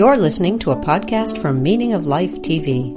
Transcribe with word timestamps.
You're 0.00 0.16
listening 0.16 0.58
to 0.60 0.70
a 0.70 0.78
podcast 0.78 1.42
from 1.42 1.62
Meaning 1.62 1.92
of 1.92 2.06
Life 2.06 2.36
TV. 2.40 2.96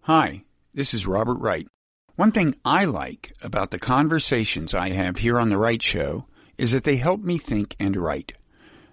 Hi, 0.00 0.42
this 0.72 0.94
is 0.94 1.06
Robert 1.06 1.36
Wright. 1.38 1.68
One 2.14 2.32
thing 2.32 2.54
I 2.64 2.86
like 2.86 3.34
about 3.42 3.72
the 3.72 3.78
conversations 3.78 4.72
I 4.72 4.88
have 4.88 5.18
here 5.18 5.38
on 5.38 5.50
The 5.50 5.58
Wright 5.58 5.82
Show 5.82 6.28
is 6.56 6.72
that 6.72 6.84
they 6.84 6.96
help 6.96 7.20
me 7.20 7.36
think 7.36 7.76
and 7.78 7.94
write. 7.94 8.32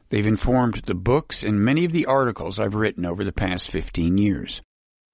They've 0.10 0.28
informed 0.28 0.80
the 0.80 0.94
books 0.94 1.42
and 1.42 1.64
many 1.64 1.86
of 1.86 1.94
the 1.94 2.08
articles 2.08 2.60
I've 2.60 2.76
written 2.76 3.06
over 3.06 3.24
the 3.24 3.32
past 3.32 3.70
15 3.70 4.18
years. 4.18 4.62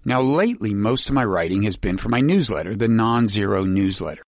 Now 0.04 0.22
lately, 0.22 0.74
most 0.74 1.08
of 1.08 1.14
my 1.14 1.24
writing 1.24 1.62
has 1.62 1.78
been 1.78 2.00
for 2.00 2.10
my 2.10 2.22
newsletter, 2.22 2.76
the 2.76 2.88
Non-Zero 2.88 3.66
Newsletter. 3.66 4.24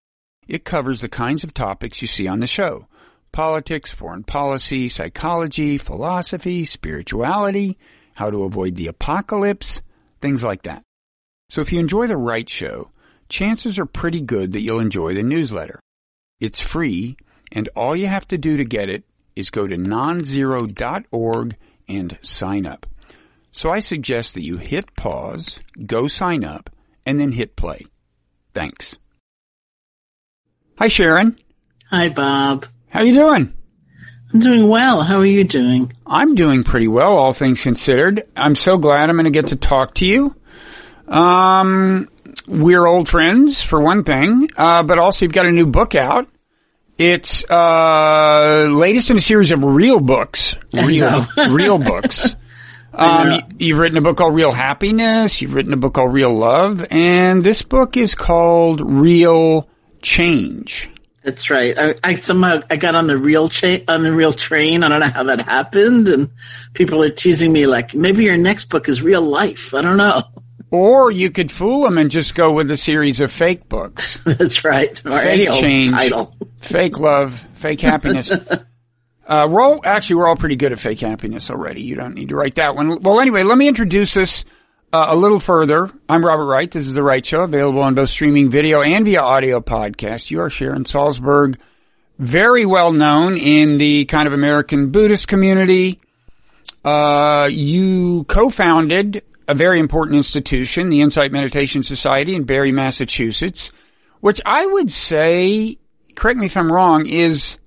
It 0.48 0.64
covers 0.64 1.03
the 1.03 1.09
kinds 1.09 1.45
of 1.45 1.55
topics 1.55 2.03
you 2.03 2.09
see 2.09 2.27
on 2.27 2.41
the 2.41 2.48
show. 2.48 2.89
Politics, 3.33 3.91
foreign 3.91 4.25
policy, 4.25 4.89
psychology, 4.89 5.79
philosophy, 5.79 6.64
spirituality, 6.64 7.79
how 8.14 8.31
to 8.31 8.45
avoid 8.45 8.75
the 8.75 8.89
apocalypse, 8.89 9.81
things 10.21 10.43
like 10.43 10.63
that. 10.63 10.82
So 11.50 11.61
if 11.61 11.72
you 11.72 11.81
enjoy 11.81 12.07
The 12.07 12.17
Wright 12.17 12.49
Show, 12.49 12.91
chances 13.29 13.79
are 13.79 13.86
pretty 13.86 14.21
good 14.21 14.53
that 14.53 14.61
you'll 14.61 14.81
enjoy 14.81 15.14
the 15.14 15.22
newsletter. 15.22 15.81
It's 16.41 16.61
free, 16.61 17.17
and 17.53 17.69
all 17.77 17.96
you 17.96 18.07
have 18.07 18.29
to 18.29 18.39
do 18.39 18.57
to 18.57 18.64
get 18.64 18.89
it 18.89 19.05
is 19.36 19.50
go 19.50 19.67
to 19.67 19.77
nonzero.org 19.77 21.57
and 21.89 22.19
sign 22.22 22.67
up. 22.67 22.86
So 23.53 23.71
I 23.71 23.81
suggest 23.81 24.35
that 24.35 24.45
you 24.45 24.57
hit 24.57 24.95
pause, 24.95 25.58
go 25.86 26.07
sign 26.07 26.45
up, 26.45 26.71
and 27.07 27.19
then 27.19 27.33
hit 27.33 27.57
play. 27.57 27.86
Thanks. 28.55 28.97
Hi, 30.79 30.89
Sharon. 30.89 31.39
Hi, 31.91 32.08
Bob. 32.08 32.67
How 32.91 33.03
you 33.03 33.15
doing? 33.15 33.53
I'm 34.33 34.41
doing 34.41 34.69
well. 34.69 35.03
How 35.03 35.19
are 35.19 35.27
you 35.27 35.45
doing? 35.45 35.92
I'm 36.06 36.34
doing 36.34 36.65
pretty 36.65 36.89
well, 36.89 37.17
all 37.17 37.33
things 37.33 37.62
considered. 37.62 38.27
I'm 38.36 38.55
so 38.55 38.78
glad 38.78 39.08
I'm 39.08 39.17
going 39.17 39.25
to 39.25 39.30
get 39.30 39.48
to 39.48 39.56
talk 39.56 39.95
to 39.97 40.06
you. 40.06 40.34
Um, 41.06 42.08
we're 42.47 42.86
old 42.86 43.08
friends, 43.08 43.62
for 43.62 43.80
one 43.80 44.05
thing, 44.05 44.48
uh, 44.56 44.83
but 44.83 44.98
also 44.98 45.25
you've 45.25 45.33
got 45.33 45.47
a 45.47 45.53
new 45.53 45.67
book 45.67 45.95
out. 45.95 46.28
It's 46.98 47.48
uh, 47.48 48.67
latest 48.70 49.11
in 49.11 49.19
a 49.19 49.20
series 49.20 49.50
of 49.50 49.62
real 49.64 50.00
books, 50.00 50.55
real 50.73 51.27
real 51.48 51.78
books. 51.78 52.34
Um, 52.91 53.42
you've 53.58 53.78
written 53.78 53.97
a 53.97 54.00
book 54.00 54.17
called 54.17 54.34
Real 54.34 54.50
Happiness. 54.50 55.41
You've 55.41 55.55
written 55.55 55.73
a 55.73 55.77
book 55.77 55.95
called 55.95 56.12
Real 56.12 56.34
Love, 56.34 56.84
and 56.91 57.45
this 57.45 57.62
book 57.62 57.97
is 57.97 58.17
called 58.17 58.80
Real 58.80 59.69
Change. 60.02 60.91
That's 61.22 61.50
right. 61.50 61.78
I, 61.78 61.94
I 62.05 62.14
somehow 62.14 62.61
I 62.70 62.77
got 62.77 62.94
on 62.94 63.06
the 63.06 63.19
real 63.19 63.48
cha- 63.48 63.80
on 63.88 64.02
the 64.02 64.12
real 64.12 64.33
train. 64.33 64.83
I 64.83 64.88
don't 64.88 65.00
know 65.00 65.08
how 65.08 65.24
that 65.24 65.41
happened, 65.42 66.08
and 66.08 66.30
people 66.74 67.02
are 67.02 67.11
teasing 67.11 67.52
me 67.52 67.66
like 67.66 67.94
maybe 67.94 68.24
your 68.24 68.36
next 68.36 68.66
book 68.66 68.88
is 68.88 69.02
real 69.02 69.22
life. 69.22 69.74
I 69.74 69.83
don't 69.83 69.96
know. 69.96 70.22
Or 70.70 71.11
you 71.11 71.30
could 71.30 71.50
fool 71.50 71.83
them 71.83 71.98
and 71.98 72.11
just 72.11 72.34
go 72.34 72.52
with 72.52 72.70
a 72.70 72.77
series 72.77 73.20
of 73.20 73.33
fake 73.33 73.69
books. 73.69 74.19
That's 74.24 74.64
right. 74.64 74.98
Or 75.06 75.19
fake 75.19 75.50
change, 75.52 75.91
title. 75.91 76.36
fake 76.61 76.98
love, 76.98 77.46
fake 77.55 77.80
happiness. 77.80 78.33
Uh, 79.28 79.46
we're 79.46 79.61
all 79.61 79.78
actually 79.84 80.16
we're 80.16 80.27
all 80.27 80.36
pretty 80.36 80.56
good 80.56 80.72
at 80.72 80.78
fake 80.78 81.00
happiness 81.00 81.50
already. 81.50 81.83
You 81.83 81.96
don't 81.96 82.14
need 82.14 82.30
to 82.30 82.34
write 82.34 82.55
that 82.55 82.74
one. 82.74 83.02
Well, 83.02 83.20
anyway, 83.20 83.42
let 83.42 83.58
me 83.58 83.69
introduce 83.69 84.14
this 84.14 84.46
uh, 84.92 85.06
a 85.08 85.17
little 85.17 85.41
further. 85.41 85.91
I'm 86.08 86.25
Robert 86.25 86.47
Wright. 86.47 86.70
This 86.70 86.86
is 86.86 86.94
the 86.94 87.03
Wright 87.03 87.25
Show, 87.25 87.42
available 87.42 87.83
on 87.83 87.94
both 87.94 88.08
streaming 88.08 88.50
video 88.50 88.83
and 88.83 89.05
via 89.05 89.20
audio 89.20 89.61
podcast. 89.61 90.30
You 90.30 90.41
are 90.41 90.50
Sharon 90.50 90.84
Salzberg, 90.84 91.56
very 92.19 92.64
well 92.64 92.92
known 92.92 93.36
in 93.36 93.78
the 93.78 94.06
kind 94.06 94.27
of 94.27 94.33
American 94.33 94.91
Buddhist 94.91 95.28
community. 95.28 96.00
Uh, 96.84 97.48
you 97.50 98.25
co-founded 98.25 99.22
a 99.47 99.55
very 99.55 99.78
important 99.78 100.17
institution, 100.17 100.91
the 100.91 101.01
Insight 101.01 101.33
Meditation 101.33 101.83
Society 101.83 102.35
in 102.35 102.45
Barre, 102.45 102.73
Massachusetts, 102.73 103.73
which 104.20 104.41
I 104.45 104.64
would 104.64 104.91
say, 104.91 105.79
correct 106.14 106.39
me 106.39 106.46
if 106.46 106.57
I'm 106.57 106.73
wrong, 106.73 107.07
is 107.07 107.58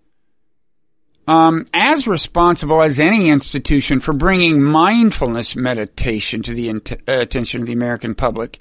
um, 1.31 1.65
as 1.73 2.07
responsible 2.07 2.81
as 2.81 2.99
any 2.99 3.29
institution 3.29 4.01
for 4.01 4.11
bringing 4.11 4.61
mindfulness 4.61 5.55
meditation 5.55 6.43
to 6.43 6.53
the 6.53 6.67
int- 6.67 6.91
uh, 6.91 7.21
attention 7.21 7.61
of 7.61 7.67
the 7.67 7.73
American 7.73 8.15
public. 8.15 8.59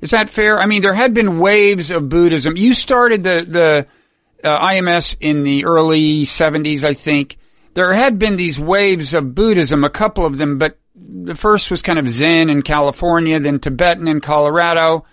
Is 0.00 0.12
that 0.12 0.30
fair? 0.30 0.58
I 0.58 0.64
mean, 0.64 0.80
there 0.80 0.94
had 0.94 1.12
been 1.12 1.38
waves 1.38 1.90
of 1.90 2.08
Buddhism. 2.08 2.56
You 2.56 2.72
started 2.72 3.22
the 3.22 3.46
the 3.46 4.48
uh, 4.48 4.66
IMS 4.66 5.16
in 5.20 5.42
the 5.42 5.66
early 5.66 6.22
70s, 6.22 6.84
I 6.84 6.94
think. 6.94 7.36
There 7.74 7.92
had 7.92 8.18
been 8.18 8.36
these 8.36 8.58
waves 8.58 9.12
of 9.12 9.34
Buddhism, 9.34 9.84
a 9.84 9.90
couple 9.90 10.24
of 10.24 10.38
them, 10.38 10.56
but 10.56 10.78
the 10.94 11.34
first 11.34 11.70
was 11.70 11.82
kind 11.82 11.98
of 11.98 12.08
Zen 12.08 12.48
in 12.48 12.62
California, 12.62 13.38
then 13.40 13.60
Tibetan 13.60 14.08
in 14.08 14.22
Colorado. 14.22 15.04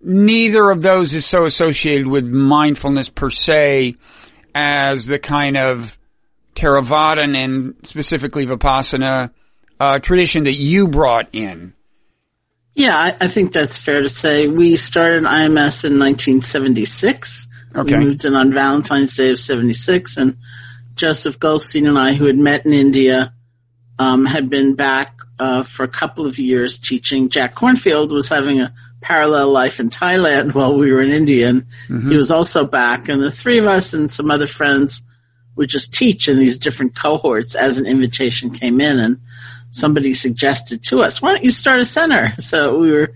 Neither 0.00 0.70
of 0.70 0.82
those 0.82 1.14
is 1.14 1.26
so 1.26 1.46
associated 1.46 2.06
with 2.06 2.26
mindfulness 2.26 3.08
per 3.08 3.30
se 3.30 3.96
as 4.54 5.06
the 5.06 5.18
kind 5.18 5.56
of 5.56 5.98
Theravadan 6.54 7.36
and 7.36 7.74
specifically 7.82 8.46
Vipassana 8.46 9.30
uh, 9.80 9.98
tradition 9.98 10.44
that 10.44 10.56
you 10.56 10.88
brought 10.88 11.28
in. 11.32 11.74
Yeah, 12.74 12.96
I, 12.96 13.16
I 13.20 13.28
think 13.28 13.52
that's 13.52 13.78
fair 13.78 14.00
to 14.00 14.08
say. 14.08 14.48
We 14.48 14.76
started 14.76 15.24
IMS 15.24 15.84
in 15.84 15.98
1976. 15.98 17.46
Okay. 17.76 17.98
We 17.98 18.04
moved 18.04 18.24
in 18.24 18.34
on 18.34 18.52
Valentine's 18.52 19.14
Day 19.16 19.30
of 19.30 19.38
76 19.38 20.16
and 20.16 20.36
Joseph 20.94 21.38
Goldstein 21.38 21.86
and 21.86 21.98
I, 21.98 22.14
who 22.14 22.26
had 22.26 22.38
met 22.38 22.66
in 22.66 22.72
India, 22.72 23.32
um, 23.98 24.24
had 24.24 24.48
been 24.48 24.74
back 24.74 25.20
uh, 25.38 25.62
for 25.62 25.82
a 25.82 25.88
couple 25.88 26.26
of 26.26 26.38
years 26.38 26.78
teaching. 26.78 27.28
Jack 27.28 27.54
Kornfield 27.54 28.10
was 28.10 28.28
having 28.28 28.60
a 28.60 28.72
parallel 29.00 29.50
life 29.50 29.80
in 29.80 29.90
Thailand 29.90 30.54
while 30.54 30.76
we 30.76 30.92
were 30.92 31.02
in 31.02 31.10
India, 31.10 31.48
and 31.48 31.66
he 32.08 32.16
was 32.16 32.30
also 32.30 32.64
back. 32.64 33.08
And 33.08 33.22
the 33.22 33.30
three 33.30 33.58
of 33.58 33.66
us 33.66 33.92
and 33.92 34.10
some 34.12 34.30
other 34.30 34.46
friends 34.46 35.02
would 35.56 35.68
just 35.68 35.92
teach 35.94 36.28
in 36.28 36.38
these 36.38 36.58
different 36.58 36.94
cohorts 36.94 37.54
as 37.54 37.78
an 37.78 37.86
invitation 37.86 38.50
came 38.50 38.80
in, 38.80 38.98
and 38.98 39.20
somebody 39.70 40.14
suggested 40.14 40.82
to 40.84 41.02
us, 41.02 41.20
"Why 41.22 41.32
don't 41.32 41.44
you 41.44 41.50
start 41.50 41.80
a 41.80 41.84
center?" 41.84 42.34
So 42.40 42.78
we 42.78 42.92
were. 42.92 43.12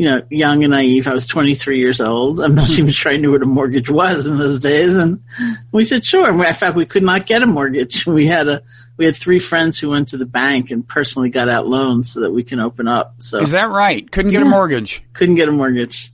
You 0.00 0.08
know, 0.08 0.22
young 0.30 0.62
and 0.62 0.70
naive. 0.70 1.08
I 1.08 1.12
was 1.12 1.26
23 1.26 1.80
years 1.80 2.00
old. 2.00 2.38
I'm 2.38 2.54
not 2.54 2.70
even 2.78 2.90
sure 2.90 3.10
I 3.10 3.16
knew 3.16 3.32
what 3.32 3.42
a 3.42 3.46
mortgage 3.46 3.90
was 3.90 4.28
in 4.28 4.38
those 4.38 4.60
days. 4.60 4.96
And 4.96 5.24
we 5.72 5.84
said, 5.84 6.04
sure. 6.04 6.30
And 6.30 6.40
in 6.40 6.54
fact, 6.54 6.76
we 6.76 6.86
could 6.86 7.02
not 7.02 7.26
get 7.26 7.42
a 7.42 7.48
mortgage. 7.48 8.06
We 8.18 8.24
had 8.24 8.46
a, 8.46 8.62
we 8.96 9.06
had 9.06 9.16
three 9.16 9.40
friends 9.40 9.76
who 9.76 9.90
went 9.90 10.10
to 10.10 10.16
the 10.16 10.24
bank 10.24 10.70
and 10.70 10.86
personally 10.86 11.30
got 11.30 11.48
out 11.48 11.66
loans 11.66 12.12
so 12.12 12.20
that 12.20 12.30
we 12.30 12.44
can 12.44 12.60
open 12.60 12.86
up. 12.86 13.16
So 13.18 13.40
Is 13.40 13.50
that 13.50 13.70
right? 13.70 14.08
Couldn't 14.08 14.30
get 14.30 14.42
a 14.42 14.44
mortgage. 14.44 15.02
couldn't 15.14 15.34
get 15.34 15.48
a 15.48 15.52
mortgage. 15.52 16.12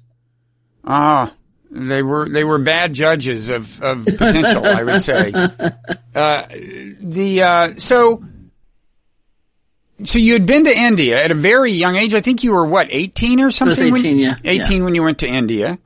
Ah, 0.83 1.35
they 1.75 2.03
were 2.03 2.29
they 2.29 2.45
were 2.45 2.59
bad 2.59 2.93
judges 2.93 3.49
of 3.49 3.83
of 3.83 4.05
potential. 4.07 4.67
I 4.67 4.83
would 4.83 5.03
say. 5.03 5.33
Uh, 6.15 6.47
the 7.01 7.43
uh, 7.43 7.75
so 7.79 8.23
so 10.05 10.17
you 10.17 10.35
had 10.35 10.47
been 10.47 10.65
to 10.65 10.73
India 10.73 11.21
at 11.21 11.33
a 11.33 11.35
very 11.35 11.73
young 11.73 11.97
age. 11.97 12.15
I 12.15 12.21
think 12.21 12.45
you 12.45 12.53
were 12.53 12.65
what 12.65 12.87
eighteen 12.91 13.41
or 13.41 13.51
something. 13.51 13.97
18, 13.97 14.19
yeah. 14.21 14.37
eighteen 14.45 14.85
when 14.85 14.95
you 14.95 15.03
went 15.03 15.19
to 15.19 15.27
India. 15.27 15.77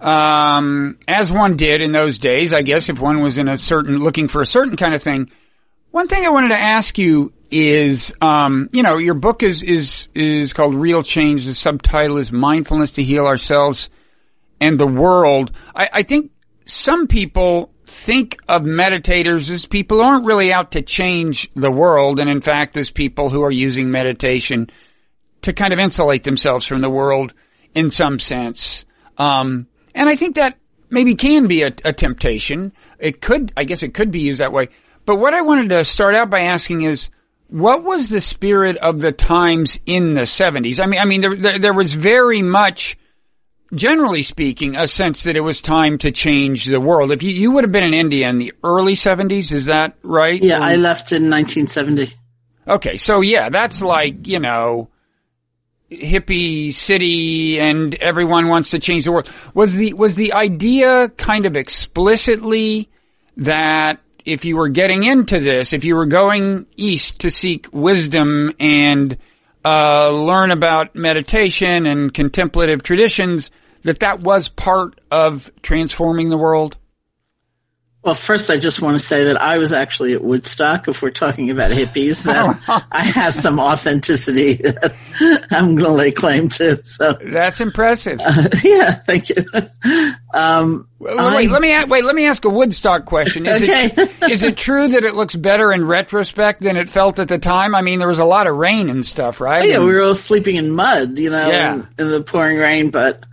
Um, 0.00 0.98
as 1.06 1.30
one 1.30 1.56
did 1.56 1.82
in 1.82 1.92
those 1.92 2.18
days, 2.18 2.52
I 2.52 2.62
guess 2.62 2.88
if 2.88 3.00
one 3.00 3.22
was 3.22 3.38
in 3.38 3.46
a 3.46 3.56
certain 3.56 3.98
looking 3.98 4.26
for 4.26 4.42
a 4.42 4.46
certain 4.46 4.76
kind 4.76 4.92
of 4.92 5.04
thing. 5.04 5.30
One 5.92 6.08
thing 6.08 6.26
I 6.26 6.30
wanted 6.30 6.48
to 6.48 6.58
ask 6.58 6.98
you 6.98 7.32
is, 7.52 8.12
um, 8.20 8.68
you 8.72 8.82
know, 8.82 8.98
your 8.98 9.14
book 9.14 9.44
is 9.44 9.62
is 9.62 10.08
is 10.16 10.52
called 10.52 10.74
Real 10.74 11.04
Change. 11.04 11.46
The 11.46 11.54
subtitle 11.54 12.18
is 12.18 12.32
Mindfulness 12.32 12.90
to 12.92 13.04
Heal 13.04 13.24
Ourselves 13.24 13.88
and 14.60 14.78
the 14.78 14.86
World. 14.86 15.52
I, 15.74 15.88
I 15.92 16.02
think 16.02 16.30
some 16.64 17.06
people 17.06 17.72
think 17.86 18.36
of 18.48 18.62
meditators 18.62 19.50
as 19.50 19.64
people 19.66 19.98
who 19.98 20.04
aren't 20.04 20.26
really 20.26 20.52
out 20.52 20.72
to 20.72 20.82
change 20.82 21.48
the 21.54 21.70
world, 21.70 22.18
and 22.18 22.28
in 22.28 22.40
fact, 22.40 22.76
as 22.76 22.90
people 22.90 23.30
who 23.30 23.42
are 23.42 23.50
using 23.50 23.90
meditation 23.90 24.68
to 25.42 25.52
kind 25.52 25.72
of 25.72 25.78
insulate 25.78 26.24
themselves 26.24 26.66
from 26.66 26.80
the 26.80 26.90
world 26.90 27.32
in 27.74 27.90
some 27.90 28.18
sense. 28.18 28.84
Um, 29.16 29.68
and 29.94 30.08
I 30.08 30.16
think 30.16 30.34
that 30.34 30.58
maybe 30.90 31.14
can 31.14 31.46
be 31.46 31.62
a, 31.62 31.72
a 31.84 31.92
temptation. 31.92 32.72
It 32.98 33.20
could, 33.20 33.52
I 33.56 33.64
guess 33.64 33.82
it 33.82 33.94
could 33.94 34.10
be 34.10 34.20
used 34.20 34.40
that 34.40 34.52
way. 34.52 34.68
But 35.04 35.16
what 35.16 35.34
I 35.34 35.42
wanted 35.42 35.68
to 35.70 35.84
start 35.84 36.14
out 36.14 36.30
by 36.30 36.40
asking 36.40 36.82
is, 36.82 37.10
what 37.48 37.84
was 37.84 38.08
the 38.08 38.20
spirit 38.20 38.76
of 38.78 39.00
the 39.00 39.12
times 39.12 39.78
in 39.86 40.14
the 40.14 40.22
70s? 40.22 40.80
I 40.80 40.86
mean, 40.86 41.00
I 41.00 41.04
mean, 41.04 41.20
there, 41.20 41.36
there, 41.36 41.58
there 41.58 41.74
was 41.74 41.92
very 41.92 42.42
much, 42.42 42.98
generally 43.74 44.22
speaking, 44.22 44.76
a 44.76 44.86
sense 44.88 45.24
that 45.24 45.36
it 45.36 45.40
was 45.40 45.60
time 45.60 45.98
to 45.98 46.10
change 46.10 46.66
the 46.66 46.80
world. 46.80 47.10
If 47.10 47.22
you, 47.22 47.30
you 47.30 47.50
would 47.52 47.64
have 47.64 47.72
been 47.72 47.84
in 47.84 47.94
India 47.94 48.28
in 48.28 48.38
the 48.38 48.52
early 48.62 48.94
70s, 48.94 49.52
is 49.52 49.66
that 49.66 49.94
right? 50.02 50.40
Yeah, 50.42 50.58
Or- 50.60 50.62
I 50.62 50.76
left 50.76 51.12
in 51.12 51.30
1970. 51.30 52.12
Okay, 52.68 52.96
so 52.96 53.20
yeah, 53.20 53.48
that's 53.48 53.80
like, 53.80 54.26
you 54.26 54.40
know, 54.40 54.88
hippie 55.90 56.72
city 56.72 57.60
and 57.60 57.94
everyone 57.96 58.48
wants 58.48 58.70
to 58.70 58.78
change 58.78 59.04
the 59.04 59.12
world. 59.12 59.30
Was 59.54 59.74
the, 59.74 59.92
was 59.92 60.16
the 60.16 60.32
idea 60.32 61.08
kind 61.10 61.46
of 61.46 61.56
explicitly 61.56 62.90
that 63.36 64.00
if 64.24 64.44
you 64.44 64.56
were 64.56 64.68
getting 64.68 65.04
into 65.04 65.38
this, 65.38 65.72
if 65.72 65.84
you 65.84 65.94
were 65.94 66.06
going 66.06 66.66
east 66.76 67.20
to 67.20 67.30
seek 67.30 67.68
wisdom 67.72 68.52
and 68.58 69.16
uh, 69.66 70.10
learn 70.12 70.52
about 70.52 70.94
meditation 70.94 71.86
and 71.86 72.14
contemplative 72.14 72.84
traditions, 72.84 73.50
that 73.82 73.98
that 73.98 74.20
was 74.20 74.48
part 74.48 75.00
of 75.10 75.50
transforming 75.60 76.30
the 76.30 76.38
world? 76.38 76.76
Well, 78.06 78.14
first, 78.14 78.50
I 78.50 78.56
just 78.56 78.80
want 78.80 78.94
to 78.94 79.04
say 79.04 79.24
that 79.24 79.42
I 79.42 79.58
was 79.58 79.72
actually 79.72 80.12
at 80.12 80.22
Woodstock. 80.22 80.86
If 80.86 81.02
we're 81.02 81.10
talking 81.10 81.50
about 81.50 81.72
hippies, 81.72 82.22
that 82.22 82.84
I 82.92 83.02
have 83.02 83.34
some 83.34 83.58
authenticity 83.58 84.54
that 84.62 84.94
I'm 85.50 85.74
going 85.74 85.78
to 85.78 85.90
lay 85.90 86.12
claim 86.12 86.48
to. 86.50 86.84
So 86.84 87.14
that's 87.20 87.60
impressive. 87.60 88.20
Uh, 88.20 88.48
yeah, 88.62 88.92
thank 88.92 89.30
you. 89.30 89.44
Um, 90.32 90.88
wait, 91.00 91.18
I, 91.18 91.46
let 91.46 91.60
me 91.60 91.84
wait. 91.86 92.04
Let 92.04 92.14
me 92.14 92.26
ask 92.26 92.44
a 92.44 92.48
Woodstock 92.48 93.06
question. 93.06 93.44
Is 93.44 93.64
okay. 93.64 93.86
it 93.86 94.30
is 94.30 94.44
it 94.44 94.56
true 94.56 94.86
that 94.86 95.02
it 95.02 95.16
looks 95.16 95.34
better 95.34 95.72
in 95.72 95.84
retrospect 95.84 96.60
than 96.60 96.76
it 96.76 96.88
felt 96.88 97.18
at 97.18 97.26
the 97.26 97.40
time? 97.40 97.74
I 97.74 97.82
mean, 97.82 97.98
there 97.98 98.06
was 98.06 98.20
a 98.20 98.24
lot 98.24 98.46
of 98.46 98.54
rain 98.54 98.88
and 98.88 99.04
stuff, 99.04 99.40
right? 99.40 99.62
Oh, 99.62 99.66
yeah, 99.66 99.76
and, 99.78 99.84
we 99.84 99.92
were 99.92 100.02
all 100.02 100.14
sleeping 100.14 100.54
in 100.54 100.70
mud, 100.70 101.18
you 101.18 101.30
know, 101.30 101.48
yeah. 101.48 101.74
in, 101.74 101.88
in 101.98 102.10
the 102.12 102.22
pouring 102.22 102.58
rain. 102.58 102.90
But 102.90 103.26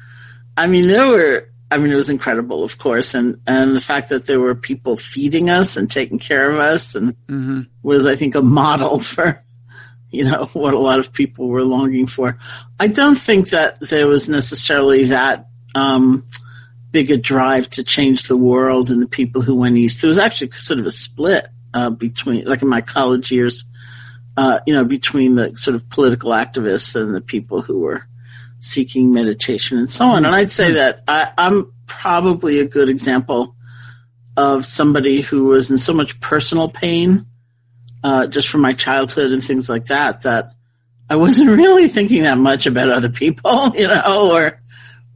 I 0.58 0.66
mean, 0.66 0.88
there 0.88 1.10
were 1.10 1.53
I 1.74 1.78
mean, 1.78 1.92
it 1.92 1.96
was 1.96 2.10
incredible, 2.10 2.64
of 2.64 2.78
course, 2.78 3.16
and 3.16 3.42
and 3.48 3.76
the 3.76 3.82
fact 3.82 4.10
that 4.10 4.28
there 4.28 4.40
were 4.40 4.54
people 4.54 4.96
feeding 4.96 5.50
us 5.50 5.76
and 5.76 5.90
taking 5.90 6.20
care 6.20 6.52
of 6.52 6.60
us, 6.60 6.94
and 6.94 7.16
mm-hmm. 7.26 7.62
was, 7.82 8.06
I 8.06 8.16
think, 8.16 8.36
a 8.36 8.44
model 8.44 9.00
for, 9.14 9.44
you 10.12 10.24
know, 10.24 10.46
what 10.54 10.76
a 10.76 10.80
lot 10.80 11.00
of 11.00 11.12
people 11.12 11.48
were 11.48 11.64
longing 11.64 12.06
for. 12.06 12.38
I 12.80 12.88
don't 12.88 13.18
think 13.18 13.50
that 13.50 13.80
there 13.80 14.08
was 14.08 14.30
necessarily 14.30 15.06
that 15.06 15.48
um, 15.74 16.28
big 16.92 17.10
a 17.10 17.18
drive 17.18 17.72
to 17.72 17.84
change 17.84 18.28
the 18.28 18.38
world 18.38 18.92
and 18.92 19.02
the 19.02 19.08
people 19.08 19.42
who 19.42 19.56
went 19.56 19.76
east. 19.76 20.02
There 20.02 20.10
was 20.10 20.20
actually 20.20 20.52
sort 20.52 20.80
of 20.80 20.86
a 20.86 20.92
split 20.92 21.48
uh, 21.74 21.90
between, 21.90 22.46
like 22.46 22.62
in 22.62 22.70
my 22.70 22.82
college 22.82 23.32
years, 23.32 23.64
uh, 24.38 24.60
you 24.68 24.76
know, 24.76 24.86
between 24.86 25.36
the 25.36 25.56
sort 25.58 25.74
of 25.74 25.90
political 25.90 26.30
activists 26.34 26.96
and 26.96 27.16
the 27.16 27.22
people 27.22 27.64
who 27.64 27.80
were 27.80 28.06
seeking 28.64 29.12
meditation 29.12 29.78
and 29.78 29.90
so 29.90 30.06
on. 30.06 30.26
And 30.26 30.34
I'd 30.34 30.52
say 30.52 30.74
that 30.74 31.04
I, 31.06 31.32
I'm 31.38 31.74
probably 31.86 32.60
a 32.60 32.66
good 32.66 32.88
example 32.88 33.56
of 34.38 34.66
somebody 34.66 35.22
who 35.22 35.44
was 35.46 35.70
in 35.70 35.78
so 35.78 35.94
much 35.94 36.20
personal 36.22 36.70
pain, 36.70 37.26
uh, 38.06 38.26
just 38.28 38.48
from 38.48 38.62
my 38.62 38.72
childhood 38.72 39.32
and 39.32 39.44
things 39.44 39.68
like 39.68 39.86
that, 39.88 40.22
that 40.22 40.54
I 41.10 41.18
wasn't 41.18 41.50
really 41.58 41.90
thinking 41.90 42.24
that 42.24 42.38
much 42.38 42.66
about 42.66 42.90
other 42.90 43.10
people, 43.10 43.74
you 43.76 43.88
know, 43.88 44.32
or, 44.32 44.58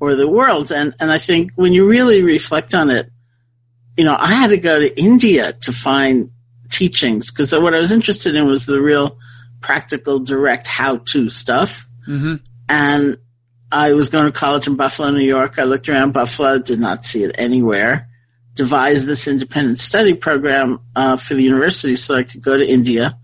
or 0.01 0.15
the 0.15 0.27
world. 0.27 0.73
And, 0.73 0.94
and 0.99 1.09
I 1.09 1.17
think 1.17 1.53
when 1.55 1.71
you 1.71 1.88
really 1.88 2.23
reflect 2.23 2.75
on 2.75 2.89
it, 2.89 3.09
you 3.95 4.03
know, 4.03 4.15
I 4.19 4.33
had 4.33 4.47
to 4.47 4.57
go 4.57 4.77
to 4.77 4.99
India 4.99 5.53
to 5.53 5.71
find 5.71 6.31
teachings 6.69 7.31
because 7.31 7.53
what 7.53 7.73
I 7.73 7.79
was 7.79 7.94
interested 7.94 8.35
in 8.35 8.45
was 8.45 8.65
the 8.65 8.81
real 8.81 9.17
practical, 9.61 10.19
direct 10.19 10.67
how 10.67 10.97
to 10.97 11.29
stuff. 11.29 11.88
Mm-hmm. 12.05 12.35
And 12.69 13.17
I 13.72 13.94
was 13.94 14.10
going 14.10 14.25
to 14.25 14.31
college 14.31 14.68
in 14.68 14.75
Buffalo, 14.75 15.12
New 15.12 15.25
York. 15.25 15.60
I 15.60 15.64
looked 15.64 15.90
around 15.90 16.14
Buffalo, 16.14 16.60
did 16.60 16.80
not 16.80 17.06
see 17.06 17.24
it 17.24 17.36
anywhere. 17.38 18.08
Devised 18.56 19.06
this 19.06 19.28
independent 19.28 19.80
study 19.80 20.14
program 20.14 20.80
uh, 20.96 21.18
for 21.18 21.34
the 21.34 21.44
university 21.44 21.96
so 21.96 22.16
I 22.16 22.24
could 22.24 22.42
go 22.42 22.56
to 22.58 22.66
India. 22.66 23.18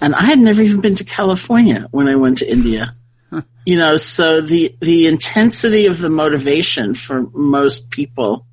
And 0.00 0.14
I 0.14 0.22
had 0.22 0.38
never 0.38 0.62
even 0.62 0.80
been 0.80 0.94
to 0.96 1.04
California 1.04 1.88
when 1.90 2.08
I 2.08 2.16
went 2.16 2.38
to 2.38 2.50
India. 2.50 2.94
You 3.66 3.78
know, 3.78 3.96
so 3.96 4.40
the 4.40 4.76
the 4.80 5.06
intensity 5.06 5.86
of 5.86 5.98
the 5.98 6.10
motivation 6.10 6.94
for 6.94 7.22
most 7.32 7.90
people, 7.90 8.46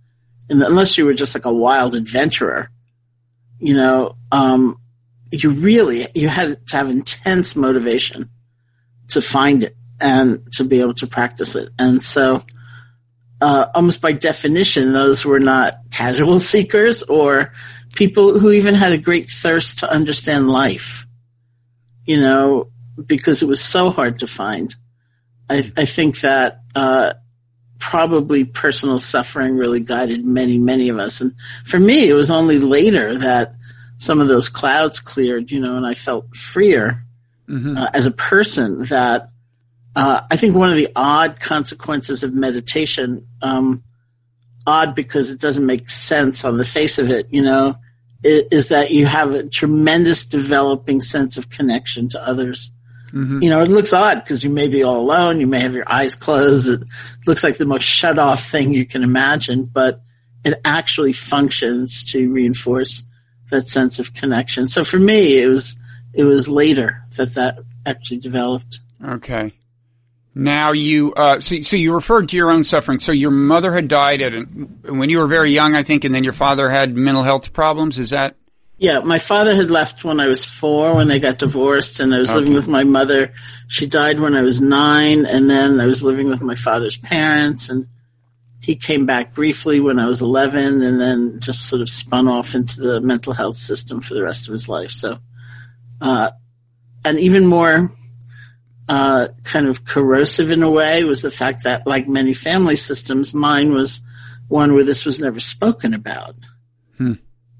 and 0.49 0.63
unless 0.63 0.97
you 0.97 1.05
were 1.05 1.13
just 1.13 1.35
like 1.35 1.45
a 1.45 1.53
wild 1.53 1.95
adventurer, 1.95 2.71
you 3.59 3.75
know, 3.75 4.15
um, 4.31 4.77
you 5.31 5.49
really 5.49 6.07
you 6.15 6.29
had 6.29 6.65
to 6.67 6.77
have 6.77 6.89
intense 6.89 7.55
motivation 7.55 8.29
to 9.09 9.21
find 9.21 9.65
it 9.65 9.75
and 10.01 10.51
to 10.53 10.63
be 10.63 10.81
able 10.81 10.95
to 10.95 11.07
practice 11.07 11.55
it. 11.55 11.69
And 11.77 12.03
so, 12.03 12.43
uh, 13.39 13.67
almost 13.73 14.01
by 14.01 14.11
definition, 14.13 14.93
those 14.93 15.25
were 15.25 15.39
not 15.39 15.79
casual 15.91 16.39
seekers 16.51 17.03
or 17.03 17.53
people 17.93 18.39
who 18.39 18.51
even 18.51 18.75
had 18.75 18.91
a 18.91 18.97
great 18.97 19.29
thirst 19.29 19.79
to 19.79 19.91
understand 19.91 20.49
life, 20.49 21.05
you 22.05 22.19
know, 22.19 22.69
because 23.05 23.41
it 23.41 23.47
was 23.47 23.61
so 23.61 23.89
hard 23.89 24.19
to 24.19 24.27
find. 24.27 24.75
I, 25.49 25.71
I 25.77 25.85
think 25.85 26.21
that, 26.21 26.61
uh, 26.75 27.13
probably 27.79 28.45
personal 28.45 28.99
suffering 28.99 29.57
really 29.57 29.79
guided 29.79 30.23
many, 30.23 30.59
many 30.59 30.89
of 30.89 30.99
us. 30.99 31.19
And 31.19 31.33
for 31.65 31.79
me, 31.79 32.07
it 32.07 32.13
was 32.13 32.29
only 32.29 32.59
later 32.59 33.17
that 33.17 33.55
some 33.97 34.19
of 34.21 34.27
those 34.27 34.49
clouds 34.49 34.99
cleared, 34.99 35.51
you 35.51 35.59
know, 35.59 35.77
and 35.77 35.85
I 35.85 35.95
felt 35.95 36.35
freer 36.35 37.03
mm-hmm. 37.49 37.77
uh, 37.77 37.89
as 37.93 38.05
a 38.05 38.11
person 38.11 38.85
that 38.85 39.29
uh, 39.95 40.21
I 40.29 40.37
think 40.37 40.55
one 40.55 40.69
of 40.69 40.77
the 40.77 40.89
odd 40.95 41.39
consequences 41.39 42.23
of 42.23 42.33
meditation, 42.33 43.27
um, 43.41 43.83
odd 44.65 44.95
because 44.95 45.29
it 45.29 45.39
doesn't 45.39 45.65
make 45.65 45.89
sense 45.89 46.45
on 46.45 46.57
the 46.57 46.65
face 46.65 46.97
of 46.97 47.09
it, 47.09 47.27
you 47.29 47.41
know, 47.41 47.75
is, 48.23 48.43
is 48.51 48.67
that 48.69 48.91
you 48.91 49.05
have 49.05 49.33
a 49.33 49.43
tremendous 49.43 50.25
developing 50.25 51.01
sense 51.01 51.37
of 51.37 51.49
connection 51.49 52.09
to 52.09 52.25
others. 52.25 52.71
Mm-hmm. 53.11 53.43
You 53.43 53.49
know, 53.49 53.61
it 53.61 53.69
looks 53.69 53.91
odd 53.91 54.23
because 54.23 54.43
you 54.43 54.49
may 54.49 54.69
be 54.69 54.83
all 54.83 55.01
alone. 55.01 55.41
You 55.41 55.47
may 55.47 55.59
have 55.59 55.75
your 55.75 55.91
eyes 55.91 56.15
closed. 56.15 56.69
It 56.69 56.87
looks 57.27 57.43
like 57.43 57.57
the 57.57 57.65
most 57.65 57.83
shut 57.83 58.17
off 58.17 58.45
thing 58.45 58.73
you 58.73 58.85
can 58.85 59.03
imagine, 59.03 59.65
but 59.65 60.01
it 60.45 60.59
actually 60.63 61.13
functions 61.13 62.05
to 62.11 62.31
reinforce 62.31 63.05
that 63.49 63.67
sense 63.67 63.99
of 63.99 64.13
connection. 64.13 64.67
So 64.67 64.85
for 64.85 64.97
me, 64.97 65.39
it 65.39 65.49
was, 65.49 65.75
it 66.13 66.23
was 66.23 66.47
later 66.47 67.03
that 67.17 67.33
that 67.33 67.59
actually 67.85 68.19
developed. 68.19 68.79
Okay. 69.05 69.51
Now 70.33 70.71
you, 70.71 71.13
uh, 71.13 71.39
so, 71.41 71.61
so 71.61 71.75
you 71.75 71.93
referred 71.93 72.29
to 72.29 72.37
your 72.37 72.51
own 72.51 72.63
suffering. 72.63 72.99
So 72.99 73.11
your 73.11 73.31
mother 73.31 73.73
had 73.73 73.87
died 73.87 74.21
at, 74.21 74.33
when 74.89 75.09
you 75.09 75.19
were 75.19 75.27
very 75.27 75.51
young, 75.51 75.75
I 75.75 75.83
think, 75.83 76.05
and 76.05 76.15
then 76.15 76.23
your 76.23 76.33
father 76.33 76.69
had 76.69 76.95
mental 76.95 77.23
health 77.23 77.51
problems. 77.51 77.99
Is 77.99 78.11
that? 78.11 78.35
Yeah, 78.77 78.99
my 78.99 79.19
father 79.19 79.55
had 79.55 79.69
left 79.69 80.03
when 80.03 80.19
I 80.19 80.27
was 80.27 80.43
four 80.43 80.95
when 80.95 81.07
they 81.07 81.19
got 81.19 81.37
divorced 81.37 81.99
and 81.99 82.15
I 82.15 82.19
was 82.19 82.29
okay. 82.29 82.39
living 82.39 82.53
with 82.53 82.67
my 82.67 82.83
mother. 82.83 83.33
She 83.67 83.85
died 83.85 84.19
when 84.19 84.35
I 84.35 84.41
was 84.41 84.59
nine 84.59 85.25
and 85.25 85.49
then 85.49 85.79
I 85.79 85.85
was 85.85 86.01
living 86.01 86.29
with 86.29 86.41
my 86.41 86.55
father's 86.55 86.97
parents 86.97 87.69
and 87.69 87.87
he 88.59 88.75
came 88.75 89.05
back 89.05 89.35
briefly 89.35 89.79
when 89.79 89.99
I 89.99 90.07
was 90.07 90.21
11 90.21 90.81
and 90.81 90.99
then 90.99 91.39
just 91.41 91.67
sort 91.67 91.81
of 91.81 91.89
spun 91.89 92.27
off 92.27 92.55
into 92.55 92.81
the 92.81 93.01
mental 93.01 93.33
health 93.33 93.57
system 93.57 94.01
for 94.01 94.13
the 94.13 94.23
rest 94.23 94.47
of 94.47 94.53
his 94.53 94.69
life. 94.69 94.91
So, 94.91 95.19
uh, 95.99 96.31
and 97.05 97.19
even 97.19 97.45
more 97.45 97.91
uh, 98.89 99.29
kind 99.43 99.67
of 99.67 99.85
corrosive 99.85 100.51
in 100.51 100.63
a 100.63 100.69
way 100.69 101.03
was 101.03 101.21
the 101.21 101.31
fact 101.31 101.63
that, 101.63 101.85
like 101.87 102.07
many 102.07 102.33
family 102.33 102.75
systems, 102.75 103.33
mine 103.33 103.73
was 103.73 104.01
one 104.47 104.73
where 104.73 104.83
this 104.83 105.05
was 105.05 105.19
never 105.19 105.39
spoken 105.39 105.93
about. 105.93 106.35
Hmm. 106.97 107.13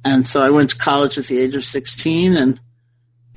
And 0.04 0.28
so 0.28 0.44
I 0.44 0.50
went 0.50 0.72
to 0.72 0.78
college 0.78 1.18
at 1.18 1.26
the 1.26 1.40
age 1.40 1.56
of 1.56 1.64
16 1.64 2.36
and 2.36 2.60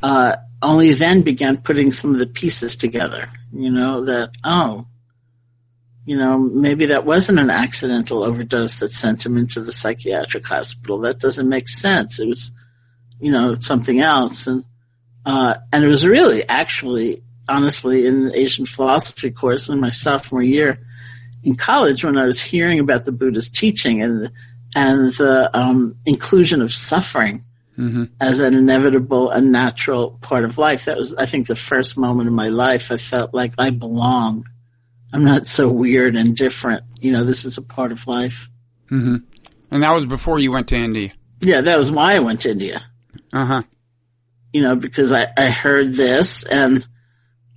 uh, 0.03 0.37
only 0.63 0.93
then 0.93 1.23
began 1.23 1.59
putting 1.59 1.93
some 1.93 2.13
of 2.13 2.19
the 2.19 2.27
pieces 2.27 2.77
together. 2.77 3.29
You 3.53 3.71
know, 3.71 4.05
that, 4.07 4.31
oh, 4.43 4.87
you 6.05 6.17
know, 6.17 6.39
maybe 6.39 6.87
that 6.87 7.07
wasn't 7.07 7.39
an 7.39 7.51
accidental 7.51 8.25
overdose 8.25 8.81
that 8.81 8.93
sent 8.93 9.25
him 9.25 9.37
into 9.37 9.61
the 9.61 9.73
psychiatric 9.73 10.47
hospital. 10.47 10.99
That 11.01 11.21
doesn't 11.21 11.49
make 11.49 11.69
sense. 11.69 12.19
It 12.19 12.29
was, 12.29 12.53
you 13.21 13.33
know, 13.33 13.57
something 13.59 14.01
else. 14.01 14.47
And, 14.47 14.65
uh, 15.25 15.57
and 15.73 15.85
it 15.85 15.89
was 15.89 16.07
really 16.07 16.47
actually 16.49 17.23
honestly 17.49 18.07
in 18.07 18.29
the 18.29 18.39
Asian 18.39 18.67
philosophy 18.67 19.31
course 19.31 19.69
in 19.69 19.81
my 19.81 19.91
sophomore 19.91 20.43
year 20.43 20.79
in 21.45 21.55
college 21.55 22.05
when 22.05 22.17
I 22.17 22.25
was 22.25 22.43
hearing 22.43 22.81
about 22.81 23.05
the 23.05 23.13
Buddha's 23.13 23.49
teaching 23.49 24.03
and 24.03 24.31
and 24.75 25.13
the 25.15 25.51
um, 25.57 25.97
inclusion 26.05 26.61
of 26.61 26.73
suffering 26.73 27.45
mm-hmm. 27.79 28.05
as 28.21 28.41
an 28.41 28.55
inevitable 28.55 29.31
and 29.31 29.53
natural 29.53 30.19
part 30.21 30.45
of 30.45 30.59
life. 30.59 30.87
That 30.87 30.99
was, 30.99 31.15
I 31.15 31.27
think, 31.27 31.47
the 31.47 31.55
first 31.55 31.97
moment 31.97 32.29
in 32.29 32.35
my 32.35 32.49
life 32.49 32.91
I 32.91 32.97
felt 32.97 33.33
like 33.33 33.53
I 33.57 33.71
belong. 33.71 34.49
I'm 35.13 35.25
not 35.25 35.47
so 35.47 35.69
weird 35.69 36.17
and 36.17 36.37
different. 36.37 36.83
You 37.01 37.13
know, 37.13 37.23
this 37.23 37.45
is 37.45 37.57
a 37.57 37.63
part 37.63 37.93
of 37.93 38.09
life. 38.09 38.51
Mm-hmm. 38.91 39.17
And 39.71 39.83
that 39.83 39.93
was 39.93 40.07
before 40.07 40.41
you 40.41 40.51
went 40.51 40.69
to 40.69 40.77
India. 40.77 41.13
Yeah, 41.41 41.61
that 41.61 41.79
was 41.79 41.93
why 41.93 42.15
I 42.15 42.19
went 42.19 42.41
to 42.41 42.51
India. 42.51 42.83
Uh 43.33 43.45
huh. 43.45 43.63
You 44.53 44.63
know, 44.63 44.77
because 44.77 45.13
I, 45.13 45.29
I 45.37 45.51
heard 45.51 45.95
this 45.95 46.43
and 46.45 46.87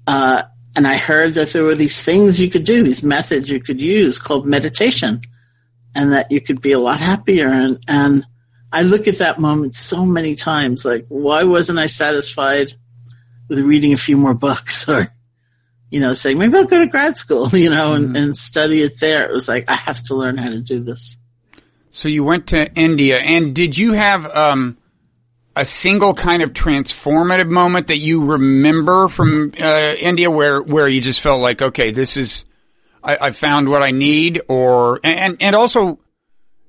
uh, 0.07 0.43
and 0.75 0.87
I 0.87 0.97
heard 0.97 1.33
that 1.33 1.49
there 1.49 1.63
were 1.63 1.75
these 1.75 2.01
things 2.01 2.39
you 2.39 2.49
could 2.49 2.63
do, 2.63 2.83
these 2.83 3.03
methods 3.03 3.49
you 3.49 3.59
could 3.59 3.81
use 3.81 4.19
called 4.19 4.45
meditation, 4.45 5.21
and 5.93 6.13
that 6.13 6.31
you 6.31 6.39
could 6.39 6.61
be 6.61 6.71
a 6.71 6.79
lot 6.79 6.99
happier. 6.99 7.49
And, 7.49 7.83
and 7.87 8.25
I 8.71 8.83
look 8.83 9.07
at 9.07 9.17
that 9.17 9.39
moment 9.39 9.75
so 9.75 10.05
many 10.05 10.35
times, 10.35 10.85
like, 10.85 11.05
why 11.09 11.43
wasn't 11.43 11.79
I 11.79 11.87
satisfied 11.87 12.73
with 13.49 13.59
reading 13.59 13.91
a 13.91 13.97
few 13.97 14.17
more 14.17 14.33
books 14.33 14.87
or, 14.89 15.13
you 15.89 15.99
know, 15.99 16.13
saying 16.13 16.37
maybe 16.37 16.57
I'll 16.57 16.65
go 16.65 16.79
to 16.79 16.87
grad 16.87 17.17
school, 17.17 17.49
you 17.55 17.69
know, 17.69 17.93
and, 17.93 18.07
mm-hmm. 18.07 18.15
and 18.15 18.37
study 18.37 18.81
it 18.81 18.99
there. 18.99 19.29
It 19.29 19.33
was 19.33 19.47
like, 19.47 19.65
I 19.67 19.75
have 19.75 20.01
to 20.03 20.15
learn 20.15 20.37
how 20.37 20.49
to 20.49 20.61
do 20.61 20.79
this. 20.79 21.17
So 21.89 22.07
you 22.07 22.23
went 22.23 22.47
to 22.47 22.71
India, 22.75 23.17
and 23.17 23.55
did 23.55 23.75
you 23.75 23.93
have 23.93 24.27
um, 24.27 24.77
a 25.57 25.65
single 25.65 26.13
kind 26.13 26.43
of 26.43 26.51
transformative 26.53 27.49
moment 27.49 27.87
that 27.87 27.97
you 27.97 28.25
remember 28.25 29.07
from 29.07 29.53
uh, 29.59 29.95
India, 29.99 30.29
where 30.29 30.61
where 30.61 30.87
you 30.87 31.01
just 31.01 31.21
felt 31.21 31.41
like, 31.41 31.61
okay, 31.61 31.91
this 31.91 32.15
is 32.15 32.45
I, 33.03 33.17
I 33.19 33.29
found 33.31 33.67
what 33.67 33.81
I 33.81 33.91
need, 33.91 34.41
or 34.47 34.99
and 35.03 35.37
and 35.41 35.55
also 35.55 35.99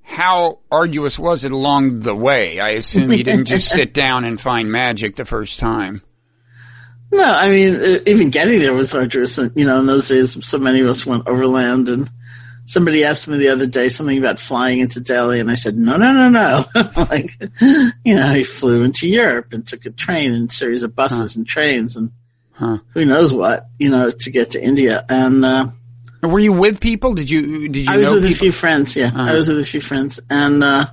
how 0.03 0.61
arduous 0.71 1.19
was 1.19 1.45
it 1.45 1.53
along 1.53 2.01
the 2.01 2.15
way? 2.15 2.61
I 2.61 2.71
assume 2.71 3.13
you 3.13 3.23
didn't 3.23 3.45
just 3.45 3.69
sit 3.69 3.93
down 4.05 4.25
and 4.25 4.41
find 4.41 4.73
magic 4.73 5.17
the 5.17 5.27
first 5.27 5.61
time. 5.61 6.01
No, 7.13 7.25
I 7.25 7.51
mean, 7.51 8.03
even 8.07 8.31
getting 8.31 8.59
there 8.61 8.73
was 8.73 8.95
arduous. 8.95 9.37
And 9.37 9.53
you 9.55 9.67
know, 9.67 9.81
in 9.81 9.87
those 9.87 10.09
days, 10.09 10.47
so 10.47 10.59
many 10.59 10.81
of 10.81 10.89
us 10.89 11.05
went 11.05 11.29
overland 11.29 11.89
and 11.89 12.11
somebody 12.69 13.03
asked 13.03 13.27
me 13.27 13.39
the 13.39 13.49
other 13.49 13.67
day 13.67 13.89
something 13.89 14.19
about 14.19 14.39
flying 14.39 14.81
into 14.81 15.01
Delhi, 15.01 15.41
and 15.41 15.51
I 15.51 15.55
said, 15.55 15.75
no, 15.75 15.97
no, 15.97 16.13
no, 16.13 16.29
no. 16.29 16.65
like, 16.97 17.31
you 18.05 18.15
know, 18.15 18.31
he 18.35 18.45
flew 18.45 18.83
into 18.83 19.09
Europe 19.09 19.55
and 19.55 19.67
took 19.67 19.87
a 19.87 19.91
train 19.91 20.35
and 20.35 20.51
a 20.51 20.53
series 20.53 20.83
of 20.83 20.95
buses 20.95 21.35
huh. 21.35 21.41
and 21.41 21.49
trains 21.49 21.97
and 21.97 22.13
huh. 22.53 22.79
who 22.93 23.07
knows 23.07 23.33
what, 23.33 23.69
you 23.79 23.89
know, 23.89 24.11
to 24.11 24.31
get 24.31 24.51
to 24.51 24.63
India. 24.63 25.03
And, 25.09 25.45
uh, 25.45 25.69
were 26.23 26.39
you 26.39 26.53
with 26.53 26.79
people? 26.81 27.15
Did 27.15 27.31
you, 27.31 27.69
did 27.69 27.87
you 27.87 27.91
I 27.91 27.97
was 27.97 28.11
with 28.11 28.23
people? 28.23 28.35
a 28.35 28.39
few 28.39 28.53
friends, 28.53 28.95
yeah. 28.95 29.07
Uh-huh. 29.07 29.23
I 29.23 29.35
was 29.35 29.49
with 29.49 29.61
a 29.61 29.65
few 29.65 29.81
friends. 29.81 30.21
And, 30.29 30.63
uh, 30.63 30.87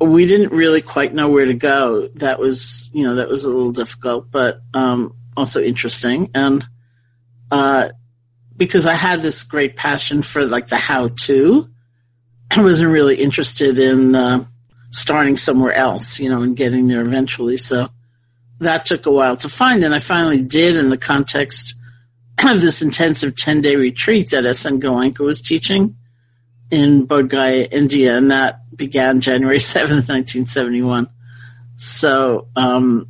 we 0.00 0.24
didn't 0.24 0.52
really 0.52 0.80
quite 0.80 1.12
know 1.12 1.28
where 1.28 1.44
to 1.44 1.54
go. 1.54 2.08
That 2.14 2.38
was, 2.38 2.90
you 2.94 3.04
know, 3.04 3.16
that 3.16 3.28
was 3.28 3.44
a 3.44 3.48
little 3.48 3.72
difficult, 3.72 4.30
but, 4.30 4.62
um, 4.72 5.14
also 5.36 5.60
interesting. 5.60 6.30
And, 6.34 6.64
uh, 7.50 7.90
because 8.64 8.86
I 8.86 8.94
had 8.94 9.22
this 9.22 9.42
great 9.42 9.76
passion 9.76 10.22
for 10.22 10.46
like 10.46 10.68
the 10.68 10.76
how 10.76 11.08
to. 11.08 11.68
I 12.50 12.62
wasn't 12.62 12.92
really 12.92 13.16
interested 13.16 13.78
in 13.78 14.14
uh, 14.14 14.44
starting 14.90 15.36
somewhere 15.36 15.72
else, 15.72 16.20
you 16.20 16.28
know, 16.28 16.42
and 16.42 16.56
getting 16.56 16.86
there 16.86 17.00
eventually. 17.00 17.56
So 17.56 17.88
that 18.60 18.84
took 18.84 19.06
a 19.06 19.10
while 19.10 19.36
to 19.38 19.48
find, 19.48 19.82
and 19.82 19.94
I 19.94 19.98
finally 19.98 20.42
did 20.42 20.76
in 20.76 20.90
the 20.90 20.96
context 20.96 21.74
of 22.44 22.60
this 22.60 22.82
intensive 22.82 23.34
10 23.34 23.62
day 23.62 23.74
retreat 23.74 24.30
that 24.30 24.46
S.N. 24.46 24.80
Goenka 24.80 25.20
was 25.20 25.40
teaching 25.40 25.96
in 26.70 27.06
Bodh 27.06 27.28
Gaya, 27.28 27.66
India, 27.70 28.16
and 28.16 28.30
that 28.30 28.60
began 28.76 29.20
January 29.20 29.58
7th, 29.58 30.08
1971. 30.08 31.08
So, 31.78 32.46
um, 32.54 33.08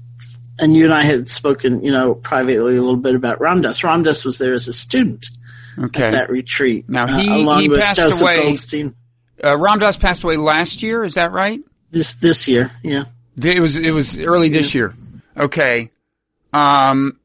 and 0.58 0.74
you 0.74 0.84
and 0.84 0.94
I 0.94 1.02
had 1.02 1.28
spoken, 1.28 1.84
you 1.84 1.92
know, 1.92 2.14
privately 2.14 2.76
a 2.76 2.80
little 2.80 2.96
bit 2.96 3.14
about 3.14 3.40
Ram 3.40 3.60
Dass. 3.60 3.84
Ram 3.84 4.02
Dass 4.02 4.24
was 4.24 4.38
there 4.38 4.54
as 4.54 4.68
a 4.68 4.72
student 4.72 5.28
okay. 5.78 6.04
at 6.04 6.12
that 6.12 6.30
retreat. 6.30 6.88
Now 6.88 7.06
he, 7.06 7.28
uh, 7.28 7.36
along 7.36 7.62
he 7.62 7.68
with 7.68 7.80
passed 7.80 8.00
Joseph 8.00 8.22
away. 8.22 8.42
Goldstein. 8.42 8.94
Uh, 9.42 9.58
Ram 9.58 9.78
Dass 9.78 9.96
passed 9.96 10.24
away 10.24 10.36
last 10.36 10.82
year. 10.82 11.04
Is 11.04 11.14
that 11.14 11.32
right? 11.32 11.60
This 11.90 12.14
this 12.14 12.48
year, 12.48 12.70
yeah. 12.82 13.04
It 13.36 13.60
was 13.60 13.76
it 13.76 13.90
was 13.90 14.18
early 14.18 14.48
this 14.48 14.74
yeah. 14.74 14.78
year. 14.78 14.94
Okay. 15.36 15.90
Um, 16.52 17.18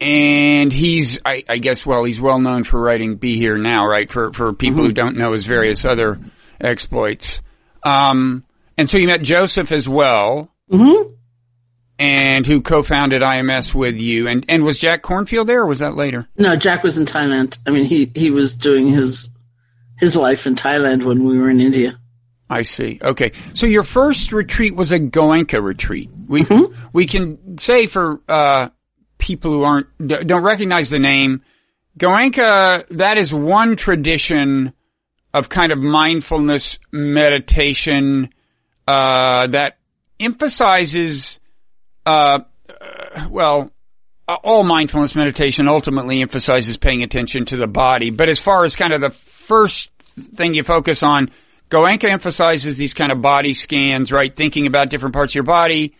and 0.00 0.72
he's 0.72 1.20
I, 1.24 1.44
I, 1.48 1.58
guess 1.58 1.84
well 1.84 2.04
he's 2.04 2.20
well 2.20 2.38
known 2.38 2.64
for 2.64 2.80
writing 2.80 3.16
"Be 3.16 3.36
Here 3.36 3.58
Now," 3.58 3.86
right? 3.86 4.10
For 4.10 4.32
for 4.32 4.52
people 4.52 4.78
mm-hmm. 4.78 4.86
who 4.86 4.92
don't 4.92 5.16
know 5.16 5.32
his 5.32 5.44
various 5.44 5.84
other 5.84 6.18
exploits. 6.60 7.40
Um, 7.82 8.44
and 8.76 8.88
so 8.88 8.98
you 8.98 9.06
met 9.06 9.22
Joseph 9.22 9.72
as 9.72 9.88
well. 9.88 10.52
Mm-hmm 10.70 11.14
and 11.98 12.46
who 12.46 12.60
co-founded 12.60 13.22
IMS 13.22 13.74
with 13.74 13.96
you. 13.96 14.28
And 14.28 14.44
and 14.48 14.64
was 14.64 14.78
Jack 14.78 15.02
Kornfield 15.02 15.46
there, 15.46 15.62
or 15.62 15.66
was 15.66 15.80
that 15.80 15.96
later? 15.96 16.28
No, 16.36 16.56
Jack 16.56 16.82
was 16.82 16.98
in 16.98 17.06
Thailand. 17.06 17.58
I 17.66 17.70
mean, 17.70 17.84
he 17.84 18.10
he 18.14 18.30
was 18.30 18.52
doing 18.54 18.88
his 18.88 19.30
his 19.98 20.14
life 20.14 20.46
in 20.46 20.54
Thailand 20.54 21.04
when 21.04 21.24
we 21.24 21.38
were 21.38 21.50
in 21.50 21.60
India. 21.60 21.98
I 22.50 22.62
see. 22.62 22.98
Okay, 23.02 23.32
so 23.52 23.66
your 23.66 23.82
first 23.82 24.32
retreat 24.32 24.74
was 24.74 24.90
a 24.92 24.98
Goenka 24.98 25.62
retreat. 25.62 26.10
We 26.26 26.42
mm-hmm. 26.42 26.88
we 26.92 27.06
can 27.06 27.58
say 27.58 27.86
for 27.86 28.20
uh, 28.28 28.68
people 29.18 29.50
who 29.50 29.62
aren't 29.64 29.86
don't 30.06 30.42
recognize 30.42 30.88
the 30.90 30.98
name, 30.98 31.42
Goenka. 31.98 32.86
That 32.90 33.18
is 33.18 33.34
one 33.34 33.76
tradition 33.76 34.72
of 35.34 35.48
kind 35.48 35.72
of 35.72 35.78
mindfulness 35.78 36.78
meditation 36.90 38.30
uh, 38.86 39.46
that 39.48 39.76
emphasizes 40.18 41.38
uh, 42.08 42.40
well, 43.28 43.70
all 44.26 44.64
mindfulness 44.64 45.14
meditation 45.14 45.68
ultimately 45.68 46.22
emphasizes 46.22 46.78
paying 46.78 47.02
attention 47.02 47.44
to 47.46 47.56
the 47.58 47.66
body. 47.66 48.08
But 48.10 48.30
as 48.30 48.38
far 48.38 48.64
as 48.64 48.76
kind 48.76 48.94
of 48.94 49.02
the 49.02 49.10
first 49.10 49.90
thing 50.00 50.54
you 50.54 50.64
focus 50.64 51.02
on, 51.02 51.30
Goenka 51.68 52.08
emphasizes 52.08 52.78
these 52.78 52.94
kind 52.94 53.12
of 53.12 53.20
body 53.20 53.52
scans, 53.52 54.10
right? 54.10 54.34
Thinking 54.34 54.66
about 54.66 54.88
different 54.88 55.14
parts 55.14 55.32
of 55.32 55.34
your 55.34 55.44
body. 55.44 55.94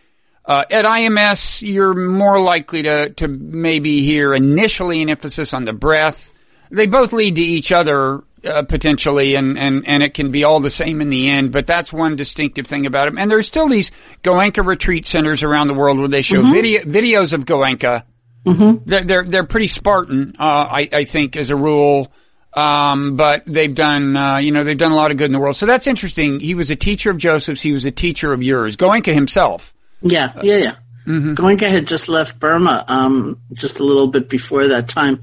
Uh, 0.46 0.64
at 0.70 0.86
IMS, 0.86 1.60
you're 1.60 1.92
more 1.92 2.40
likely 2.40 2.84
to, 2.84 3.10
to 3.10 3.28
maybe 3.28 4.02
hear 4.02 4.32
initially 4.32 5.02
an 5.02 5.10
emphasis 5.10 5.52
on 5.52 5.66
the 5.66 5.74
breath. 5.74 6.30
They 6.70 6.86
both 6.86 7.12
lead 7.12 7.34
to 7.34 7.42
each 7.42 7.70
other 7.70 8.22
uh, 8.44 8.62
potentially, 8.62 9.34
and, 9.34 9.58
and, 9.58 9.86
and 9.86 10.02
it 10.02 10.14
can 10.14 10.30
be 10.30 10.44
all 10.44 10.60
the 10.60 10.70
same 10.70 11.00
in 11.00 11.10
the 11.10 11.28
end, 11.28 11.52
but 11.52 11.66
that's 11.66 11.92
one 11.92 12.16
distinctive 12.16 12.66
thing 12.66 12.86
about 12.86 13.06
them. 13.06 13.18
And 13.18 13.30
there's 13.30 13.46
still 13.46 13.68
these 13.68 13.90
Goenka 14.22 14.64
retreat 14.64 15.06
centers 15.06 15.42
around 15.42 15.68
the 15.68 15.74
world 15.74 15.98
where 15.98 16.08
they 16.08 16.22
show 16.22 16.42
mm-hmm. 16.42 16.52
video, 16.52 16.82
videos 16.82 17.32
of 17.32 17.44
Goenka. 17.44 18.04
Mm-hmm. 18.44 18.84
They're, 18.84 19.04
they're, 19.04 19.24
they're 19.24 19.44
pretty 19.44 19.68
Spartan, 19.68 20.34
uh, 20.38 20.42
I, 20.42 20.88
I 20.92 21.04
think, 21.04 21.36
as 21.36 21.50
a 21.50 21.56
rule. 21.56 22.12
Um, 22.54 23.16
but 23.16 23.44
they've 23.46 23.74
done, 23.74 24.16
uh, 24.16 24.38
you 24.38 24.52
know, 24.52 24.64
they've 24.64 24.78
done 24.78 24.90
a 24.90 24.96
lot 24.96 25.10
of 25.10 25.16
good 25.16 25.26
in 25.26 25.32
the 25.32 25.38
world. 25.38 25.56
So 25.56 25.66
that's 25.66 25.86
interesting. 25.86 26.40
He 26.40 26.54
was 26.54 26.70
a 26.70 26.76
teacher 26.76 27.10
of 27.10 27.18
Joseph's. 27.18 27.62
He 27.62 27.72
was 27.72 27.84
a 27.84 27.90
teacher 27.90 28.32
of 28.32 28.42
yours. 28.42 28.76
Goenka 28.76 29.12
himself. 29.12 29.74
Yeah, 30.00 30.32
yeah, 30.42 30.56
yeah. 30.56 30.74
Mm-hmm. 31.06 31.34
Goenka 31.34 31.68
had 31.68 31.86
just 31.86 32.08
left 32.08 32.40
Burma, 32.40 32.84
um, 32.88 33.40
just 33.52 33.80
a 33.80 33.84
little 33.84 34.08
bit 34.08 34.28
before 34.28 34.68
that 34.68 34.88
time. 34.88 35.20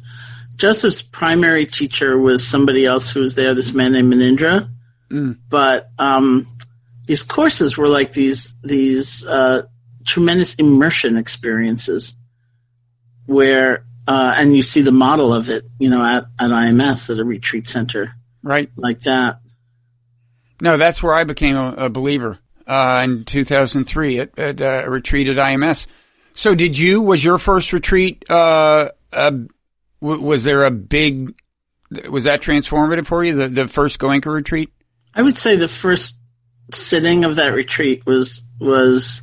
Joseph's 0.55 1.01
primary 1.01 1.65
teacher 1.65 2.17
was 2.17 2.47
somebody 2.47 2.85
else 2.85 3.11
who 3.11 3.21
was 3.21 3.35
there, 3.35 3.53
this 3.53 3.73
man 3.73 3.93
named 3.93 4.13
Munindra. 4.13 4.69
Mm. 5.11 5.37
But 5.49 5.89
um, 5.99 6.45
these 7.05 7.23
courses 7.23 7.77
were 7.77 7.87
like 7.87 8.11
these 8.11 8.55
these 8.63 9.25
uh, 9.25 9.63
tremendous 10.05 10.55
immersion 10.55 11.17
experiences, 11.17 12.15
where 13.25 13.85
uh, 14.07 14.35
and 14.37 14.55
you 14.55 14.61
see 14.61 14.81
the 14.81 14.91
model 14.91 15.33
of 15.33 15.49
it, 15.49 15.65
you 15.79 15.89
know, 15.89 16.03
at 16.03 16.25
at 16.39 16.49
IMS 16.49 17.09
at 17.09 17.19
a 17.19 17.23
retreat 17.23 17.67
center, 17.67 18.15
right, 18.43 18.69
like 18.75 19.01
that. 19.01 19.39
No, 20.61 20.77
that's 20.77 21.03
where 21.03 21.13
I 21.13 21.25
became 21.25 21.55
a, 21.55 21.73
a 21.73 21.89
believer 21.89 22.39
uh, 22.65 23.01
in 23.03 23.25
2003 23.25 24.19
at, 24.19 24.39
at 24.39 24.61
uh, 24.61 24.83
a 24.85 24.89
retreat 24.89 25.27
at 25.27 25.35
IMS. 25.35 25.85
So, 26.33 26.55
did 26.55 26.77
you? 26.77 27.01
Was 27.01 27.23
your 27.23 27.37
first 27.37 27.73
retreat 27.73 28.29
uh, 28.29 28.89
a 29.11 29.33
was 30.05 30.43
there 30.43 30.65
a 30.65 30.71
big, 30.71 31.33
was 32.09 32.25
that 32.25 32.41
transformative 32.41 33.05
for 33.05 33.23
you, 33.23 33.35
the, 33.35 33.47
the 33.47 33.67
first 33.67 33.99
Goenka 33.99 34.31
retreat? 34.33 34.71
I 35.13 35.21
would 35.21 35.37
say 35.37 35.55
the 35.55 35.67
first 35.67 36.17
sitting 36.73 37.25
of 37.25 37.37
that 37.37 37.53
retreat 37.53 38.05
was, 38.05 38.43
was 38.59 39.21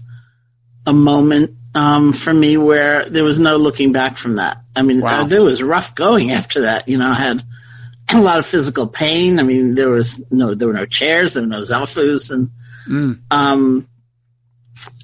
a 0.87 0.93
moment, 0.93 1.57
um, 1.75 2.13
for 2.13 2.33
me 2.35 2.57
where 2.57 3.09
there 3.09 3.25
was 3.25 3.39
no 3.39 3.57
looking 3.57 3.93
back 3.93 4.17
from 4.17 4.37
that. 4.37 4.63
I 4.75 4.83
mean, 4.83 5.01
wow. 5.01 5.23
uh, 5.23 5.25
there 5.25 5.43
was 5.43 5.63
rough 5.63 5.95
going 5.95 6.31
after 6.33 6.63
that. 6.63 6.89
You 6.89 6.99
know, 6.99 7.09
I 7.09 7.15
had 7.15 7.43
a 8.13 8.21
lot 8.21 8.39
of 8.39 8.47
physical 8.47 8.87
pain. 8.87 9.39
I 9.39 9.43
mean, 9.43 9.75
there 9.75 9.89
was 9.89 10.23
no, 10.31 10.55
there 10.55 10.69
were 10.69 10.75
no 10.75 10.87
chairs, 10.87 11.35
there 11.35 11.43
were 11.43 11.49
no 11.49 11.61
zafus 11.61 12.31
and, 12.31 12.51
mm. 12.87 13.21
um, 13.31 13.87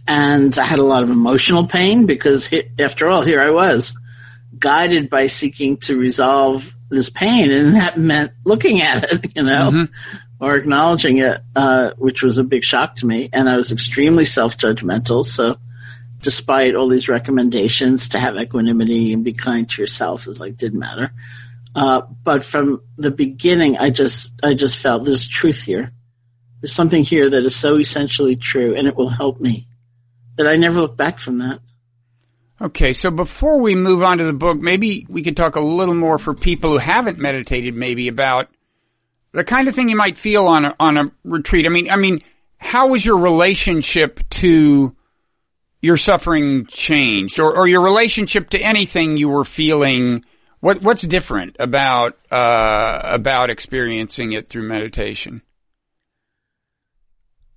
and 0.07 0.59
I 0.59 0.65
had 0.65 0.79
a 0.79 0.85
lot 0.85 1.03
of 1.03 1.11
emotional 1.11 1.67
pain 1.67 2.07
because 2.07 2.51
after 2.79 3.09
all, 3.09 3.23
here 3.23 3.41
I 3.41 3.51
was 3.51 3.95
guided 4.59 5.11
by 5.11 5.27
seeking 5.27 5.77
to 5.79 5.97
resolve 5.97 6.77
this 6.91 7.11
pain, 7.11 7.51
and 7.51 7.77
that 7.77 7.99
meant 7.99 8.33
looking 8.45 8.81
at 8.81 9.13
it, 9.13 9.37
you 9.37 9.43
know, 9.43 9.71
mm-hmm. 9.71 10.45
or 10.45 10.57
acknowledging 10.57 11.19
it, 11.19 11.41
uh, 11.55 11.91
which 11.99 12.23
was 12.23 12.39
a 12.39 12.45
big 12.45 12.65
shock 12.65 12.97
to 12.97 13.07
me. 13.07 13.29
And 13.33 13.49
I 13.49 13.57
was 13.57 13.73
extremely 13.73 14.25
self-judgmental. 14.25 15.25
So, 15.25 15.57
despite 16.21 16.75
all 16.75 16.89
these 16.89 17.09
recommendations 17.09 18.09
to 18.11 18.19
have 18.19 18.37
equanimity 18.37 19.13
and 19.13 19.25
be 19.25 19.33
kind 19.33 19.69
to 19.71 19.83
yourself, 19.83 20.27
is 20.27 20.41
like 20.41 20.57
didn't 20.57 20.81
matter. 20.81 21.13
Uh, 21.75 22.03
but 22.25 22.45
from 22.45 22.83
the 22.97 23.11
beginning, 23.11 23.77
I 23.77 23.91
just 23.91 24.33
I 24.43 24.55
just 24.55 24.79
felt 24.79 25.05
there's 25.05 25.29
truth 25.29 25.63
here. 25.63 25.93
There's 26.61 26.73
something 26.73 27.05
here 27.05 27.31
that 27.31 27.45
is 27.45 27.55
so 27.55 27.77
essentially 27.77 28.35
true, 28.35 28.75
and 28.75 28.89
it 28.89 28.97
will 28.97 29.11
help 29.11 29.41
me. 29.41 29.67
That 30.37 30.49
I 30.49 30.57
never 30.57 30.81
look 30.81 30.97
back 30.97 31.19
from 31.19 31.39
that. 31.39 31.61
Okay, 32.61 32.93
so 32.93 33.13
before 33.13 33.61
we 33.61 33.77
move 33.77 34.03
on 34.03 34.19
to 34.19 34.25
the 34.25 34.33
book, 34.33 34.59
maybe 34.59 35.07
we 35.09 35.23
could 35.23 35.37
talk 35.37 35.55
a 35.55 35.61
little 35.61 35.95
more 35.95 36.19
for 36.19 36.35
people 36.35 36.73
who 36.73 36.79
haven't 36.79 37.19
meditated, 37.19 37.75
maybe 37.75 38.09
about 38.09 38.49
the 39.33 39.45
kind 39.45 39.69
of 39.69 39.77
thing 39.77 39.89
you 39.89 39.97
might 39.97 40.19
feel 40.19 40.47
on 40.47 40.65
a, 40.65 40.75
on 40.81 40.97
a 40.97 41.13
retreat. 41.23 41.67
I 41.67 41.69
mean, 41.69 41.89
I 41.89 41.97
mean, 41.97 42.19
how 42.57 42.89
was 42.89 43.07
your 43.07 43.19
relationship 43.19 44.21
to 44.31 44.97
your 45.81 45.97
suffering 45.97 46.67
changed, 46.67 47.39
or, 47.39 47.55
or 47.55 47.69
your 47.69 47.83
relationship 47.83 48.51
to 48.51 48.59
anything 48.59 49.17
you 49.17 49.29
were 49.29 49.45
feeling? 49.45 50.25
What 50.59 50.83
what's 50.83 51.03
different 51.03 51.55
about 51.61 52.19
uh, 52.33 53.01
about 53.05 53.51
experiencing 53.51 54.33
it 54.33 54.49
through 54.49 54.67
meditation? 54.67 55.43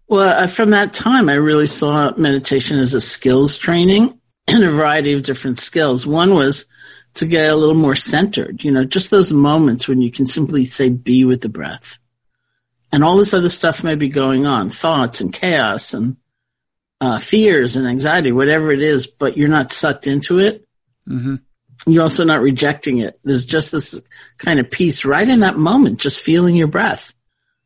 Well, 0.08 0.44
uh, 0.44 0.46
from 0.46 0.70
that 0.72 0.94
time, 0.94 1.30
I 1.30 1.34
really 1.34 1.66
saw 1.66 2.14
meditation 2.16 2.78
as 2.78 2.94
a 2.94 3.02
skills 3.02 3.58
training 3.58 4.21
and 4.48 4.64
a 4.64 4.72
variety 4.72 5.14
of 5.14 5.24
different 5.24 5.60
skills. 5.60 6.06
One 6.06 6.34
was 6.34 6.66
to 7.16 7.28
get 7.28 7.50
a 7.50 7.56
little 7.56 7.76
more 7.76 7.96
centered, 7.96 8.64
you 8.64 8.72
know, 8.72 8.86
just 8.86 9.12
those 9.12 9.34
moments 9.34 9.88
when 9.88 10.02
you 10.02 10.12
can 10.12 10.28
simply 10.28 10.66
say, 10.66 10.90
be 10.90 11.26
with 11.26 11.42
the 11.42 11.50
breath. 11.50 12.00
And 12.92 13.04
all 13.04 13.18
this 13.18 13.34
other 13.34 13.50
stuff 13.50 13.84
may 13.84 13.96
be 13.96 14.10
going 14.10 14.46
on, 14.46 14.70
thoughts 14.70 15.22
and 15.22 15.34
chaos 15.34 15.94
and 15.94 16.18
uh, 17.00 17.18
fears 17.20 17.76
and 17.76 17.88
anxiety, 17.88 18.32
whatever 18.32 18.72
it 18.72 18.82
is, 18.82 19.08
but 19.08 19.38
you're 19.38 19.50
not 19.50 19.74
sucked 19.74 20.08
into 20.08 20.40
it. 20.40 20.68
Mm-hmm. 21.08 21.36
You're 21.88 22.04
also 22.04 22.24
not 22.24 22.42
rejecting 22.42 23.00
it. 23.00 23.20
There's 23.24 23.46
just 23.46 23.72
this 23.72 24.00
kind 24.38 24.60
of 24.60 24.70
peace 24.70 25.04
right 25.04 25.28
in 25.28 25.40
that 25.40 25.58
moment, 25.58 26.00
just 26.00 26.20
feeling 26.20 26.56
your 26.56 26.68
breath, 26.68 27.14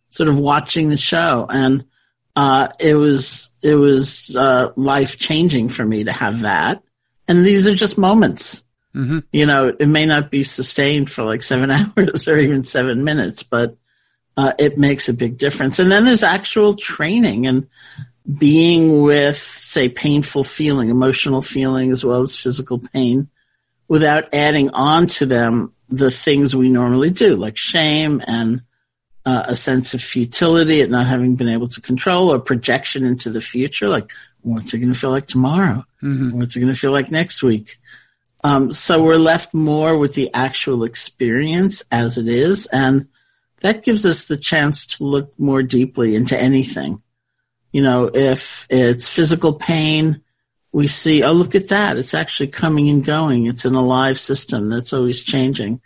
sort 0.10 0.29
of 0.29 0.39
watching 0.39 0.89
the 0.89 0.98
show. 0.98 1.46
And, 1.50 1.86
uh, 2.36 2.70
it 2.79 2.96
was, 2.96 3.50
it 3.65 3.75
was, 3.75 4.36
uh, 4.36 4.72
life 4.75 5.17
changing 5.17 5.69
for 5.69 5.84
me 5.84 6.03
to 6.03 6.12
have 6.12 6.41
that. 6.41 6.84
And 7.27 7.43
these 7.43 7.67
are 7.67 7.74
just 7.74 7.98
moments. 7.98 8.63
Mm-hmm. 8.93 9.19
You 9.34 9.45
know, 9.48 9.75
it 9.79 9.88
may 9.88 10.05
not 10.05 10.29
be 10.29 10.43
sustained 10.43 11.10
for 11.10 11.24
like 11.24 11.41
seven 11.41 11.72
hours 11.98 12.27
or 12.27 12.38
even 12.38 12.63
seven 12.63 13.03
minutes, 13.03 13.41
but, 13.41 13.75
uh, 14.38 14.53
it 14.60 14.77
makes 14.77 15.10
a 15.10 15.13
big 15.13 15.39
difference. 15.39 15.79
And 15.79 15.91
then 15.91 16.05
there's 16.05 16.22
actual 16.22 16.75
training 16.75 17.48
and 17.48 17.67
being 18.38 19.01
with, 19.01 19.38
say, 19.38 19.89
painful 19.89 20.43
feeling, 20.43 20.89
emotional 20.89 21.41
feeling, 21.41 21.91
as 21.91 22.05
well 22.05 22.22
as 22.22 22.38
physical 22.38 22.79
pain 22.93 23.29
without 23.88 24.34
adding 24.34 24.69
on 24.72 25.07
to 25.07 25.25
them 25.25 25.74
the 25.89 26.12
things 26.12 26.55
we 26.55 26.69
normally 26.69 27.10
do, 27.10 27.36
like 27.36 27.57
shame 27.57 28.22
and 28.27 28.62
uh, 29.25 29.44
a 29.48 29.55
sense 29.55 29.94
of 29.94 30.01
futility 30.01 30.82
at 30.82 30.89
not 30.89 31.08
having 31.08 31.36
been 31.36 31.48
able 31.48 31.67
to 31.70 31.82
control 31.82 32.32
or 32.32 32.39
projection 32.39 33.03
into 33.03 33.29
the 33.29 33.41
future, 33.41 33.89
like 33.89 34.12
what's 34.41 34.74
it 34.74 34.79
going 34.79 34.94
to 34.94 35.00
feel 35.00 35.10
like 35.10 35.25
tomorrow? 35.25 35.84
Mm-hmm. 36.03 36.38
What's 36.38 36.55
it 36.55 36.60
going 36.60 36.74
to 36.74 36.79
feel 36.79 36.91
like 36.91 37.12
next 37.12 37.41
week? 37.41 37.79
Um, 38.44 38.72
so 38.72 39.01
we're 39.01 39.15
left 39.15 39.53
more 39.53 39.98
with 39.98 40.13
the 40.13 40.32
actual 40.34 40.84
experience 40.84 41.84
as 41.91 42.20
it 42.20 42.27
is, 42.27 42.67
and 42.67 43.08
that 43.62 43.84
gives 43.84 44.05
us 44.05 44.25
the 44.25 44.38
chance 44.38 44.86
to 44.86 45.03
look 45.03 45.34
more 45.39 45.63
deeply 45.63 46.13
into 46.13 46.39
anything. 46.39 47.01
You 47.72 47.82
know, 47.82 48.12
if 48.13 48.67
it's 48.70 49.10
physical 49.10 49.53
pain, 49.53 50.22
we 50.72 50.86
see, 50.88 51.24
oh, 51.24 51.32
look 51.32 51.55
at 51.55 51.70
that. 51.70 51.98
It's 51.98 52.13
actually 52.13 52.48
coming 52.48 52.89
and 52.89 53.03
going. 53.03 53.48
It's 53.48 53.65
an 53.65 53.75
alive 53.75 54.20
system 54.20 54.70
that's 54.70 54.94
always 54.94 55.24
changing. 55.24 55.82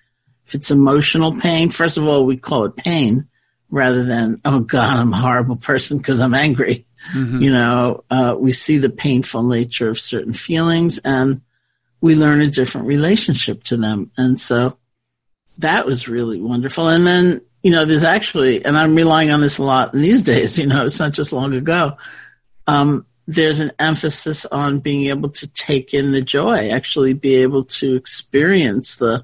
If 0.49 0.55
it's 0.55 0.71
emotional 0.71 1.39
pain, 1.39 1.69
first 1.69 1.99
of 1.99 2.07
all, 2.07 2.25
we 2.25 2.35
call 2.35 2.65
it 2.65 2.75
pain 2.75 3.27
rather 3.69 4.03
than, 4.03 4.41
oh 4.43 4.61
God, 4.61 4.97
I'm 4.97 5.13
a 5.13 5.17
horrible 5.17 5.57
person 5.57 5.99
because 5.99 6.19
I'm 6.19 6.33
angry. 6.33 6.87
Mm-hmm. 7.13 7.41
You 7.43 7.51
know, 7.51 8.03
uh, 8.09 8.35
we 8.35 8.51
see 8.51 8.79
the 8.79 8.89
painful 8.89 9.43
nature 9.43 9.89
of 9.89 9.99
certain 9.99 10.33
feelings 10.33 10.97
and 11.05 11.41
we 12.01 12.15
learn 12.15 12.41
a 12.41 12.47
different 12.47 12.87
relationship 12.87 13.63
to 13.65 13.77
them. 13.77 14.09
And 14.17 14.39
so 14.39 14.75
that 15.59 15.85
was 15.85 16.07
really 16.07 16.41
wonderful. 16.41 16.87
And 16.87 17.05
then, 17.05 17.41
you 17.61 17.69
know, 17.69 17.85
there's 17.85 18.03
actually, 18.03 18.65
and 18.65 18.75
I'm 18.75 18.95
relying 18.95 19.29
on 19.29 19.41
this 19.41 19.59
a 19.59 19.63
lot 19.63 19.93
these 19.93 20.23
days, 20.23 20.57
you 20.57 20.65
know, 20.65 20.83
it's 20.83 20.99
not 20.99 21.13
just 21.13 21.31
long 21.31 21.53
ago. 21.53 21.95
Um, 22.65 23.05
there's 23.27 23.59
an 23.59 23.71
emphasis 23.77 24.47
on 24.47 24.79
being 24.79 25.11
able 25.11 25.29
to 25.29 25.47
take 25.47 25.93
in 25.93 26.11
the 26.11 26.23
joy, 26.23 26.71
actually 26.71 27.13
be 27.13 27.35
able 27.35 27.65
to 27.65 27.93
experience 27.93 28.95
the 28.95 29.23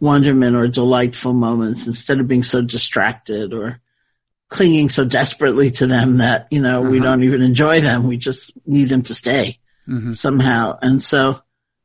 wonderment 0.00 0.56
or 0.56 0.66
delightful 0.66 1.32
moments 1.32 1.86
instead 1.86 2.20
of 2.20 2.26
being 2.26 2.42
so 2.42 2.62
distracted 2.62 3.52
or 3.52 3.80
clinging 4.48 4.88
so 4.88 5.04
desperately 5.04 5.70
to 5.70 5.86
them 5.86 6.18
that, 6.18 6.48
you 6.50 6.60
know, 6.60 6.80
uh-huh. 6.80 6.90
we 6.90 7.00
don't 7.00 7.22
even 7.22 7.42
enjoy 7.42 7.80
them. 7.80 8.06
We 8.06 8.16
just 8.16 8.52
need 8.66 8.88
them 8.88 9.02
to 9.02 9.14
stay 9.14 9.58
mm-hmm. 9.88 10.12
somehow. 10.12 10.78
And 10.82 11.02
so 11.02 11.40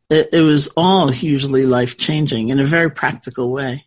it, 0.10 0.30
it 0.34 0.42
was 0.42 0.68
all 0.76 1.10
hugely 1.10 1.66
life 1.66 1.98
changing 1.98 2.50
in 2.50 2.60
a 2.60 2.66
very 2.66 2.90
practical 2.90 3.52
way. 3.52 3.86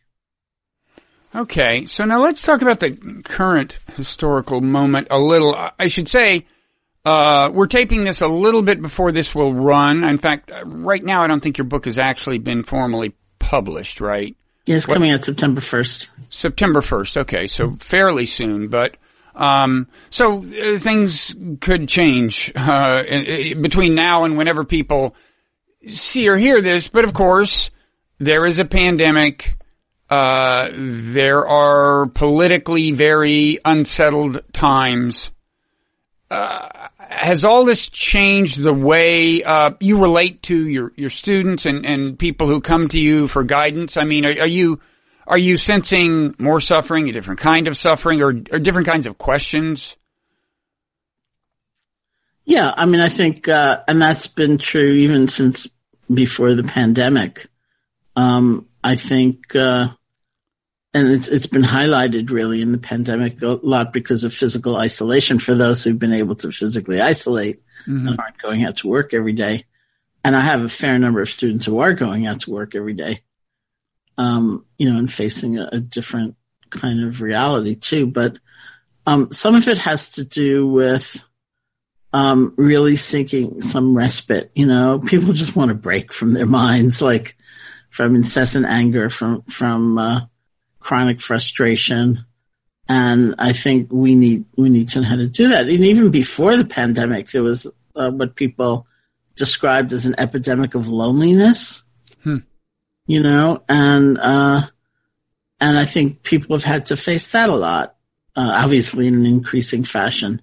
Okay, 1.35 1.87
so 1.87 2.05
now 2.05 2.23
let's 2.23 2.43
talk 2.43 2.63
about 2.63 2.81
the 2.81 3.23
current 3.25 3.77
historical 3.97 4.61
moment 4.61 5.09
a 5.11 5.19
little. 5.19 5.55
I 5.79 5.89
should 5.89 6.09
say, 6.09 6.47
uh, 7.05 7.51
we're 7.53 7.67
taping 7.67 8.05
this 8.05 8.23
a 8.23 8.29
little 8.29 8.63
bit 8.63 8.81
before 8.81 9.13
this 9.13 9.35
will 9.35 9.53
run. 9.53 10.05
In 10.05 10.19
fact, 10.19 10.51
right 10.65 11.05
now, 11.05 11.23
I 11.23 11.27
don't 11.27 11.41
think 11.41 11.59
your 11.59 11.67
book 11.67 11.85
has 11.85 11.99
actually 11.99 12.39
been 12.39 12.63
formally 12.63 13.15
published, 13.39 14.01
right? 14.01 14.37
Yeah, 14.67 14.77
it's 14.77 14.87
what? 14.87 14.95
coming 14.95 15.11
out 15.11 15.25
September 15.25 15.61
1st. 15.61 16.09
September 16.31 16.81
1st, 16.81 17.17
okay, 17.19 17.47
so 17.47 17.77
fairly 17.81 18.27
soon, 18.27 18.69
but, 18.69 18.97
um, 19.35 19.89
so 20.11 20.45
uh, 20.45 20.79
things 20.79 21.35
could 21.61 21.89
change, 21.89 22.53
uh, 22.55 23.03
between 23.61 23.95
now 23.95 24.25
and 24.25 24.37
whenever 24.37 24.65
people 24.65 25.15
see 25.87 26.29
or 26.29 26.37
hear 26.37 26.61
this, 26.61 26.89
but 26.89 27.05
of 27.05 27.15
course, 27.15 27.71
there 28.19 28.47
is 28.47 28.59
a 28.59 28.65
pandemic. 28.65 29.57
Uh, 30.11 30.69
there 30.75 31.47
are 31.47 32.07
politically 32.07 32.93
very 32.93 33.59
unsettled 33.65 34.43
times. 34.53 35.31
Uh, 36.31 36.69
has 37.09 37.45
all 37.45 37.65
this 37.65 37.89
changed 37.89 38.61
the 38.61 38.75
way 38.75 39.43
uh, 39.43 39.73
you 39.81 40.01
relate 40.01 40.43
to 40.45 40.69
your, 40.69 40.93
your 40.97 41.11
students 41.11 41.67
and, 41.67 41.87
and 41.87 42.19
people 42.19 42.47
who 42.47 42.61
come 42.61 42.89
to 42.89 42.99
you 42.99 43.29
for 43.29 43.45
guidance? 43.45 43.97
I 43.97 44.05
mean, 44.05 44.27
are, 44.27 44.43
are 44.43 44.47
you 44.47 44.81
are 45.27 45.39
you 45.39 45.59
sensing 45.59 46.35
more 46.39 46.61
suffering, 46.61 47.09
a 47.09 47.13
different 47.13 47.41
kind 47.41 47.69
of 47.69 47.77
suffering, 47.77 48.23
or, 48.23 48.29
or 48.29 48.59
different 48.59 48.89
kinds 48.89 49.07
of 49.07 49.19
questions? 49.19 49.97
Yeah, 52.47 52.73
I 52.75 52.87
mean, 52.87 53.03
I 53.03 53.11
think, 53.11 53.47
uh, 53.47 53.83
and 53.87 54.01
that's 54.01 54.27
been 54.27 54.57
true 54.57 54.91
even 54.91 55.29
since 55.29 55.67
before 56.13 56.55
the 56.55 56.63
pandemic. 56.63 57.47
Um, 58.17 58.69
I 58.83 58.97
think 58.97 59.55
uh, 59.55 59.89
and 60.95 61.09
it's 61.09 61.29
it's 61.29 61.47
been 61.47 61.63
highlighted 61.63 62.31
really 62.31 62.63
in 62.63 62.73
the 62.73 62.79
pandemic 62.79 63.43
a 63.43 63.59
lot 63.63 63.93
because 63.93 64.25
of 64.25 64.33
physical 64.33 64.77
isolation 64.77 65.39
for 65.39 65.55
those 65.55 65.85
who've 65.85 65.99
been 65.99 66.15
able 66.15 66.35
to 66.37 66.51
physically 66.51 67.01
isolate 67.01 67.63
mm-hmm. 67.87 68.09
and 68.09 68.21
aren't 68.21 68.39
going 68.39 68.65
out 68.65 68.79
to 68.79 68.89
work 68.89 69.13
every 69.13 69.33
day. 69.33 69.65
And 70.25 70.35
I 70.35 70.41
have 70.41 70.63
a 70.63 70.69
fair 70.69 70.99
number 70.99 71.21
of 71.21 71.29
students 71.29 71.65
who 71.65 71.79
are 71.81 71.95
going 71.95 72.27
out 72.27 72.41
to 72.41 72.51
work 72.51 72.75
every 72.75 72.95
day, 72.95 73.21
um, 74.17 74.65
you 74.79 74.91
know, 74.91 74.99
and 74.99 75.13
facing 75.13 75.59
a, 75.59 75.69
a, 75.73 75.81
different 75.81 76.37
kind 76.71 77.05
of 77.05 77.21
reality 77.23 77.77
too. 77.77 78.07
But 78.07 78.39
um, 79.07 79.33
some 79.33 79.55
of 79.55 79.69
it 79.69 79.79
has 79.79 80.09
to 80.13 80.25
do 80.25 80.67
with 80.67 81.25
um, 82.13 82.55
really 82.57 82.97
seeking 82.97 83.63
some 83.63 83.97
respite. 83.97 84.51
You 84.55 84.67
know, 84.67 84.99
people 84.99 85.33
just 85.33 85.55
want 85.55 85.69
to 85.69 85.75
break 85.75 86.13
from 86.13 86.33
their 86.35 86.47
minds, 86.47 87.01
like 87.01 87.37
from 87.91 88.17
incessant 88.17 88.67
anger, 88.67 89.09
from 89.09 89.43
from 89.43 89.99
uh, 89.99 90.21
chronic 90.89 91.21
frustration. 91.21 92.25
And 92.89 93.35
I 93.39 93.53
think 93.53 93.93
we 93.93 94.15
need, 94.15 94.47
we 94.57 94.71
need 94.71 94.89
to 94.91 95.03
know 95.03 95.09
how 95.09 95.17
to 95.17 95.29
do 95.29 95.51
that. 95.51 95.69
And 95.69 95.85
even 95.85 96.11
before 96.11 96.57
the 96.57 96.65
pandemic, 96.65 97.31
there 97.31 97.43
was 97.43 97.67
uh, 97.95 98.11
what 98.11 98.37
people 98.37 98.87
described 99.37 99.93
as 99.93 100.07
an 100.07 100.15
epidemic 100.17 100.75
of 100.75 100.89
loneliness. 100.89 101.83
Hmm. 102.25 102.39
You 103.07 103.23
know, 103.23 103.63
and, 103.69 104.17
uh, 104.17 104.63
and 105.61 105.77
I 105.77 105.85
think 105.85 106.23
people 106.23 106.57
have 106.57 106.65
had 106.65 106.87
to 106.87 106.97
face 106.97 107.27
that 107.29 107.51
a 107.51 107.55
lot, 107.55 107.95
uh, 108.35 108.51
obviously 108.65 109.09
in 109.09 109.15
an 109.15 109.27
increasing 109.27 109.85
fashion. 109.85 110.41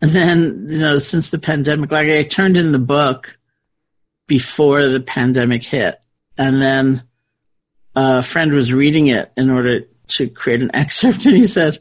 And 0.00 0.12
then, 0.12 0.66
you 0.66 0.78
know, 0.78 0.96
since 0.96 1.28
the 1.28 1.38
pandemic, 1.38 1.92
like 1.92 2.08
I 2.08 2.22
turned 2.22 2.56
in 2.56 2.72
the 2.72 2.78
book 2.78 3.36
before 4.26 4.86
the 4.86 5.00
pandemic 5.00 5.62
hit. 5.62 6.00
And 6.38 6.62
then 6.62 7.02
a 7.94 8.22
friend 8.22 8.52
was 8.52 8.72
reading 8.72 9.08
it 9.08 9.32
in 9.36 9.50
order 9.50 9.82
to 10.08 10.28
create 10.28 10.62
an 10.62 10.70
excerpt 10.74 11.26
and 11.26 11.36
he 11.36 11.46
said 11.46 11.78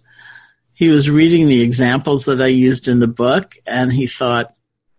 he 0.73 0.89
was 0.89 1.10
reading 1.10 1.47
the 1.47 1.62
examples 1.62 2.26
that 2.26 2.41
I 2.41 2.47
used 2.47 2.88
in 2.88 2.99
the 2.99 3.08
book 3.08 3.56
and 3.65 3.93
he 3.93 4.08
thought, 4.08 4.56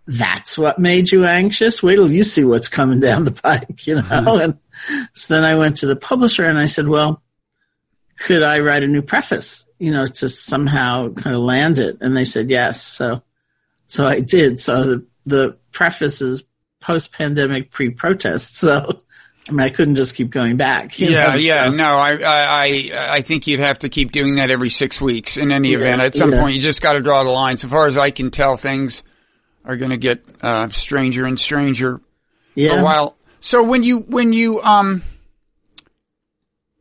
that's 0.06 0.58
what 0.58 0.78
made 0.78 1.10
you 1.10 1.24
anxious? 1.24 1.82
Wait 1.82 1.96
till 1.96 2.10
you 2.10 2.24
see 2.24 2.44
what's 2.44 2.68
coming 2.68 3.00
down 3.00 3.24
the 3.24 3.32
pike, 3.32 3.86
you 3.86 3.96
know? 3.96 4.02
Mm-hmm. 4.02 4.40
And 4.40 4.58
so 5.14 5.34
then 5.34 5.44
I 5.44 5.56
went 5.56 5.78
to 5.78 5.86
the 5.86 5.96
publisher 5.96 6.44
and 6.44 6.58
I 6.58 6.66
said, 6.66 6.88
well, 6.88 7.22
could 8.18 8.42
I 8.42 8.60
write 8.60 8.84
a 8.84 8.88
new 8.88 9.02
preface, 9.02 9.66
you 9.78 9.90
know, 9.90 10.06
to 10.06 10.28
somehow 10.28 11.12
kind 11.12 11.34
of 11.34 11.42
land 11.42 11.78
it? 11.78 11.98
And 12.00 12.16
they 12.16 12.24
said 12.24 12.50
yes. 12.50 12.82
So, 12.82 13.22
so 13.86 14.06
I 14.06 14.20
did. 14.20 14.60
So 14.60 14.84
the, 14.84 15.06
the 15.24 15.56
preface 15.72 16.20
is 16.20 16.44
post-pandemic 16.80 17.70
pre-protest. 17.70 18.56
So 18.64 19.00
I 19.48 19.52
mean, 19.52 19.60
I 19.60 19.70
couldn't 19.70 19.96
just 19.96 20.14
keep 20.14 20.30
going 20.30 20.56
back. 20.56 20.98
Yeah, 20.98 21.32
know, 21.32 21.34
yeah, 21.34 21.64
so. 21.64 21.72
no, 21.72 21.84
I, 21.84 22.12
I, 22.14 22.90
I 23.16 23.20
think 23.20 23.46
you'd 23.46 23.60
have 23.60 23.80
to 23.80 23.90
keep 23.90 24.10
doing 24.10 24.36
that 24.36 24.50
every 24.50 24.70
six 24.70 25.00
weeks 25.00 25.36
in 25.36 25.52
any 25.52 25.72
Yeah, 25.72 25.78
event. 25.78 26.00
At 26.00 26.14
some 26.14 26.32
yeah. 26.32 26.40
point, 26.40 26.56
you 26.56 26.62
just 26.62 26.80
got 26.80 26.94
to 26.94 27.02
draw 27.02 27.22
the 27.24 27.30
line. 27.30 27.58
So 27.58 27.68
far 27.68 27.86
as 27.86 27.98
I 27.98 28.10
can 28.10 28.30
tell, 28.30 28.56
things 28.56 29.02
are 29.64 29.76
going 29.76 29.90
to 29.90 29.98
get 29.98 30.24
uh, 30.40 30.68
stranger 30.70 31.26
and 31.26 31.38
stranger 31.38 32.00
yeah. 32.54 32.70
for 32.70 32.78
a 32.78 32.82
while. 32.82 33.16
So 33.40 33.62
when 33.62 33.82
you 33.82 33.98
when 33.98 34.32
you 34.32 34.62
um 34.62 35.02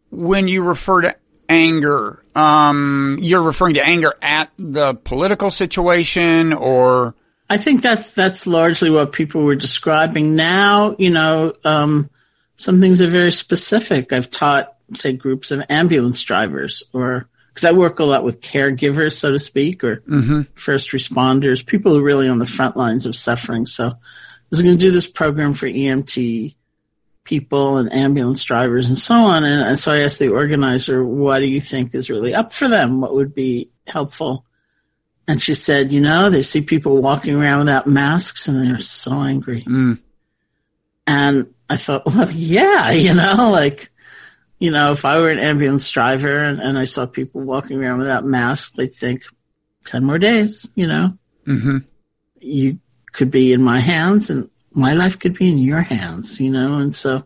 when 0.10 0.48
you 0.48 0.64
refer 0.64 1.02
to 1.02 1.16
anger, 1.50 2.24
um, 2.36 3.20
you're 3.22 3.42
referring 3.42 3.74
to 3.76 3.86
anger 3.86 4.14
at 4.22 4.50
the 4.58 4.94
political 4.94 5.52
situation 5.52 6.54
or? 6.54 7.16
I 7.50 7.58
think 7.58 7.82
that's 7.82 8.12
that's 8.12 8.48
largely 8.48 8.90
what 8.90 9.12
people 9.12 9.44
were 9.44 9.56
describing. 9.56 10.36
Now, 10.36 10.96
you 10.98 11.10
know, 11.10 11.54
um, 11.64 12.10
some 12.64 12.80
things 12.80 13.02
are 13.02 13.08
very 13.08 13.32
specific. 13.32 14.14
I've 14.14 14.30
taught, 14.30 14.76
say, 14.96 15.12
groups 15.12 15.52
of 15.52 15.64
ambulance 15.70 16.24
drivers, 16.24 16.82
or 16.94 17.28
because 17.50 17.68
I 17.68 17.74
work 17.74 18.00
a 18.00 18.06
lot 18.06 18.24
with 18.24 18.40
caregivers, 18.40 19.14
so 19.14 19.32
to 19.32 19.40
speak, 19.40 19.84
or 19.84 19.98
Mm-hmm. 20.08 20.42
first 20.56 20.92
responders, 20.92 21.66
people 21.66 21.92
who 21.92 22.00
are 22.00 22.04
really 22.04 22.30
on 22.30 22.38
the 22.38 22.46
front 22.46 22.78
lines 22.78 23.06
of 23.06 23.16
suffering. 23.16 23.66
So, 23.66 23.88
I 23.88 23.96
was 24.50 24.62
going 24.62 24.78
to 24.78 24.82
do 24.82 24.92
this 24.92 25.08
program 25.08 25.54
for 25.54 25.68
EMT 25.68 26.56
people 27.24 27.78
and 27.78 27.92
ambulance 27.92 28.44
drivers 28.44 28.88
and 28.88 28.98
so 28.98 29.16
on. 29.16 29.44
And, 29.44 29.64
and 29.64 29.80
so 29.80 29.92
I 29.92 30.00
asked 30.00 30.20
the 30.20 30.30
organizer, 30.30 31.04
what 31.04 31.40
do 31.40 31.46
you 31.46 31.62
think 31.62 31.94
is 31.96 32.10
really 32.10 32.34
up 32.34 32.54
for 32.54 32.68
them? 32.68 33.02
What 33.02 33.14
would 33.14 33.34
be 33.34 33.72
helpful? 33.88 34.46
And 35.28 35.42
she 35.42 35.54
said, 35.54 35.92
you 35.92 36.02
know, 36.02 36.30
they 36.30 36.44
see 36.44 36.62
people 36.62 37.02
walking 37.02 37.36
around 37.36 37.60
without 37.60 37.88
masks 37.88 38.48
and 38.48 38.64
they're 38.64 38.80
so 38.80 39.14
angry. 39.22 39.64
Mm. 39.64 40.00
And 41.08 41.53
I 41.70 41.78
thought, 41.78 42.06
well, 42.06 42.30
yeah, 42.32 42.92
you 42.92 43.14
know, 43.14 43.50
like, 43.52 43.92
you 44.60 44.72
know, 44.72 44.92
if 44.92 45.06
I 45.06 45.20
were 45.20 45.30
an 45.30 45.40
ambulance 45.40 45.90
driver 45.90 46.36
and, 46.36 46.60
and 46.60 46.78
I 46.78 46.86
saw 46.86 47.06
people 47.06 47.42
walking 47.42 47.80
around 47.84 48.00
without 48.00 48.26
masks, 48.26 48.78
I'd 48.80 48.92
think 48.92 49.24
10 49.86 50.04
more 50.04 50.20
days, 50.20 50.70
you 50.76 50.88
know, 50.88 51.18
hmm 51.46 51.80
you 52.46 52.80
could 53.14 53.32
be 53.32 53.54
in 53.54 53.64
my 53.64 53.80
hands 53.80 54.30
and 54.30 54.50
my 54.72 54.94
life 54.94 55.18
could 55.18 55.38
be 55.38 55.50
in 55.50 55.58
your 55.58 55.82
hands, 55.82 56.42
you 56.42 56.50
know, 56.50 56.80
and 56.80 56.94
so, 56.94 57.26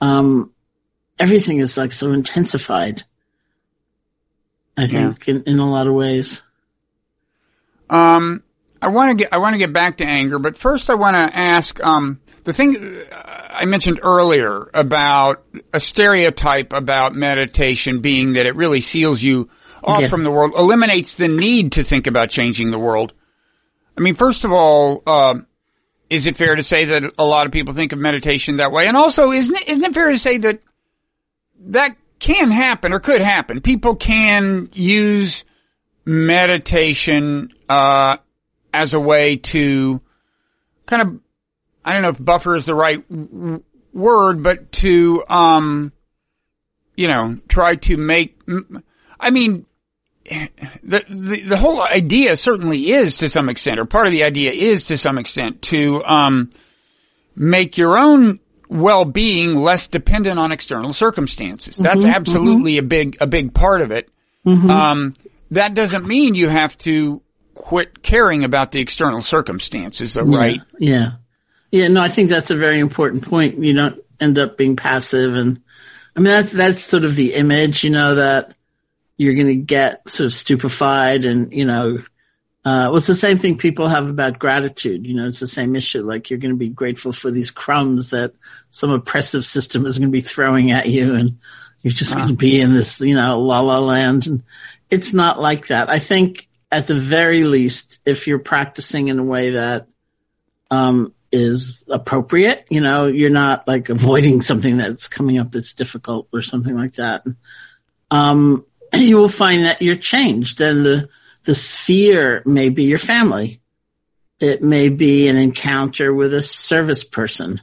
um, 0.00 0.52
everything 1.18 1.58
is 1.58 1.76
like 1.76 1.92
so 1.92 2.12
intensified. 2.12 3.04
I 4.76 4.88
think 4.88 5.28
in, 5.28 5.44
in 5.44 5.58
a 5.58 5.70
lot 5.70 5.86
of 5.86 5.94
ways. 5.94 6.42
Um, 7.88 8.42
I 8.82 8.88
want 8.88 9.10
to 9.10 9.14
get 9.14 9.32
I 9.32 9.38
want 9.38 9.54
to 9.54 9.58
get 9.58 9.72
back 9.72 9.98
to 9.98 10.04
anger, 10.04 10.38
but 10.38 10.58
first 10.58 10.90
I 10.90 10.94
want 10.94 11.14
to 11.14 11.36
ask 11.36 11.82
um, 11.84 12.20
the 12.44 12.52
thing 12.52 12.76
uh, 12.76 13.43
I 13.54 13.64
mentioned 13.66 14.00
earlier 14.02 14.68
about 14.74 15.44
a 15.72 15.80
stereotype 15.80 16.72
about 16.72 17.14
meditation 17.14 18.00
being 18.00 18.34
that 18.34 18.46
it 18.46 18.56
really 18.56 18.80
seals 18.80 19.22
you 19.22 19.48
off 19.82 20.02
Yeah. 20.02 20.06
from 20.08 20.24
the 20.24 20.30
world, 20.30 20.52
eliminates 20.56 21.14
the 21.14 21.28
need 21.28 21.72
to 21.72 21.84
think 21.84 22.06
about 22.06 22.30
changing 22.30 22.70
the 22.70 22.78
world. 22.78 23.12
I 23.96 24.00
mean, 24.00 24.14
first 24.14 24.44
of 24.44 24.52
all, 24.52 25.02
uh, 25.06 25.34
is 26.10 26.26
it 26.26 26.36
fair 26.36 26.54
to 26.56 26.62
say 26.62 26.86
that 26.86 27.02
a 27.18 27.24
lot 27.24 27.46
of 27.46 27.52
people 27.52 27.74
think 27.74 27.92
of 27.92 27.98
meditation 27.98 28.56
that 28.56 28.72
way? 28.72 28.86
And 28.86 28.96
also, 28.96 29.30
isn't 29.30 29.54
it, 29.54 29.68
isn't 29.68 29.84
it 29.84 29.94
fair 29.94 30.10
to 30.10 30.18
say 30.18 30.38
that 30.38 30.60
that 31.66 31.96
can 32.18 32.50
happen 32.50 32.92
or 32.92 33.00
could 33.00 33.20
happen? 33.20 33.60
People 33.60 33.96
can 33.96 34.68
use 34.72 35.44
meditation 36.04 37.52
uh, 37.68 38.16
as 38.72 38.94
a 38.94 39.00
way 39.00 39.36
to 39.36 40.00
kind 40.86 41.02
of 41.02 41.20
I 41.84 41.92
don't 41.92 42.02
know 42.02 42.08
if 42.10 42.24
buffer 42.24 42.56
is 42.56 42.66
the 42.66 42.74
right 42.74 43.06
w- 43.08 43.62
word, 43.92 44.42
but 44.42 44.72
to 44.72 45.24
um, 45.28 45.92
you 46.96 47.08
know 47.08 47.38
try 47.48 47.76
to 47.76 47.96
make. 47.96 48.40
I 49.20 49.30
mean, 49.30 49.66
the, 50.24 51.04
the 51.08 51.40
the 51.48 51.56
whole 51.56 51.82
idea 51.82 52.36
certainly 52.36 52.90
is 52.90 53.18
to 53.18 53.28
some 53.28 53.48
extent, 53.48 53.80
or 53.80 53.84
part 53.84 54.06
of 54.06 54.12
the 54.12 54.24
idea 54.24 54.52
is 54.52 54.86
to 54.86 54.98
some 54.98 55.18
extent 55.18 55.62
to 55.62 56.02
um, 56.04 56.50
make 57.36 57.76
your 57.78 57.98
own 57.98 58.40
well-being 58.68 59.54
less 59.54 59.88
dependent 59.88 60.38
on 60.38 60.50
external 60.50 60.92
circumstances. 60.92 61.76
That's 61.76 62.04
absolutely 62.14 62.78
a 62.78 62.82
big 62.82 63.18
a 63.20 63.26
big 63.26 63.52
part 63.54 63.82
of 63.82 63.90
it. 63.90 64.08
Um, 64.70 65.14
that 65.50 65.74
doesn't 65.74 66.06
mean 66.06 66.34
you 66.34 66.48
have 66.48 66.76
to 66.78 67.22
quit 67.54 68.02
caring 68.02 68.42
about 68.44 68.72
the 68.72 68.80
external 68.80 69.22
circumstances, 69.22 70.14
though, 70.14 70.22
right? 70.38 70.60
Yeah. 70.78 71.12
Yeah, 71.74 71.88
no, 71.88 72.00
I 72.00 72.08
think 72.08 72.30
that's 72.30 72.52
a 72.52 72.56
very 72.56 72.78
important 72.78 73.28
point. 73.28 73.58
You 73.58 73.72
don't 73.72 74.00
end 74.20 74.38
up 74.38 74.56
being 74.56 74.76
passive 74.76 75.34
and 75.34 75.60
I 76.14 76.20
mean 76.20 76.30
that's 76.30 76.52
that's 76.52 76.84
sort 76.84 77.04
of 77.04 77.16
the 77.16 77.34
image, 77.34 77.82
you 77.82 77.90
know, 77.90 78.14
that 78.14 78.54
you're 79.16 79.34
gonna 79.34 79.56
get 79.56 80.08
sort 80.08 80.26
of 80.26 80.32
stupefied 80.32 81.24
and, 81.24 81.52
you 81.52 81.64
know, 81.64 81.98
uh, 82.64 82.86
well, 82.88 82.98
it's 82.98 83.08
the 83.08 83.14
same 83.16 83.38
thing 83.38 83.58
people 83.58 83.88
have 83.88 84.08
about 84.08 84.38
gratitude. 84.38 85.04
You 85.04 85.14
know, 85.14 85.26
it's 85.26 85.40
the 85.40 85.48
same 85.48 85.74
issue. 85.74 86.04
Like 86.04 86.30
you're 86.30 86.38
going 86.38 86.54
to 86.54 86.58
be 86.58 86.70
grateful 86.70 87.12
for 87.12 87.30
these 87.30 87.50
crumbs 87.50 88.10
that 88.10 88.34
some 88.70 88.90
oppressive 88.90 89.44
system 89.44 89.84
is 89.84 89.98
going 89.98 90.10
to 90.10 90.16
be 90.16 90.22
throwing 90.22 90.70
at 90.70 90.88
you, 90.88 91.14
and 91.14 91.40
you're 91.82 91.92
just 91.92 92.14
going 92.14 92.28
to 92.28 92.34
be 92.34 92.60
in 92.62 92.72
this, 92.72 93.00
you 93.02 93.16
know, 93.16 93.40
la 93.40 93.60
la 93.60 93.80
land. 93.80 94.28
And 94.28 94.42
it's 94.88 95.12
not 95.12 95.38
like 95.38 95.66
that. 95.66 95.90
I 95.90 95.98
think 95.98 96.48
at 96.72 96.86
the 96.86 96.94
very 96.94 97.44
least, 97.44 97.98
if 98.06 98.26
you're 98.26 98.38
practicing 98.38 99.08
in 99.08 99.18
a 99.18 99.24
way 99.24 99.50
that 99.50 99.88
um, 100.70 101.12
is 101.34 101.82
appropriate, 101.88 102.64
you 102.70 102.80
know, 102.80 103.06
you're 103.06 103.28
not 103.28 103.66
like 103.66 103.88
avoiding 103.88 104.40
something 104.40 104.76
that's 104.76 105.08
coming 105.08 105.38
up 105.38 105.50
that's 105.50 105.72
difficult 105.72 106.28
or 106.32 106.42
something 106.42 106.76
like 106.76 106.92
that. 106.94 107.24
Um, 108.08 108.64
you 108.94 109.16
will 109.16 109.28
find 109.28 109.64
that 109.64 109.82
you're 109.82 109.96
changed 109.96 110.60
and 110.60 110.86
the 110.86 111.08
the 111.42 111.56
sphere 111.56 112.42
may 112.46 112.70
be 112.70 112.84
your 112.84 112.98
family. 112.98 113.60
It 114.40 114.62
may 114.62 114.88
be 114.88 115.28
an 115.28 115.36
encounter 115.36 116.14
with 116.14 116.32
a 116.32 116.40
service 116.40 117.04
person. 117.04 117.60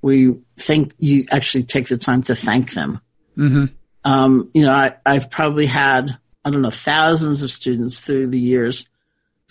We 0.00 0.38
think 0.56 0.94
you 0.98 1.26
actually 1.30 1.64
take 1.64 1.86
the 1.86 1.98
time 1.98 2.24
to 2.24 2.34
thank 2.34 2.72
them. 2.72 3.00
Mm-hmm. 3.36 3.66
Um, 4.04 4.50
you 4.54 4.62
know, 4.62 4.72
I, 4.72 4.96
I've 5.06 5.30
probably 5.30 5.66
had, 5.66 6.18
I 6.44 6.50
don't 6.50 6.62
know, 6.62 6.70
thousands 6.70 7.44
of 7.44 7.52
students 7.52 8.00
through 8.00 8.28
the 8.28 8.40
years 8.40 8.88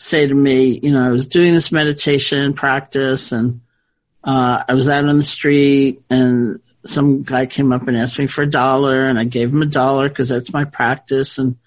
say 0.01 0.27
to 0.27 0.33
me, 0.33 0.79
you 0.81 0.91
know, 0.91 1.05
I 1.05 1.11
was 1.11 1.25
doing 1.25 1.53
this 1.53 1.71
meditation 1.71 2.53
practice 2.53 3.31
and, 3.31 3.61
uh, 4.23 4.63
I 4.67 4.73
was 4.73 4.87
out 4.87 5.05
on 5.05 5.17
the 5.17 5.23
street 5.23 6.01
and 6.09 6.59
some 6.85 7.23
guy 7.23 7.45
came 7.45 7.71
up 7.71 7.87
and 7.87 7.95
asked 7.95 8.17
me 8.17 8.27
for 8.27 8.41
a 8.41 8.49
dollar 8.49 9.05
and 9.05 9.19
I 9.19 9.23
gave 9.23 9.53
him 9.53 9.61
a 9.61 9.67
dollar 9.67 10.09
because 10.09 10.29
that's 10.29 10.51
my 10.51 10.65
practice. 10.65 11.37
And, 11.37 11.57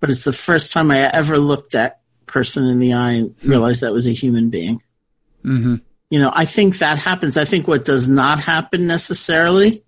but 0.00 0.10
it's 0.10 0.24
the 0.24 0.32
first 0.32 0.72
time 0.72 0.90
I 0.90 1.00
ever 1.00 1.38
looked 1.38 1.72
that 1.72 2.00
person 2.26 2.66
in 2.66 2.78
the 2.78 2.94
eye 2.94 3.12
and 3.12 3.34
realized 3.42 3.82
that 3.82 3.92
was 3.92 4.06
a 4.06 4.12
human 4.12 4.50
being. 4.50 4.82
Mm-hmm. 5.44 5.76
You 6.10 6.18
know, 6.18 6.30
I 6.32 6.44
think 6.46 6.78
that 6.78 6.98
happens. 6.98 7.36
I 7.36 7.44
think 7.44 7.68
what 7.68 7.84
does 7.84 8.08
not 8.08 8.40
happen 8.40 8.86
necessarily 8.86 9.84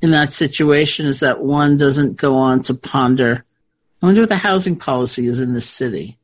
in 0.00 0.10
that 0.12 0.34
situation 0.34 1.06
is 1.06 1.20
that 1.20 1.40
one 1.40 1.76
doesn't 1.76 2.16
go 2.16 2.34
on 2.34 2.62
to 2.64 2.74
ponder, 2.74 3.44
I 4.02 4.06
wonder 4.06 4.22
what 4.22 4.28
the 4.28 4.36
housing 4.36 4.76
policy 4.76 5.26
is 5.26 5.40
in 5.40 5.54
this 5.54 5.68
city. 5.68 6.18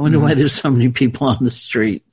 I 0.00 0.02
wonder 0.02 0.18
why 0.18 0.32
there's 0.32 0.54
so 0.54 0.70
many 0.70 0.88
people 0.88 1.26
on 1.28 1.44
the 1.44 1.50
street. 1.50 2.06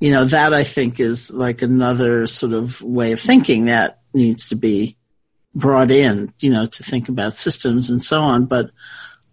You 0.00 0.12
know, 0.12 0.24
that 0.24 0.54
I 0.54 0.64
think 0.64 0.98
is 0.98 1.30
like 1.30 1.60
another 1.60 2.26
sort 2.26 2.54
of 2.54 2.80
way 2.80 3.12
of 3.12 3.20
thinking 3.20 3.66
that 3.66 4.00
needs 4.14 4.48
to 4.48 4.56
be 4.56 4.96
brought 5.54 5.90
in, 5.90 6.32
you 6.40 6.48
know, 6.48 6.64
to 6.64 6.82
think 6.82 7.10
about 7.10 7.36
systems 7.36 7.90
and 7.90 8.02
so 8.02 8.18
on. 8.18 8.46
But 8.46 8.70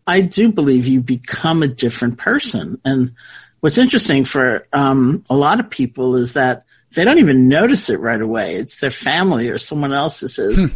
I 0.06 0.20
do 0.20 0.52
believe 0.52 0.88
you 0.88 1.00
become 1.00 1.63
a 1.63 1.70
different 1.70 2.18
person. 2.18 2.82
And 2.84 3.13
what's 3.62 3.78
interesting 3.78 4.26
for 4.26 4.68
um, 4.74 5.24
a 5.30 5.36
lot 5.38 5.62
of 5.62 5.70
people 5.70 6.18
is 6.18 6.34
that 6.34 6.65
they 6.96 7.06
don't 7.06 7.20
even 7.20 7.48
notice 7.48 7.89
it 7.89 8.02
right 8.02 8.22
away. 8.22 8.56
It's 8.56 8.82
their 8.82 8.92
family 8.92 9.48
or 9.48 9.58
someone 9.58 9.94
else 9.94 10.20
who 10.20 10.28
says, 10.28 10.70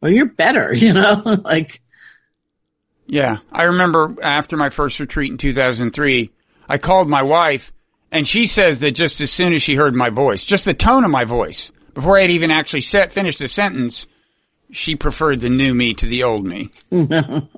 well, 0.00 0.12
you're 0.12 0.26
better, 0.26 0.72
you 0.72 0.92
know, 0.92 1.20
like, 1.44 1.82
Yeah. 3.06 3.38
I 3.50 3.64
remember 3.64 4.14
after 4.22 4.56
my 4.56 4.70
first 4.70 5.00
retreat 5.00 5.32
in 5.32 5.38
2003, 5.38 6.30
I 6.68 6.78
called 6.78 7.08
my 7.08 7.22
wife 7.22 7.72
and 8.14 8.28
she 8.28 8.46
says 8.46 8.78
that 8.78 8.92
just 8.92 9.20
as 9.20 9.32
soon 9.32 9.52
as 9.54 9.62
she 9.62 9.74
heard 9.74 9.92
my 9.92 10.08
voice, 10.08 10.42
just 10.42 10.66
the 10.66 10.72
tone 10.72 11.04
of 11.04 11.10
my 11.10 11.24
voice, 11.24 11.72
before 11.94 12.16
I 12.16 12.22
had 12.22 12.30
even 12.30 12.52
actually 12.52 12.82
set, 12.82 13.12
finished 13.12 13.40
the 13.40 13.48
sentence, 13.48 14.06
she 14.70 14.94
preferred 14.94 15.40
the 15.40 15.48
new 15.48 15.74
me 15.74 15.94
to 15.94 16.06
the 16.06 16.22
old 16.22 16.46
me. 16.46 16.70
um, 16.92 17.48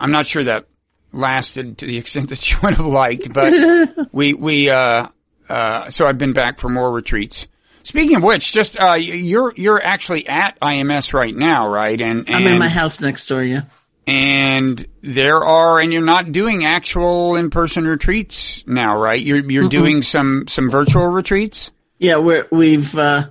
I'm 0.00 0.10
not 0.10 0.26
sure 0.26 0.42
that 0.42 0.66
lasted 1.12 1.78
to 1.78 1.86
the 1.86 1.98
extent 1.98 2.30
that 2.30 2.40
she 2.40 2.56
would 2.62 2.74
have 2.74 2.86
liked, 2.86 3.32
but 3.32 4.08
we, 4.12 4.34
we, 4.34 4.68
uh, 4.70 5.06
uh, 5.48 5.90
so 5.90 6.04
I've 6.04 6.18
been 6.18 6.32
back 6.32 6.58
for 6.58 6.68
more 6.68 6.90
retreats. 6.90 7.46
Speaking 7.84 8.16
of 8.16 8.24
which, 8.24 8.52
just, 8.52 8.76
uh, 8.76 8.94
you're, 8.94 9.54
you're 9.56 9.82
actually 9.82 10.26
at 10.26 10.58
IMS 10.60 11.14
right 11.14 11.34
now, 11.34 11.68
right? 11.68 12.00
And, 12.00 12.28
and 12.28 12.36
I'm 12.36 12.46
in 12.46 12.58
my 12.58 12.68
house 12.68 13.00
next 13.00 13.28
door, 13.28 13.44
yeah. 13.44 13.62
And 14.10 14.88
there 15.02 15.44
are, 15.44 15.78
and 15.78 15.92
you're 15.92 16.04
not 16.04 16.32
doing 16.32 16.64
actual 16.64 17.36
in-person 17.36 17.84
retreats 17.84 18.64
now, 18.66 18.98
right? 18.98 19.20
You're, 19.20 19.48
you're 19.48 19.68
doing 19.68 20.02
some, 20.02 20.46
some 20.48 20.68
virtual 20.68 21.06
retreats? 21.06 21.70
Yeah, 21.98 22.16
we're, 22.16 22.48
we've 22.50 22.98
uh, 22.98 23.30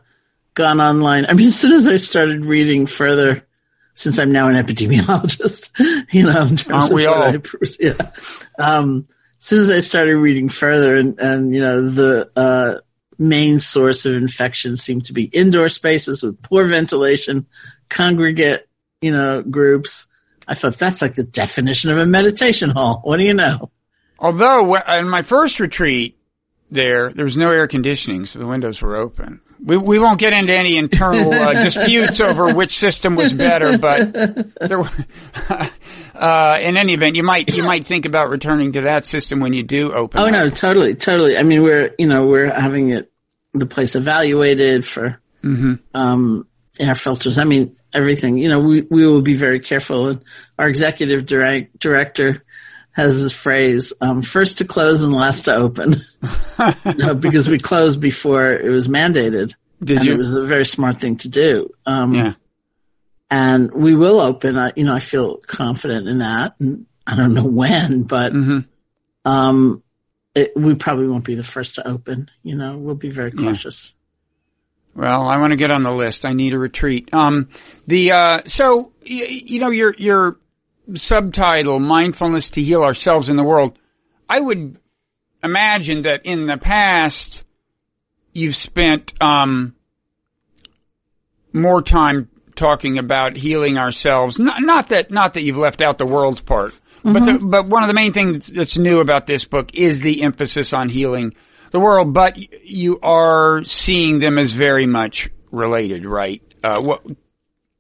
gone 0.54 0.80
online. 0.80 1.26
I 1.26 1.34
mean, 1.34 1.48
as 1.48 1.60
soon 1.60 1.74
as 1.74 1.86
I 1.86 1.98
started 1.98 2.46
reading 2.46 2.86
further, 2.86 3.46
since 3.94 4.20
I'm 4.20 4.32
now 4.32 4.48
an 4.48 4.56
epidemiologist, 4.56 6.08
you 6.14 6.24
know, 6.24 6.44
in 6.44 6.56
terms 6.56 6.70
Aren't 6.70 6.86
of 6.86 6.92
we 6.92 7.06
all? 7.06 7.24
I, 7.24 7.42
yeah. 7.78 8.12
Um, 8.58 9.06
as 9.40 9.46
soon 9.46 9.60
as 9.60 9.70
I 9.70 9.80
started 9.80 10.16
reading 10.16 10.48
further, 10.48 10.96
and, 10.96 11.20
and 11.20 11.54
you 11.54 11.60
know, 11.60 11.90
the 11.90 12.32
uh, 12.38 12.80
main 13.18 13.60
source 13.60 14.06
of 14.06 14.14
infection 14.16 14.78
seemed 14.78 15.06
to 15.06 15.14
be 15.14 15.24
indoor 15.24 15.68
spaces 15.68 16.24
with 16.24 16.42
poor 16.42 16.64
ventilation, 16.64 17.48
congregate, 17.90 18.66
you 19.02 19.12
know, 19.12 19.42
groups. 19.42 20.08
I 20.50 20.56
thought 20.56 20.78
that's 20.78 21.02
like 21.02 21.14
the 21.14 21.24
definition 21.24 21.92
of 21.92 22.00
a 22.00 22.06
meditation 22.06 22.72
hall. 22.72 23.02
What 23.04 23.18
do 23.18 23.24
you 23.24 23.34
know? 23.36 23.70
Although 24.18 24.76
in 24.76 25.08
my 25.08 25.22
first 25.22 25.60
retreat 25.60 26.18
there, 26.72 27.14
there 27.14 27.24
was 27.24 27.38
no 27.38 27.52
air 27.52 27.68
conditioning, 27.68 28.26
so 28.26 28.40
the 28.40 28.48
windows 28.48 28.82
were 28.82 28.96
open. 28.98 29.42
We 29.64 29.78
we 29.78 30.00
won't 30.00 30.20
get 30.20 30.34
into 30.34 30.54
any 30.54 30.78
internal 30.78 31.32
uh, 31.34 31.64
disputes 31.64 32.20
over 32.20 32.54
which 32.54 32.78
system 32.78 33.16
was 33.16 33.32
better, 33.32 33.78
but 33.78 34.14
there, 34.60 34.82
uh, 36.16 36.60
in 36.62 36.78
any 36.78 36.94
event, 36.94 37.16
you 37.16 37.24
might 37.24 37.56
you 37.56 37.64
might 37.64 37.86
think 37.86 38.06
about 38.06 38.30
returning 38.30 38.74
to 38.74 38.82
that 38.82 39.06
system 39.06 39.40
when 39.40 39.54
you 39.54 39.64
do 39.64 39.94
open. 39.94 40.20
Oh 40.20 40.26
up. 40.26 40.32
no, 40.32 40.50
totally, 40.50 40.96
totally. 40.96 41.38
I 41.38 41.44
mean, 41.44 41.64
we're 41.64 41.94
you 42.00 42.08
know 42.08 42.26
we're 42.26 42.50
having 42.52 42.90
it 42.90 43.12
the 43.54 43.66
place 43.66 43.96
evaluated 43.96 44.86
for 44.86 45.22
Mm-hmm. 45.42 45.76
um, 45.94 46.46
air 46.82 46.96
filters. 46.96 47.38
I 47.38 47.46
mean, 47.46 47.78
everything. 47.94 48.38
You 48.38 48.50
know, 48.50 48.60
we 48.60 48.82
we 48.82 49.06
will 49.06 49.22
be 49.22 49.36
very 49.36 49.60
careful. 49.60 50.08
And 50.10 50.24
our 50.58 50.68
executive 50.68 51.26
direct, 51.26 51.78
director 51.80 52.44
has 52.92 53.22
this 53.22 53.34
phrase: 53.34 53.94
um, 54.02 54.22
first 54.22 54.58
to 54.60 54.66
close 54.66 55.04
and 55.04 55.14
last 55.14 55.46
to 55.46 55.56
open. 55.56 56.02
you 56.86 56.94
know, 56.96 57.14
because 57.16 57.48
we 57.48 57.58
closed 57.60 58.00
before 58.02 58.52
it 58.54 58.70
was 58.70 58.88
mandated. 58.88 59.56
Did 59.84 60.04
you? 60.04 60.14
It 60.14 60.18
was 60.18 60.36
a 60.36 60.44
very 60.44 60.66
smart 60.66 61.00
thing 61.00 61.18
to 61.18 61.30
do. 61.30 61.70
Um, 61.86 62.14
Yeah. 62.14 62.34
and 63.32 63.72
we 63.72 63.96
will 63.96 64.20
open. 64.20 64.58
I, 64.58 64.72
you 64.76 64.84
know, 64.84 64.96
I 64.96 65.00
feel 65.00 65.38
confident 65.38 66.08
in 66.08 66.20
that. 66.20 66.56
And 66.60 66.86
I 67.08 67.16
don't 67.16 67.34
know 67.34 67.46
when, 67.46 68.04
but 68.04 68.34
Mhm. 68.34 68.66
um, 69.26 69.82
it, 70.36 70.52
we 70.56 70.76
probably 70.76 71.08
won't 71.08 71.24
be 71.24 71.36
the 71.36 71.44
first 71.44 71.76
to 71.76 71.88
open. 71.88 72.30
You 72.44 72.56
know, 72.56 72.78
we'll 72.78 72.96
be 72.96 73.10
very 73.10 73.32
cautious. 73.32 73.94
Well, 74.96 75.28
I 75.28 75.40
want 75.40 75.52
to 75.52 75.58
get 75.58 75.72
on 75.72 75.84
the 75.84 75.92
list. 75.92 76.26
I 76.26 76.34
need 76.34 76.54
a 76.54 76.60
retreat. 76.60 77.14
Um, 77.14 77.50
the 77.88 78.12
uh, 78.12 78.42
so 78.46 78.92
y- 79.04 79.44
you 79.46 79.60
know 79.60 79.70
your 79.70 79.96
your 79.98 80.38
subtitle 80.96 81.80
"Mindfulness 81.80 82.50
to 82.52 82.62
Heal 82.62 82.84
Ourselves 82.84 83.30
in 83.30 83.38
the 83.38 83.44
World." 83.44 83.78
I 84.30 84.40
would 84.40 84.78
imagine 85.44 86.04
that 86.04 86.26
in 86.26 86.46
the 86.48 86.58
past 86.58 87.44
you've 88.34 88.56
spent 88.56 89.14
um, 89.22 89.76
more 91.54 91.82
time 91.82 92.30
talking 92.56 92.98
about 92.98 93.38
healing 93.38 93.78
ourselves. 93.78 94.38
Not, 94.38 94.62
not 94.62 94.90
that 94.90 95.12
not 95.12 95.34
that 95.36 95.44
you've 95.44 95.58
left 95.58 95.82
out 95.82 95.98
the 95.98 96.06
world's 96.06 96.42
part, 96.42 96.74
but 97.04 97.26
the, 97.26 97.40
but 97.40 97.68
one 97.68 97.84
of 97.84 97.88
the 97.88 97.94
main 97.94 98.12
things 98.14 98.48
that's 98.48 98.78
new 98.78 99.00
about 99.00 99.28
this 99.28 99.46
book 99.46 99.74
is 99.76 100.02
the 100.02 100.22
emphasis 100.24 100.74
on 100.74 100.90
healing 100.90 101.34
the 101.72 101.80
world. 101.80 102.14
But 102.14 102.38
you 102.66 103.00
are 103.02 103.64
seeing 103.64 104.20
them 104.20 104.38
as 104.38 104.52
very 104.52 104.86
much 104.86 105.30
related, 105.52 106.06
right? 106.06 106.42
Uh, 106.64 106.82
what? 106.82 107.04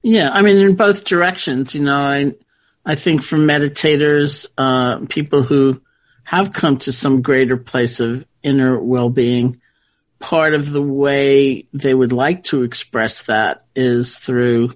Yeah, 0.01 0.29
I 0.31 0.41
mean, 0.41 0.57
in 0.57 0.75
both 0.75 1.05
directions. 1.05 1.75
You 1.75 1.81
know, 1.81 1.97
I 1.97 2.33
I 2.85 2.95
think 2.95 3.21
for 3.21 3.37
meditators, 3.37 4.47
uh, 4.57 5.05
people 5.07 5.43
who 5.43 5.81
have 6.23 6.53
come 6.53 6.77
to 6.77 6.91
some 6.91 7.21
greater 7.21 7.57
place 7.57 7.99
of 7.99 8.25
inner 8.43 8.79
well-being, 8.79 9.59
part 10.19 10.53
of 10.53 10.71
the 10.71 10.81
way 10.81 11.67
they 11.73 11.93
would 11.93 12.13
like 12.13 12.43
to 12.43 12.63
express 12.63 13.23
that 13.23 13.65
is 13.75 14.17
through 14.17 14.71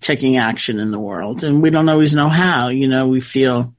taking 0.00 0.36
action 0.36 0.78
in 0.78 0.92
the 0.92 1.00
world, 1.00 1.42
and 1.42 1.60
we 1.60 1.70
don't 1.70 1.88
always 1.88 2.14
know 2.14 2.28
how. 2.28 2.68
You 2.68 2.88
know, 2.88 3.08
we 3.08 3.20
feel 3.20 3.74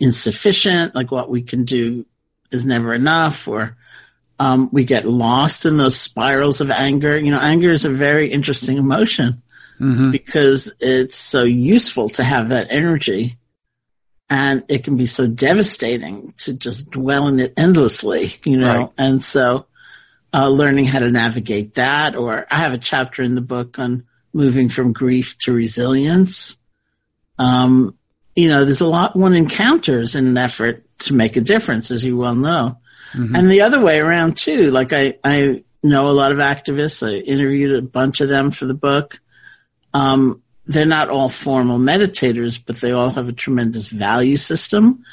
insufficient, 0.00 0.94
like 0.94 1.12
what 1.12 1.30
we 1.30 1.42
can 1.42 1.64
do 1.64 2.04
is 2.50 2.66
never 2.66 2.92
enough, 2.92 3.46
or 3.46 3.76
um, 4.38 4.68
we 4.72 4.84
get 4.84 5.06
lost 5.06 5.66
in 5.66 5.76
those 5.76 5.98
spirals 5.98 6.60
of 6.60 6.70
anger. 6.70 7.16
You 7.18 7.30
know, 7.30 7.40
anger 7.40 7.70
is 7.70 7.84
a 7.84 7.90
very 7.90 8.30
interesting 8.30 8.78
emotion 8.78 9.42
because 10.10 10.72
it's 10.80 11.16
so 11.16 11.44
useful 11.44 12.08
to 12.10 12.24
have 12.24 12.48
that 12.48 12.68
energy. 12.70 13.38
And 14.30 14.64
it 14.68 14.84
can 14.84 14.96
be 14.96 15.06
so 15.06 15.26
devastating 15.26 16.32
to 16.38 16.54
just 16.54 16.90
dwell 16.90 17.28
in 17.28 17.38
it 17.38 17.52
endlessly, 17.56 18.32
you 18.44 18.58
know? 18.58 18.74
Right. 18.74 18.90
And 18.96 19.22
so, 19.22 19.66
uh, 20.32 20.48
learning 20.48 20.86
how 20.86 21.00
to 21.00 21.10
navigate 21.10 21.74
that, 21.74 22.16
or 22.16 22.46
I 22.50 22.56
have 22.56 22.72
a 22.72 22.78
chapter 22.78 23.22
in 23.22 23.34
the 23.34 23.42
book 23.42 23.78
on 23.78 24.04
moving 24.32 24.68
from 24.70 24.94
grief 24.94 25.36
to 25.38 25.52
resilience. 25.52 26.56
Um, 27.38 27.98
you 28.34 28.48
know, 28.48 28.64
there's 28.64 28.80
a 28.80 28.86
lot 28.86 29.14
one 29.14 29.34
encounters 29.34 30.14
in 30.14 30.26
an 30.26 30.38
effort 30.38 30.86
to 31.00 31.12
make 31.12 31.36
a 31.36 31.42
difference, 31.42 31.90
as 31.90 32.04
you 32.04 32.16
well 32.16 32.34
know. 32.34 32.78
And 33.14 33.50
the 33.50 33.62
other 33.62 33.80
way 33.80 33.98
around 33.98 34.36
too. 34.36 34.70
Like 34.70 34.92
I, 34.92 35.14
I 35.22 35.64
know 35.82 36.08
a 36.08 36.12
lot 36.12 36.32
of 36.32 36.38
activists. 36.38 37.06
I 37.06 37.16
interviewed 37.16 37.72
a 37.76 37.82
bunch 37.82 38.20
of 38.20 38.28
them 38.28 38.50
for 38.50 38.66
the 38.66 38.74
book. 38.74 39.20
Um, 39.94 40.42
they're 40.66 40.86
not 40.86 41.10
all 41.10 41.28
formal 41.28 41.78
meditators, 41.78 42.60
but 42.64 42.76
they 42.76 42.92
all 42.92 43.10
have 43.10 43.28
a 43.28 43.32
tremendous 43.32 43.88
value 43.88 44.36
system, 44.36 45.04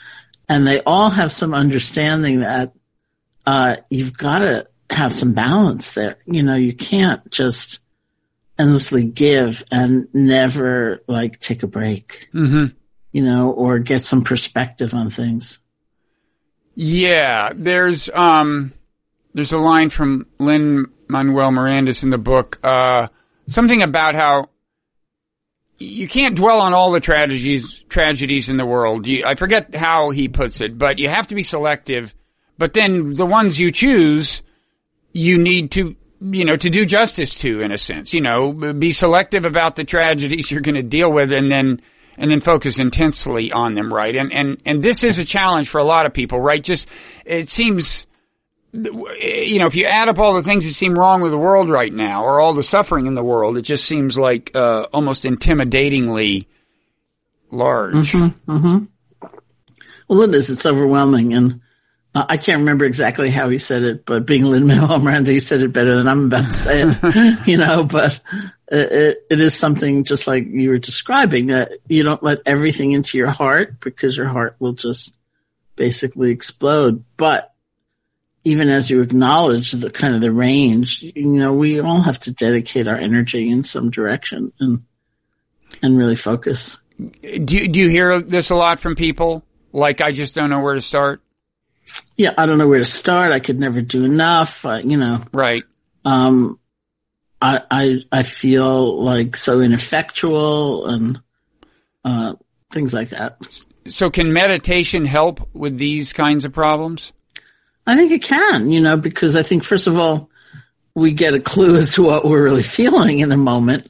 and 0.48 0.66
they 0.66 0.82
all 0.84 1.10
have 1.10 1.32
some 1.32 1.54
understanding 1.54 2.42
that 2.42 2.74
uh, 3.46 3.78
you've 3.90 4.16
got 4.16 4.40
to 4.40 4.68
have 4.90 5.14
some 5.14 5.34
balance 5.34 5.92
there. 5.92 6.18
You 6.26 6.44
know, 6.44 6.56
you 6.56 6.74
can't 6.74 7.30
just 7.32 7.80
endlessly 8.58 9.06
give 9.06 9.64
and 9.72 10.08
never 10.14 11.04
like 11.08 11.40
take 11.40 11.64
a 11.64 11.68
break. 11.68 12.30
Mm-hmm. 12.34 12.76
You 13.12 13.24
know, 13.24 13.52
or 13.52 13.80
get 13.80 14.04
some 14.04 14.24
perspective 14.24 14.94
on 14.94 15.10
things. 15.10 15.60
Yeah, 16.76 17.52
there's 17.56 18.10
um, 18.10 18.74
there's 19.34 19.54
a 19.54 19.58
line 19.58 19.90
from 19.90 20.28
Lin 20.40 20.88
Manuel 21.08 21.52
Miranda's 21.52 22.04
in 22.04 22.10
the 22.10 22.18
book, 22.18 22.60
uh, 22.64 23.08
something 23.48 23.82
about 23.82 24.16
how 24.16 24.50
you 25.80 26.08
can't 26.08 26.36
dwell 26.36 26.62
on 26.62 26.74
all 26.74 26.92
the 26.92 27.00
tragedies 27.00 27.80
tragedies 27.90 28.50
in 28.50 28.58
the 28.58 28.66
world. 28.66 29.08
You, 29.08 29.26
I 29.26 29.36
forget 29.36 29.74
how 29.74 30.10
he 30.12 30.28
puts 30.28 30.62
it, 30.62 30.78
but 30.78 31.00
you 31.00 31.10
have 31.10 31.28
to 31.28 31.36
be 31.36 31.44
selective. 31.44 32.14
But 32.58 32.74
then 32.74 33.14
the 33.14 33.26
ones 33.26 33.60
you 33.60 33.72
choose, 33.72 34.44
you 35.14 35.38
need 35.38 35.72
to 35.72 35.96
you 36.22 36.46
know 36.46 36.58
to 36.58 36.70
do 36.70 36.86
justice 36.86 37.36
to, 37.36 37.62
in 37.62 37.72
a 37.72 37.78
sense. 37.78 38.14
You 38.14 38.22
know, 38.22 38.52
be 38.52 38.92
selective 38.92 39.46
about 39.46 39.76
the 39.76 39.86
tragedies 39.86 40.52
you're 40.52 40.62
going 40.62 40.76
to 40.76 40.84
deal 40.84 41.12
with, 41.12 41.32
and 41.32 41.50
then 41.52 41.82
and 42.20 42.30
then 42.30 42.42
focus 42.42 42.78
intensely 42.78 43.52
on 43.52 43.74
them, 43.74 43.92
right? 43.92 44.16
And 44.16 44.32
and 44.32 44.62
and 44.66 44.84
this 44.84 45.04
is 45.04 45.18
a 45.18 45.26
challenge 45.26 45.70
for 45.70 45.80
a 45.80 45.84
lot 45.84 46.06
of 46.06 46.14
people, 46.14 46.40
right? 46.40 46.64
Just 46.64 46.88
it 47.26 47.50
seems 47.50 48.06
you 48.72 49.58
know, 49.58 49.66
if 49.66 49.74
you 49.74 49.86
add 49.86 50.10
up 50.10 50.20
all 50.20 50.36
the 50.36 50.44
things 50.44 50.64
that 50.64 50.74
seem 50.74 50.98
wrong 50.98 51.22
with 51.22 51.32
the 51.32 51.38
world 51.40 51.70
right 51.70 51.92
now, 51.92 52.24
or 52.24 52.40
all 52.40 52.54
the 52.54 52.62
suffering 52.62 53.08
in 53.08 53.16
the 53.16 53.24
world, 53.24 53.58
it 53.58 53.64
just 53.64 53.86
seems 53.86 54.16
like 54.16 54.52
uh, 54.54 54.86
almost 54.94 55.24
intimidatingly 55.24 56.46
large. 57.50 58.14
Well, 60.08 60.22
it 60.22 60.36
is. 60.36 60.52
It's 60.52 60.66
overwhelming. 60.68 61.34
And 61.34 61.62
I 62.28 62.38
can't 62.38 62.60
remember 62.60 62.86
exactly 62.86 63.30
how 63.30 63.50
he 63.50 63.58
said 63.58 63.84
it, 63.84 64.06
but 64.06 64.26
being 64.26 64.46
Lin 64.46 64.68
Manuel 64.68 65.00
Miranda, 65.00 65.32
he 65.32 65.40
said 65.40 65.62
it 65.62 65.74
better 65.74 65.96
than 65.96 66.08
I'm 66.08 66.26
about 66.26 66.46
to 66.46 66.54
say 66.54 66.82
it, 66.84 67.38
you 67.48 67.58
know, 67.58 67.84
but 67.84 68.20
it, 68.72 68.92
it, 68.92 69.26
it 69.30 69.42
is 69.42 69.58
something 69.58 70.04
just 70.04 70.28
like 70.28 70.46
you 70.48 70.70
were 70.70 70.78
describing 70.78 71.48
that 71.48 71.72
you 71.88 72.04
don't 72.04 72.24
let 72.24 72.40
everything 72.46 72.92
into 72.92 73.18
your 73.18 73.30
heart 73.30 73.80
because 73.80 74.18
your 74.18 74.28
heart 74.28 74.56
will 74.60 74.74
just 74.74 75.16
basically 75.76 76.32
explode. 76.32 77.04
But 77.18 77.54
even 78.44 78.70
as 78.70 78.90
you 78.90 79.02
acknowledge 79.02 79.72
the 79.72 79.90
kind 79.90 80.16
of 80.16 80.22
the 80.22 80.32
range, 80.32 81.04
you 81.04 81.26
know, 81.26 81.54
we 81.54 81.80
all 81.80 82.02
have 82.02 82.20
to 82.20 82.32
dedicate 82.32 82.88
our 82.88 82.96
energy 82.96 83.50
in 83.50 83.64
some 83.64 83.90
direction 83.90 84.54
and, 84.60 84.84
and 85.82 85.98
really 85.98 86.16
focus. 86.16 86.78
Do 86.98 87.56
you, 87.56 87.68
do 87.68 87.80
you 87.80 87.90
hear 87.90 88.20
this 88.20 88.50
a 88.50 88.56
lot 88.56 88.80
from 88.80 88.96
people? 88.96 89.44
Like, 89.72 90.02
I 90.02 90.12
just 90.12 90.36
don't 90.36 90.50
know 90.50 90.62
where 90.62 90.74
to 90.74 90.82
start. 90.82 91.22
Yeah. 92.18 92.34
I 92.38 92.46
don't 92.46 92.58
know 92.58 92.68
where 92.68 92.80
to 92.80 92.86
start. 92.86 93.32
I 93.32 93.40
could 93.40 93.60
never 93.60 93.82
do 93.82 94.04
enough. 94.06 94.66
Uh, 94.66 94.82
you 94.84 94.98
know, 94.98 95.24
Right. 95.34 95.64
um, 96.06 96.60
I, 97.42 97.62
I, 97.72 98.00
I 98.12 98.24
feel 98.24 99.02
like 99.02 99.38
so 99.38 99.62
ineffectual 99.62 100.88
and, 100.88 101.22
uh, 102.04 102.36
things 102.72 102.94
like 102.94 103.10
that. 103.10 103.38
So, 103.88 104.10
can 104.10 104.34
meditation 104.34 105.06
help 105.06 105.50
with 105.56 105.78
these 105.78 106.14
kinds 106.14 106.46
of 106.46 106.54
problems? 106.54 107.12
I 107.88 107.96
think 107.96 108.12
it 108.12 108.22
can, 108.24 108.70
you 108.70 108.82
know, 108.82 108.98
because 108.98 109.36
I 109.36 109.42
think 109.42 109.64
first 109.64 109.88
of 109.88 109.98
all, 109.98 110.30
we 110.94 111.12
get 111.12 111.34
a 111.34 111.40
clue 111.40 111.76
as 111.78 111.94
to 111.94 112.04
what 112.04 112.26
we're 112.26 112.44
really 112.44 112.62
feeling 112.62 113.20
in 113.20 113.32
a 113.32 113.38
moment. 113.38 113.90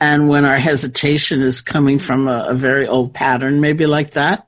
And 0.00 0.28
when 0.28 0.44
our 0.44 0.58
hesitation 0.58 1.40
is 1.40 1.60
coming 1.62 1.98
from 1.98 2.28
a, 2.28 2.46
a 2.50 2.54
very 2.54 2.86
old 2.86 3.14
pattern, 3.14 3.60
maybe 3.60 3.86
like 3.86 4.12
that, 4.12 4.46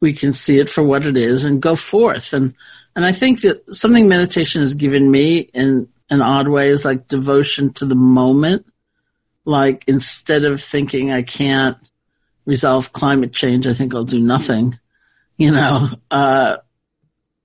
we 0.00 0.12
can 0.12 0.32
see 0.32 0.58
it 0.58 0.70
for 0.70 0.82
what 0.82 1.06
it 1.06 1.16
is 1.16 1.44
and 1.44 1.62
go 1.62 1.74
forth. 1.76 2.32
And, 2.32 2.54
and 2.94 3.04
I 3.04 3.12
think 3.12 3.42
that 3.42 3.74
something 3.74 4.08
meditation 4.08 4.60
has 4.60 4.74
given 4.74 5.10
me 5.10 5.38
in 5.38 5.88
an 6.10 6.22
odd 6.22 6.48
way 6.48 6.68
is 6.68 6.84
like 6.84 7.08
devotion 7.08 7.72
to 7.74 7.86
the 7.86 7.94
moment. 7.94 8.66
Like 9.44 9.84
instead 9.86 10.44
of 10.44 10.62
thinking 10.62 11.10
I 11.10 11.22
can't 11.22 11.78
resolve 12.44 12.92
climate 12.92 13.32
change, 13.32 13.66
I 13.66 13.74
think 13.74 13.94
I'll 13.94 14.04
do 14.04 14.20
nothing. 14.20 14.78
You 15.36 15.52
know, 15.52 15.90
uh, 16.10 16.58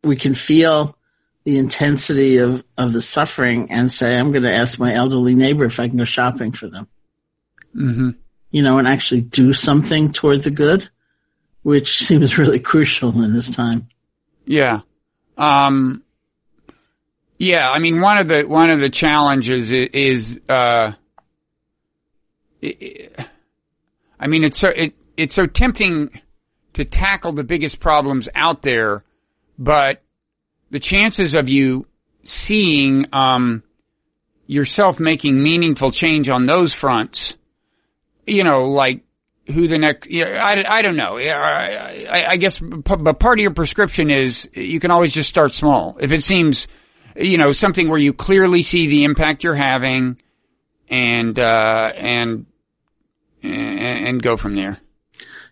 we 0.04 0.16
can 0.16 0.34
feel 0.34 0.98
the 1.44 1.58
intensity 1.58 2.38
of, 2.38 2.64
of 2.78 2.94
the 2.94 3.02
suffering 3.02 3.72
and 3.72 3.92
say, 3.92 4.18
I'm 4.18 4.32
going 4.32 4.44
to 4.44 4.54
ask 4.54 4.80
my 4.80 4.94
elderly 4.94 5.36
neighbor 5.36 5.66
if 5.66 5.80
I 5.80 5.88
can 5.88 5.98
go 5.98 6.06
shopping 6.06 6.52
for 6.52 6.68
them. 6.68 6.88
Mm-hmm. 7.76 8.10
you 8.52 8.62
know, 8.62 8.78
and 8.78 8.88
actually 8.88 9.22
do 9.22 9.52
something 9.52 10.12
toward 10.12 10.42
the 10.42 10.52
good, 10.52 10.88
which 11.64 11.98
seems 12.06 12.38
really 12.38 12.60
crucial 12.60 13.10
in 13.24 13.34
this 13.34 13.54
time. 13.54 13.88
Yeah. 14.46 14.82
Um, 15.38 16.04
yeah, 17.38 17.70
I 17.70 17.80
mean, 17.80 18.00
one 18.00 18.20
of 18.20 18.28
the, 18.28 18.44
one 18.44 18.70
of 18.70 18.80
the 18.80 18.90
challenges 18.90 19.72
is, 19.74 20.40
uh, 20.48 20.92
I 22.62 24.28
mean, 24.28 24.44
it's 24.44 24.60
so, 24.60 24.70
it, 24.70 24.94
it's 25.18 25.36
so 25.36 25.48
tempting 25.48 26.22
to 26.74 26.86
tackle 26.86 27.34
the 27.34 27.44
biggest 27.44 27.80
problems 27.80 28.30
out 28.36 28.62
there, 28.62 29.04
but 29.58 30.02
the 30.70 30.80
chances 30.80 31.36
of 31.36 31.50
you 31.50 31.88
seeing, 32.24 33.08
um, 33.12 33.64
yourself 34.48 35.00
making 35.00 35.42
meaningful 35.42 35.92
change 35.92 36.30
on 36.30 36.46
those 36.46 36.74
fronts, 36.74 37.36
you 38.26 38.44
know, 38.44 38.66
like 38.66 39.02
who 39.46 39.68
the 39.68 39.78
next, 39.78 40.10
I, 40.14 40.64
I 40.68 40.82
don't 40.82 40.96
know. 40.96 41.18
I, 41.18 42.06
I, 42.10 42.26
I 42.32 42.38
guess, 42.38 42.60
but 42.60 43.20
part 43.20 43.40
of 43.40 43.42
your 43.42 43.54
prescription 43.54 44.10
is 44.10 44.48
you 44.54 44.80
can 44.80 44.92
always 44.92 45.14
just 45.14 45.30
start 45.30 45.54
small. 45.54 45.98
If 46.00 46.12
it 46.12 46.24
seems, 46.24 46.68
you 47.16 47.38
know, 47.38 47.52
something 47.52 47.90
where 47.90 48.00
you 48.00 48.14
clearly 48.14 48.64
see 48.64 48.88
the 48.88 49.04
impact 49.04 49.44
you're 49.44 49.56
having 49.56 50.18
and, 50.88 51.38
uh, 51.38 51.92
and, 51.96 52.46
and 53.42 54.24
go 54.24 54.38
from 54.38 54.56
there. 54.56 54.78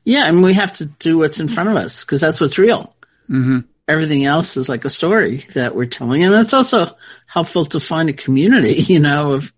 Yeah. 0.05 0.25
And 0.27 0.41
we 0.41 0.53
have 0.53 0.77
to 0.77 0.85
do 0.85 1.17
what's 1.17 1.39
in 1.39 1.49
front 1.49 1.69
of 1.69 1.75
us 1.75 2.05
because 2.05 2.21
that's 2.21 2.39
what's 2.39 2.57
real. 2.57 2.95
Mm-hmm. 3.29 3.59
Everything 3.87 4.23
else 4.23 4.55
is 4.55 4.69
like 4.69 4.85
a 4.85 4.89
story 4.89 5.37
that 5.53 5.75
we're 5.75 5.85
telling. 5.85 6.23
And 6.23 6.33
it's 6.35 6.53
also 6.53 6.95
helpful 7.27 7.65
to 7.65 7.79
find 7.81 8.09
a 8.09 8.13
community, 8.13 8.73
you 8.87 8.99
know, 8.99 9.33
of, 9.33 9.53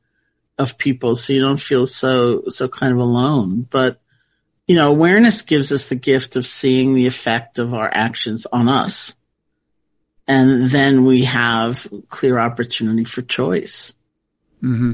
of 0.58 0.78
people 0.78 1.15
so 1.15 1.34
you 1.34 1.41
don't 1.41 1.60
feel 1.60 1.86
so, 1.86 2.43
so 2.48 2.67
kind 2.67 2.93
of 2.93 3.00
alone. 3.00 3.67
But, 3.69 4.00
you 4.67 4.76
know, 4.76 4.89
awareness 4.89 5.41
gives 5.41 5.71
us 5.71 5.88
the 5.88 5.95
gift 5.95 6.36
of 6.36 6.45
seeing 6.45 6.93
the 6.93 7.06
effect 7.06 7.60
of 7.60 7.73
our 7.73 7.89
actions 7.91 8.45
on 8.52 8.69
us. 8.69 9.15
And 10.26 10.69
then 10.69 11.04
we 11.04 11.26
have 11.26 11.88
clear 12.08 12.39
opportunity 12.39 13.04
for 13.04 13.21
choice. 13.21 13.93
Mm-hmm. 14.63 14.93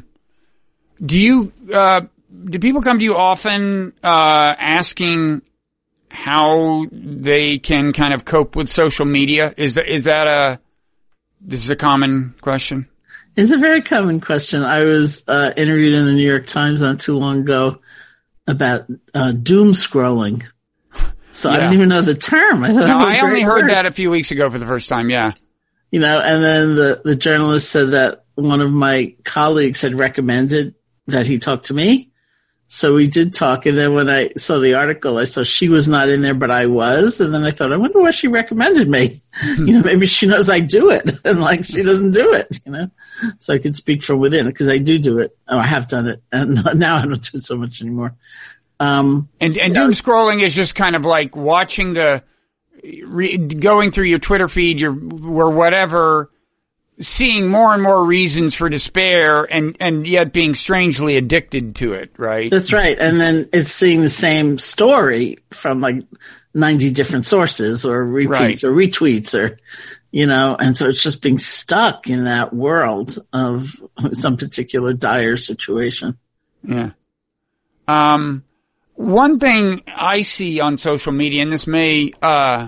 Do 1.05 1.19
you, 1.19 1.53
uh, 1.71 2.01
do 2.45 2.59
people 2.59 2.81
come 2.81 2.97
to 2.97 3.03
you 3.03 3.15
often, 3.15 3.93
uh, 4.03 4.55
asking 4.57 5.43
how 6.09 6.85
they 6.91 7.59
can 7.59 7.93
kind 7.93 8.13
of 8.13 8.25
cope 8.25 8.55
with 8.55 8.69
social 8.69 9.05
media? 9.05 9.53
Is 9.55 9.75
that, 9.75 9.87
is 9.87 10.05
that 10.05 10.25
a, 10.25 10.59
this 11.41 11.63
is 11.63 11.69
a 11.69 11.75
common 11.75 12.33
question? 12.41 12.87
It's 13.35 13.51
a 13.51 13.57
very 13.57 13.83
common 13.83 14.19
question. 14.19 14.63
I 14.63 14.83
was, 14.83 15.23
uh, 15.27 15.53
interviewed 15.55 15.93
in 15.93 16.07
the 16.07 16.13
New 16.13 16.27
York 16.27 16.47
Times 16.47 16.81
not 16.81 16.99
too 16.99 17.19
long 17.19 17.41
ago 17.41 17.79
about, 18.49 18.87
uh, 19.13 19.31
doom 19.31 19.73
scrolling. 19.73 20.43
So 21.31 21.49
yeah. 21.49 21.55
I 21.55 21.59
didn't 21.59 21.73
even 21.75 21.89
know 21.89 22.01
the 22.01 22.15
term. 22.15 22.63
I, 22.63 22.71
no, 22.71 22.97
I 22.97 23.19
only 23.19 23.41
heard 23.41 23.63
word. 23.63 23.71
that 23.71 23.85
a 23.85 23.91
few 23.91 24.09
weeks 24.09 24.31
ago 24.31 24.49
for 24.49 24.57
the 24.57 24.65
first 24.65 24.89
time. 24.89 25.09
Yeah. 25.09 25.33
You 25.91 25.99
know, 25.99 26.19
and 26.19 26.43
then 26.43 26.75
the, 26.75 27.01
the 27.05 27.15
journalist 27.15 27.71
said 27.71 27.91
that 27.91 28.25
one 28.35 28.61
of 28.61 28.71
my 28.71 29.15
colleagues 29.23 29.81
had 29.81 29.95
recommended 29.95 30.75
that 31.07 31.25
he 31.25 31.39
talk 31.39 31.63
to 31.63 31.73
me. 31.73 32.11
So 32.71 32.93
we 32.93 33.07
did 33.07 33.33
talk. 33.33 33.65
And 33.65 33.75
then 33.75 33.95
when 33.95 34.11
I 34.11 34.29
saw 34.37 34.59
the 34.59 34.75
article, 34.75 35.17
I 35.17 35.23
saw 35.23 35.43
she 35.43 35.69
was 35.69 35.87
not 35.87 36.07
in 36.07 36.21
there, 36.21 36.35
but 36.35 36.51
I 36.51 36.67
was. 36.67 37.19
And 37.19 37.33
then 37.33 37.43
I 37.43 37.49
thought, 37.49 37.73
I 37.73 37.77
wonder 37.77 37.99
why 37.99 38.11
she 38.11 38.27
recommended 38.27 38.87
me. 38.87 39.19
you 39.57 39.73
know, 39.73 39.81
maybe 39.81 40.05
she 40.05 40.27
knows 40.27 40.51
I 40.51 40.59
do 40.59 40.91
it 40.91 41.09
and 41.25 41.41
like 41.41 41.65
she 41.65 41.81
doesn't 41.81 42.11
do 42.11 42.31
it, 42.33 42.59
you 42.63 42.71
know, 42.71 42.91
so 43.39 43.55
I 43.55 43.57
could 43.57 43.75
speak 43.75 44.03
from 44.03 44.19
within 44.19 44.45
because 44.45 44.67
I 44.67 44.77
do 44.77 44.99
do 44.99 45.17
it. 45.17 45.35
Oh, 45.47 45.57
I 45.57 45.65
have 45.65 45.87
done 45.87 46.07
it. 46.07 46.21
And 46.31 46.63
now 46.75 46.97
I 46.97 47.07
don't 47.07 47.31
do 47.31 47.37
it 47.39 47.43
so 47.43 47.57
much 47.57 47.81
anymore. 47.81 48.15
Um, 48.79 49.29
and, 49.41 49.57
and 49.57 49.73
doom 49.73 49.87
know, 49.87 49.93
scrolling 49.93 50.43
is 50.43 50.53
just 50.53 50.75
kind 50.75 50.95
of 50.95 51.05
like 51.05 51.35
watching 51.35 51.93
the, 51.93 52.23
re, 53.03 53.35
going 53.35 53.89
through 53.89 54.05
your 54.05 54.19
Twitter 54.19 54.47
feed, 54.47 54.79
your, 54.79 54.91
or 54.91 55.49
whatever, 55.49 56.29
seeing 57.01 57.47
more 57.47 57.73
and 57.73 57.81
more 57.81 58.03
reasons 58.03 58.53
for 58.53 58.69
despair 58.69 59.43
and, 59.43 59.77
and 59.79 60.05
yet 60.05 60.33
being 60.33 60.53
strangely 60.53 61.15
addicted 61.17 61.75
to 61.75 61.93
it, 61.93 62.11
right? 62.17 62.51
That's 62.51 62.73
right. 62.73 62.97
And 62.99 63.19
then 63.19 63.49
it's 63.53 63.71
seeing 63.71 64.01
the 64.01 64.09
same 64.09 64.57
story 64.57 65.37
from 65.51 65.79
like 65.79 66.03
90 66.53 66.91
different 66.91 67.25
sources 67.25 67.85
or 67.85 68.03
repeats 68.03 68.39
right. 68.39 68.63
or 68.63 68.71
retweets 68.71 69.33
or, 69.33 69.57
you 70.11 70.25
know, 70.25 70.57
and 70.59 70.75
so 70.75 70.87
it's 70.87 71.01
just 71.01 71.21
being 71.21 71.37
stuck 71.37 72.09
in 72.09 72.25
that 72.25 72.53
world 72.53 73.17
of 73.31 73.75
some 74.13 74.35
particular 74.35 74.93
dire 74.93 75.37
situation. 75.37 76.17
Yeah. 76.63 76.91
Um, 77.87 78.43
one 78.95 79.39
thing 79.39 79.83
I 79.87 80.23
see 80.23 80.59
on 80.59 80.77
social 80.77 81.13
media, 81.13 81.43
and 81.43 81.53
this 81.53 81.65
may, 81.65 82.11
uh, 82.21 82.67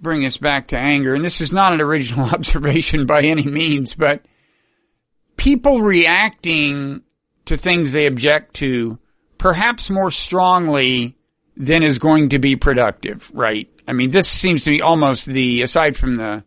bring 0.00 0.24
us 0.24 0.36
back 0.36 0.68
to 0.68 0.78
anger, 0.78 1.14
and 1.14 1.24
this 1.24 1.40
is 1.40 1.52
not 1.52 1.72
an 1.72 1.80
original 1.80 2.26
observation 2.32 3.06
by 3.06 3.22
any 3.22 3.44
means, 3.44 3.94
but 3.94 4.22
people 5.36 5.82
reacting 5.82 7.02
to 7.46 7.56
things 7.56 7.92
they 7.92 8.06
object 8.06 8.54
to 8.54 8.98
perhaps 9.38 9.88
more 9.88 10.10
strongly 10.10 11.16
than 11.56 11.82
is 11.82 11.98
going 11.98 12.30
to 12.30 12.38
be 12.38 12.56
productive, 12.56 13.28
right? 13.32 13.68
I 13.86 13.92
mean, 13.92 14.10
this 14.10 14.28
seems 14.28 14.64
to 14.64 14.70
be 14.70 14.82
almost 14.82 15.26
the, 15.26 15.62
aside 15.62 15.96
from 15.96 16.16
the, 16.16 16.44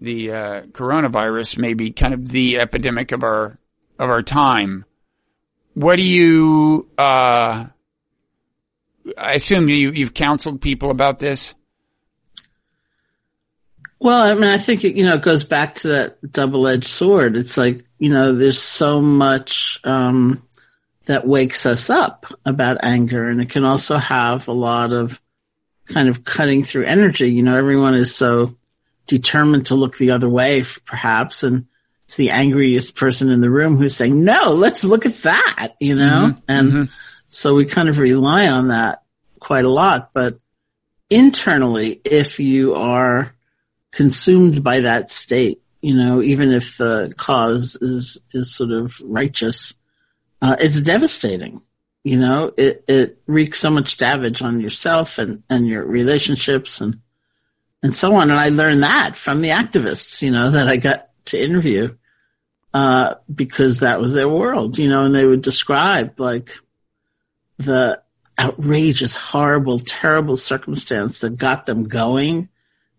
the, 0.00 0.32
uh, 0.32 0.62
coronavirus, 0.72 1.58
maybe 1.58 1.92
kind 1.92 2.12
of 2.12 2.28
the 2.28 2.58
epidemic 2.58 3.12
of 3.12 3.22
our, 3.22 3.58
of 3.98 4.10
our 4.10 4.22
time. 4.22 4.84
What 5.74 5.96
do 5.96 6.02
you, 6.02 6.88
uh, 6.98 7.66
I 9.16 9.32
assume 9.32 9.68
you, 9.68 9.92
you've 9.92 10.14
counseled 10.14 10.60
people 10.60 10.90
about 10.90 11.18
this? 11.18 11.54
Well, 13.98 14.22
I 14.22 14.34
mean, 14.34 14.44
I 14.44 14.58
think 14.58 14.84
it, 14.84 14.94
you 14.94 15.04
know, 15.04 15.14
it 15.14 15.22
goes 15.22 15.42
back 15.42 15.76
to 15.76 15.88
that 15.88 16.32
double-edged 16.32 16.86
sword. 16.86 17.36
It's 17.36 17.56
like, 17.56 17.84
you 17.98 18.10
know, 18.10 18.34
there's 18.34 18.60
so 18.60 19.00
much, 19.00 19.80
um, 19.84 20.42
that 21.06 21.26
wakes 21.26 21.66
us 21.66 21.88
up 21.88 22.26
about 22.44 22.78
anger 22.82 23.28
and 23.28 23.40
it 23.40 23.48
can 23.48 23.64
also 23.64 23.96
have 23.96 24.48
a 24.48 24.52
lot 24.52 24.92
of 24.92 25.22
kind 25.86 26.08
of 26.08 26.24
cutting 26.24 26.64
through 26.64 26.84
energy. 26.84 27.30
You 27.30 27.44
know, 27.44 27.56
everyone 27.56 27.94
is 27.94 28.12
so 28.14 28.56
determined 29.06 29.66
to 29.66 29.76
look 29.76 29.96
the 29.96 30.10
other 30.10 30.28
way, 30.28 30.64
perhaps, 30.84 31.44
and 31.44 31.66
it's 32.06 32.16
the 32.16 32.30
angriest 32.30 32.96
person 32.96 33.30
in 33.30 33.40
the 33.40 33.50
room 33.50 33.76
who's 33.76 33.94
saying, 33.94 34.24
no, 34.24 34.50
let's 34.50 34.84
look 34.84 35.06
at 35.06 35.14
that, 35.18 35.74
you 35.78 35.94
know? 35.94 36.32
Mm-hmm. 36.32 36.40
And 36.48 36.72
mm-hmm. 36.72 36.92
so 37.28 37.54
we 37.54 37.66
kind 37.66 37.88
of 37.88 38.00
rely 38.00 38.48
on 38.48 38.68
that 38.68 39.04
quite 39.38 39.64
a 39.64 39.70
lot, 39.70 40.10
but 40.12 40.40
internally, 41.08 42.00
if 42.04 42.40
you 42.40 42.74
are 42.74 43.32
consumed 43.96 44.62
by 44.62 44.80
that 44.80 45.10
state, 45.10 45.62
you 45.80 45.94
know, 45.94 46.20
even 46.22 46.52
if 46.52 46.76
the 46.76 47.12
cause 47.16 47.76
is, 47.80 48.18
is 48.32 48.54
sort 48.54 48.70
of 48.70 49.00
righteous, 49.02 49.72
uh, 50.42 50.54
it's 50.60 50.78
devastating. 50.82 51.62
You 52.04 52.18
know, 52.18 52.52
it, 52.58 52.84
it 52.88 53.22
wreaks 53.26 53.58
so 53.58 53.70
much 53.70 53.96
damage 53.96 54.42
on 54.42 54.60
yourself 54.60 55.18
and, 55.18 55.42
and 55.48 55.66
your 55.66 55.82
relationships 55.82 56.82
and, 56.82 57.00
and 57.82 57.94
so 57.94 58.14
on. 58.14 58.30
And 58.30 58.38
I 58.38 58.50
learned 58.50 58.82
that 58.82 59.16
from 59.16 59.40
the 59.40 59.48
activists, 59.48 60.20
you 60.20 60.30
know, 60.30 60.50
that 60.50 60.68
I 60.68 60.76
got 60.76 61.08
to 61.26 61.42
interview, 61.42 61.96
uh, 62.74 63.14
because 63.34 63.78
that 63.78 63.98
was 63.98 64.12
their 64.12 64.28
world, 64.28 64.76
you 64.76 64.90
know, 64.90 65.04
and 65.04 65.14
they 65.14 65.24
would 65.24 65.40
describe 65.40 66.20
like 66.20 66.58
the 67.56 68.02
outrageous, 68.38 69.14
horrible, 69.14 69.78
terrible 69.78 70.36
circumstance 70.36 71.20
that 71.20 71.38
got 71.38 71.64
them 71.64 71.88
going 71.88 72.50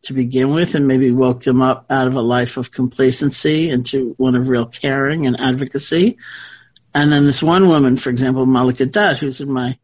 to 0.08 0.14
begin 0.14 0.54
with 0.54 0.74
and 0.74 0.88
maybe 0.88 1.12
woke 1.12 1.42
them 1.44 1.62
up 1.62 1.86
out 1.90 2.08
of 2.08 2.16
a 2.16 2.22
life 2.22 2.56
of 2.56 2.72
complacency 2.72 3.70
into 3.70 4.14
one 4.18 4.36
of 4.36 4.48
real 4.48 4.66
caring 4.66 5.28
and 5.28 5.40
advocacy. 5.40 6.18
And 6.96 7.12
then 7.12 7.26
this 7.26 7.44
one 7.44 7.68
woman, 7.68 7.98
for 7.98 8.10
example, 8.10 8.46
Mallika 8.46 8.90
Dutt, 8.90 9.20
who's 9.20 9.42
in 9.42 9.52
my, 9.52 9.78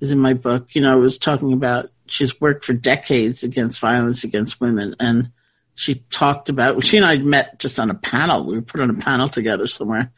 is 0.00 0.10
in 0.10 0.18
my 0.18 0.32
book, 0.32 0.74
you 0.74 0.80
know, 0.80 0.98
was 0.98 1.18
talking 1.18 1.52
about 1.52 1.90
she's 2.06 2.40
worked 2.40 2.64
for 2.64 2.72
decades 2.72 3.42
against 3.42 3.78
violence 3.78 4.24
against 4.24 4.58
women. 4.58 4.96
And 4.98 5.32
she 5.74 5.96
talked 6.10 6.48
about, 6.48 6.82
she 6.82 6.96
and 6.96 7.04
I 7.04 7.18
met 7.18 7.58
just 7.58 7.78
on 7.78 7.90
a 7.90 7.94
panel. 7.94 8.44
We 8.44 8.54
were 8.54 8.62
put 8.62 8.80
on 8.80 8.88
a 8.88 8.94
panel 8.94 9.28
together 9.28 9.66
somewhere. 9.66 10.10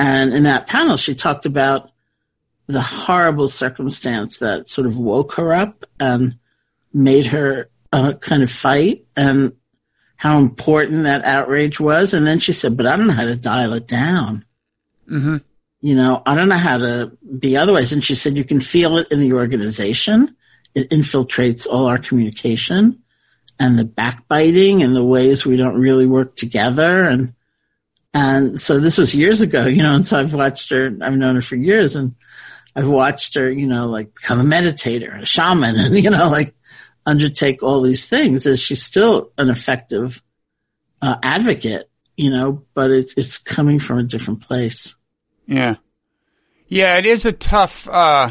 And 0.00 0.34
in 0.34 0.42
that 0.42 0.66
panel, 0.66 0.96
she 0.96 1.14
talked 1.14 1.46
about 1.46 1.92
the 2.66 2.82
horrible 2.82 3.46
circumstance 3.46 4.40
that 4.40 4.68
sort 4.68 4.88
of 4.88 4.98
woke 4.98 5.34
her 5.34 5.52
up 5.52 5.84
and 6.00 6.38
made 6.92 7.26
her 7.26 7.70
uh, 7.94 8.12
kind 8.14 8.42
of 8.42 8.50
fight 8.50 9.06
and 9.16 9.52
how 10.16 10.38
important 10.38 11.04
that 11.04 11.24
outrage 11.24 11.78
was. 11.78 12.12
And 12.12 12.26
then 12.26 12.40
she 12.40 12.52
said, 12.52 12.76
but 12.76 12.86
I 12.86 12.96
don't 12.96 13.06
know 13.06 13.12
how 13.12 13.24
to 13.24 13.36
dial 13.36 13.72
it 13.74 13.86
down. 13.86 14.44
Mm-hmm. 15.08 15.36
You 15.80 15.94
know, 15.94 16.20
I 16.26 16.34
don't 16.34 16.48
know 16.48 16.56
how 16.56 16.78
to 16.78 17.16
be 17.38 17.56
otherwise. 17.56 17.92
And 17.92 18.02
she 18.02 18.16
said, 18.16 18.36
you 18.36 18.42
can 18.42 18.60
feel 18.60 18.96
it 18.96 19.12
in 19.12 19.20
the 19.20 19.34
organization. 19.34 20.34
It 20.74 20.90
infiltrates 20.90 21.68
all 21.70 21.86
our 21.86 21.98
communication 21.98 23.00
and 23.60 23.78
the 23.78 23.84
backbiting 23.84 24.82
and 24.82 24.96
the 24.96 25.04
ways 25.04 25.46
we 25.46 25.56
don't 25.56 25.78
really 25.78 26.06
work 26.06 26.34
together. 26.34 27.04
And, 27.04 27.34
and 28.12 28.60
so 28.60 28.80
this 28.80 28.98
was 28.98 29.14
years 29.14 29.40
ago, 29.40 29.66
you 29.66 29.84
know, 29.84 29.94
and 29.94 30.04
so 30.04 30.18
I've 30.18 30.34
watched 30.34 30.70
her, 30.70 30.90
I've 31.00 31.16
known 31.16 31.36
her 31.36 31.42
for 31.42 31.54
years 31.54 31.94
and 31.94 32.16
I've 32.74 32.88
watched 32.88 33.36
her, 33.36 33.48
you 33.48 33.66
know, 33.66 33.86
like 33.86 34.14
become 34.14 34.40
a 34.40 34.42
meditator, 34.42 35.22
a 35.22 35.24
shaman, 35.24 35.76
and 35.78 35.94
you 35.94 36.10
know, 36.10 36.28
like 36.28 36.54
undertake 37.06 37.62
all 37.62 37.82
these 37.82 38.06
things. 38.06 38.46
Is 38.46 38.60
she's 38.60 38.82
still 38.82 39.32
an 39.38 39.50
effective 39.50 40.22
uh, 41.02 41.16
advocate, 41.22 41.90
you 42.16 42.30
know, 42.30 42.64
but 42.74 42.90
it's 42.90 43.14
it's 43.16 43.38
coming 43.38 43.78
from 43.78 43.98
a 43.98 44.02
different 44.04 44.40
place. 44.40 44.94
Yeah, 45.46 45.76
yeah, 46.68 46.96
it 46.96 47.06
is 47.06 47.26
a 47.26 47.32
tough 47.32 47.88
uh, 47.88 48.30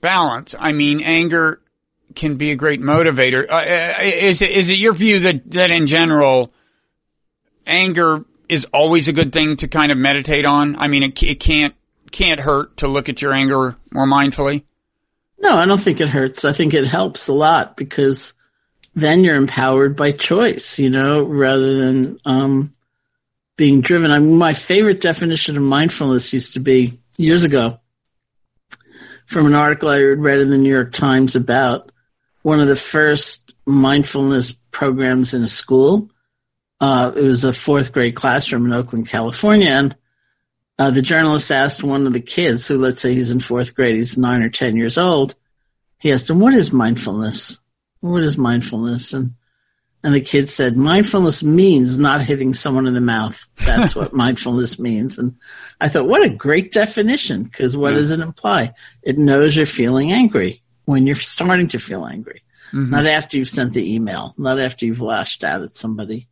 balance. 0.00 0.54
I 0.58 0.72
mean, 0.72 1.02
anger 1.02 1.60
can 2.14 2.36
be 2.36 2.50
a 2.50 2.56
great 2.56 2.80
motivator. 2.80 3.48
Uh, 3.48 3.54
uh 3.54 4.02
is 4.02 4.42
it 4.42 4.50
is 4.50 4.68
it 4.68 4.78
your 4.78 4.94
view 4.94 5.20
that 5.20 5.50
that 5.52 5.70
in 5.70 5.86
general, 5.86 6.52
anger 7.66 8.24
is 8.48 8.66
always 8.66 9.08
a 9.08 9.12
good 9.12 9.32
thing 9.32 9.56
to 9.58 9.68
kind 9.68 9.92
of 9.92 9.98
meditate 9.98 10.44
on? 10.44 10.76
I 10.76 10.88
mean, 10.88 11.02
it, 11.02 11.22
it 11.22 11.40
can't 11.40 11.74
can't 12.10 12.40
hurt 12.40 12.78
to 12.78 12.88
look 12.88 13.08
at 13.08 13.22
your 13.22 13.32
anger 13.32 13.76
more 13.90 14.06
mindfully. 14.06 14.64
No, 15.42 15.56
I 15.56 15.66
don't 15.66 15.80
think 15.80 16.00
it 16.00 16.08
hurts. 16.08 16.44
I 16.44 16.52
think 16.52 16.72
it 16.72 16.86
helps 16.86 17.26
a 17.26 17.32
lot 17.32 17.76
because 17.76 18.32
then 18.94 19.24
you're 19.24 19.36
empowered 19.36 19.96
by 19.96 20.12
choice, 20.12 20.78
you 20.78 20.88
know, 20.88 21.22
rather 21.22 21.74
than 21.78 22.18
um, 22.24 22.72
being 23.56 23.80
driven. 23.80 24.12
I 24.12 24.20
mean, 24.20 24.38
my 24.38 24.52
favorite 24.52 25.00
definition 25.00 25.56
of 25.56 25.64
mindfulness 25.64 26.32
used 26.32 26.54
to 26.54 26.60
be 26.60 26.92
years 27.18 27.42
ago 27.42 27.80
from 29.26 29.46
an 29.46 29.54
article 29.54 29.88
I 29.88 30.00
read 30.00 30.40
in 30.40 30.50
the 30.50 30.58
New 30.58 30.70
York 30.70 30.92
Times 30.92 31.34
about 31.34 31.90
one 32.42 32.60
of 32.60 32.68
the 32.68 32.76
first 32.76 33.54
mindfulness 33.66 34.52
programs 34.70 35.34
in 35.34 35.42
a 35.42 35.48
school. 35.48 36.10
Uh, 36.80 37.12
it 37.16 37.22
was 37.22 37.44
a 37.44 37.52
fourth 37.52 37.92
grade 37.92 38.14
classroom 38.14 38.66
in 38.66 38.72
Oakland, 38.72 39.08
California, 39.08 39.70
and 39.70 39.96
uh, 40.82 40.90
the 40.90 41.00
journalist 41.00 41.52
asked 41.52 41.84
one 41.84 42.08
of 42.08 42.12
the 42.12 42.20
kids, 42.20 42.66
who 42.66 42.76
let's 42.76 43.00
say 43.00 43.14
he's 43.14 43.30
in 43.30 43.38
fourth 43.38 43.72
grade, 43.76 43.94
he's 43.94 44.18
nine 44.18 44.42
or 44.42 44.48
ten 44.48 44.76
years 44.76 44.98
old. 44.98 45.36
He 46.00 46.10
asked 46.10 46.28
him, 46.28 46.40
"What 46.40 46.54
is 46.54 46.72
mindfulness? 46.72 47.60
What 48.00 48.24
is 48.24 48.36
mindfulness?" 48.36 49.12
And 49.12 49.34
and 50.02 50.12
the 50.12 50.20
kid 50.20 50.50
said, 50.50 50.76
"Mindfulness 50.76 51.44
means 51.44 51.98
not 51.98 52.20
hitting 52.20 52.52
someone 52.52 52.88
in 52.88 52.94
the 52.94 53.00
mouth. 53.00 53.46
That's 53.64 53.94
what 53.94 54.12
mindfulness 54.24 54.80
means." 54.80 55.18
And 55.20 55.36
I 55.80 55.88
thought, 55.88 56.08
what 56.08 56.24
a 56.24 56.30
great 56.30 56.72
definition! 56.72 57.44
Because 57.44 57.76
what 57.76 57.92
yeah. 57.92 57.98
does 57.98 58.10
it 58.10 58.18
imply? 58.18 58.74
It 59.04 59.18
knows 59.18 59.54
you're 59.54 59.66
feeling 59.66 60.10
angry 60.10 60.64
when 60.84 61.06
you're 61.06 61.14
starting 61.14 61.68
to 61.68 61.78
feel 61.78 62.04
angry, 62.04 62.42
mm-hmm. 62.72 62.90
not 62.90 63.06
after 63.06 63.36
you've 63.36 63.48
sent 63.48 63.72
the 63.72 63.94
email, 63.94 64.34
not 64.36 64.58
after 64.58 64.84
you've 64.84 65.00
lashed 65.00 65.44
out 65.44 65.62
at 65.62 65.76
somebody. 65.76 66.26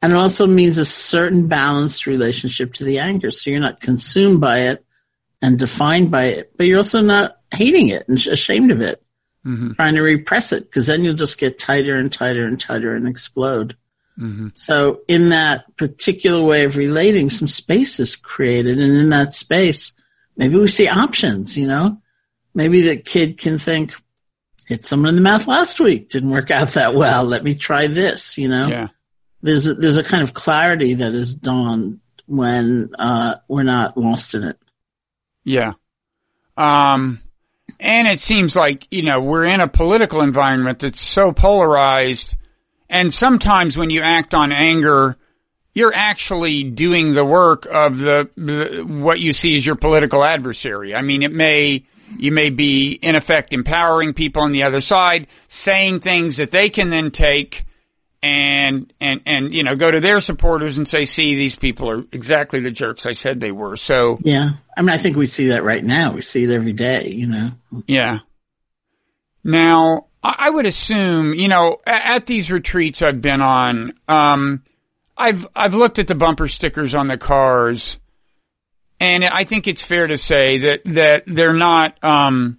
And 0.00 0.12
it 0.12 0.16
also 0.16 0.46
means 0.46 0.78
a 0.78 0.84
certain 0.84 1.48
balanced 1.48 2.06
relationship 2.06 2.74
to 2.74 2.84
the 2.84 3.00
anger. 3.00 3.30
So 3.30 3.50
you're 3.50 3.60
not 3.60 3.80
consumed 3.80 4.40
by 4.40 4.60
it 4.60 4.84
and 5.42 5.58
defined 5.58 6.10
by 6.10 6.26
it, 6.26 6.56
but 6.56 6.66
you're 6.66 6.78
also 6.78 7.00
not 7.00 7.38
hating 7.52 7.88
it 7.88 8.08
and 8.08 8.18
ashamed 8.26 8.70
of 8.70 8.80
it, 8.80 9.02
mm-hmm. 9.44 9.72
trying 9.72 9.94
to 9.94 10.02
repress 10.02 10.52
it, 10.52 10.64
because 10.64 10.86
then 10.86 11.02
you'll 11.02 11.14
just 11.14 11.38
get 11.38 11.58
tighter 11.58 11.96
and 11.96 12.12
tighter 12.12 12.46
and 12.46 12.60
tighter 12.60 12.94
and 12.94 13.08
explode. 13.08 13.76
Mm-hmm. 14.18 14.48
So 14.54 15.00
in 15.08 15.30
that 15.30 15.76
particular 15.76 16.42
way 16.42 16.64
of 16.64 16.76
relating, 16.76 17.28
some 17.28 17.48
space 17.48 17.98
is 17.98 18.14
created. 18.14 18.78
And 18.78 18.94
in 18.94 19.08
that 19.10 19.34
space, 19.34 19.92
maybe 20.36 20.58
we 20.58 20.68
see 20.68 20.88
options, 20.88 21.56
you 21.56 21.66
know, 21.66 22.00
maybe 22.54 22.82
the 22.82 22.96
kid 22.96 23.38
can 23.38 23.58
think, 23.58 23.94
hit 24.66 24.86
someone 24.86 25.10
in 25.10 25.14
the 25.16 25.22
mouth 25.22 25.46
last 25.46 25.80
week. 25.80 26.08
Didn't 26.08 26.30
work 26.30 26.50
out 26.50 26.68
that 26.70 26.94
well. 26.94 27.24
Let 27.24 27.42
me 27.42 27.54
try 27.54 27.88
this, 27.88 28.38
you 28.38 28.48
know? 28.48 28.68
Yeah 28.68 28.88
there's 29.42 29.66
a, 29.66 29.74
there's 29.74 29.96
a 29.96 30.04
kind 30.04 30.22
of 30.22 30.34
clarity 30.34 30.94
that 30.94 31.14
is 31.14 31.34
dawned 31.34 32.00
when 32.26 32.90
uh, 32.98 33.36
we're 33.48 33.62
not 33.62 33.96
lost 33.96 34.34
in 34.34 34.44
it. 34.44 34.58
Yeah. 35.44 35.72
Um, 36.56 37.20
and 37.80 38.08
it 38.08 38.20
seems 38.20 38.56
like, 38.56 38.86
you 38.90 39.02
know, 39.02 39.20
we're 39.20 39.44
in 39.44 39.60
a 39.60 39.68
political 39.68 40.20
environment 40.20 40.80
that's 40.80 41.00
so 41.00 41.32
polarized. 41.32 42.34
And 42.88 43.14
sometimes 43.14 43.78
when 43.78 43.90
you 43.90 44.02
act 44.02 44.34
on 44.34 44.52
anger, 44.52 45.16
you're 45.74 45.94
actually 45.94 46.64
doing 46.64 47.14
the 47.14 47.24
work 47.24 47.66
of 47.70 47.98
the, 47.98 48.28
the, 48.36 48.82
what 48.82 49.20
you 49.20 49.32
see 49.32 49.56
as 49.56 49.64
your 49.64 49.76
political 49.76 50.24
adversary. 50.24 50.94
I 50.94 51.02
mean, 51.02 51.22
it 51.22 51.32
may, 51.32 51.86
you 52.16 52.32
may 52.32 52.50
be 52.50 52.92
in 52.92 53.14
effect 53.14 53.52
empowering 53.52 54.12
people 54.12 54.42
on 54.42 54.52
the 54.52 54.64
other 54.64 54.80
side, 54.80 55.28
saying 55.46 56.00
things 56.00 56.38
that 56.38 56.50
they 56.50 56.68
can 56.68 56.90
then 56.90 57.10
take 57.10 57.64
and 58.22 58.92
and 59.00 59.20
and 59.26 59.54
you 59.54 59.62
know 59.62 59.76
go 59.76 59.90
to 59.90 60.00
their 60.00 60.20
supporters 60.20 60.78
and 60.78 60.88
say, 60.88 61.04
"See, 61.04 61.34
these 61.34 61.54
people 61.54 61.90
are 61.90 62.04
exactly 62.12 62.60
the 62.60 62.70
jerks 62.70 63.06
I 63.06 63.12
said 63.12 63.40
they 63.40 63.52
were." 63.52 63.76
So 63.76 64.18
yeah, 64.22 64.50
I 64.76 64.82
mean, 64.82 64.90
I 64.90 64.98
think 64.98 65.16
we 65.16 65.26
see 65.26 65.48
that 65.48 65.62
right 65.62 65.84
now. 65.84 66.12
We 66.12 66.22
see 66.22 66.44
it 66.44 66.50
every 66.50 66.72
day. 66.72 67.08
You 67.10 67.28
know. 67.28 67.50
Yeah. 67.86 68.20
Now, 69.44 70.06
I 70.22 70.50
would 70.50 70.66
assume, 70.66 71.32
you 71.32 71.48
know, 71.48 71.78
at 71.86 72.26
these 72.26 72.50
retreats 72.50 73.02
I've 73.02 73.22
been 73.22 73.40
on, 73.40 73.94
um, 74.08 74.62
I've 75.16 75.46
I've 75.54 75.74
looked 75.74 75.98
at 75.98 76.08
the 76.08 76.14
bumper 76.14 76.48
stickers 76.48 76.94
on 76.94 77.06
the 77.06 77.18
cars, 77.18 77.98
and 79.00 79.24
I 79.24 79.44
think 79.44 79.68
it's 79.68 79.82
fair 79.82 80.06
to 80.06 80.18
say 80.18 80.58
that 80.58 80.80
that 80.86 81.22
they're 81.26 81.54
not. 81.54 82.02
Um, 82.02 82.58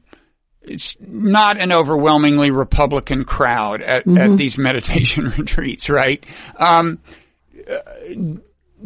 it's 0.70 0.95
not 0.99 1.59
an 1.59 1.72
overwhelmingly 1.72 2.51
Republican 2.51 3.26
crowd 3.26 3.82
at, 3.82 4.05
mm-hmm. 4.05 4.17
at 4.17 4.38
these 4.38 4.57
meditation 4.57 5.30
retreats, 5.38 5.89
right? 5.89 6.24
Um, 6.57 6.99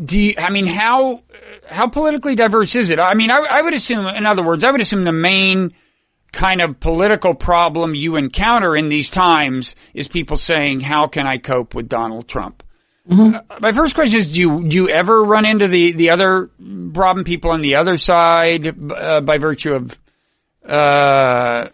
do 0.04 0.20
you, 0.20 0.34
I 0.38 0.50
mean, 0.50 0.68
how, 0.68 1.24
how 1.68 1.88
politically 1.88 2.36
diverse 2.36 2.76
is 2.76 2.90
it? 2.90 3.00
I 3.00 3.14
mean, 3.14 3.32
I, 3.32 3.46
I 3.50 3.62
would 3.62 3.74
assume, 3.74 4.06
in 4.08 4.26
other 4.26 4.44
words, 4.44 4.64
I 4.64 4.72
would 4.72 4.82
assume 4.82 5.04
the 5.04 5.12
main 5.12 5.74
kind 6.32 6.62
of 6.62 6.80
political 6.80 7.36
problem 7.36 7.94
you 7.94 8.16
encounter 8.16 8.76
in 8.76 8.90
these 8.90 9.10
times 9.10 9.76
is 9.94 10.08
people 10.08 10.38
saying, 10.38 10.80
how 10.80 11.08
can 11.08 11.28
I 11.28 11.38
cope 11.38 11.76
with 11.76 11.88
Donald 11.88 12.28
Trump? 12.28 12.64
Mm-hmm. 13.10 13.36
Uh, 13.36 13.60
my 13.60 13.74
first 13.74 13.96
question 13.96 14.18
is: 14.18 14.32
Do 14.32 14.40
you 14.40 14.64
do 14.64 14.76
you 14.78 14.90
ever 14.90 15.22
run 15.22 15.44
into 15.44 15.68
the 15.68 15.92
the 15.92 16.12
other 16.12 16.50
problem 16.94 17.26
people 17.26 17.52
on 17.52 17.62
the 17.62 17.76
other 17.76 17.98
side 17.98 18.92
uh, 18.94 19.20
by 19.20 19.40
virtue 19.40 19.74
of 19.74 20.00
uh, 20.68 21.70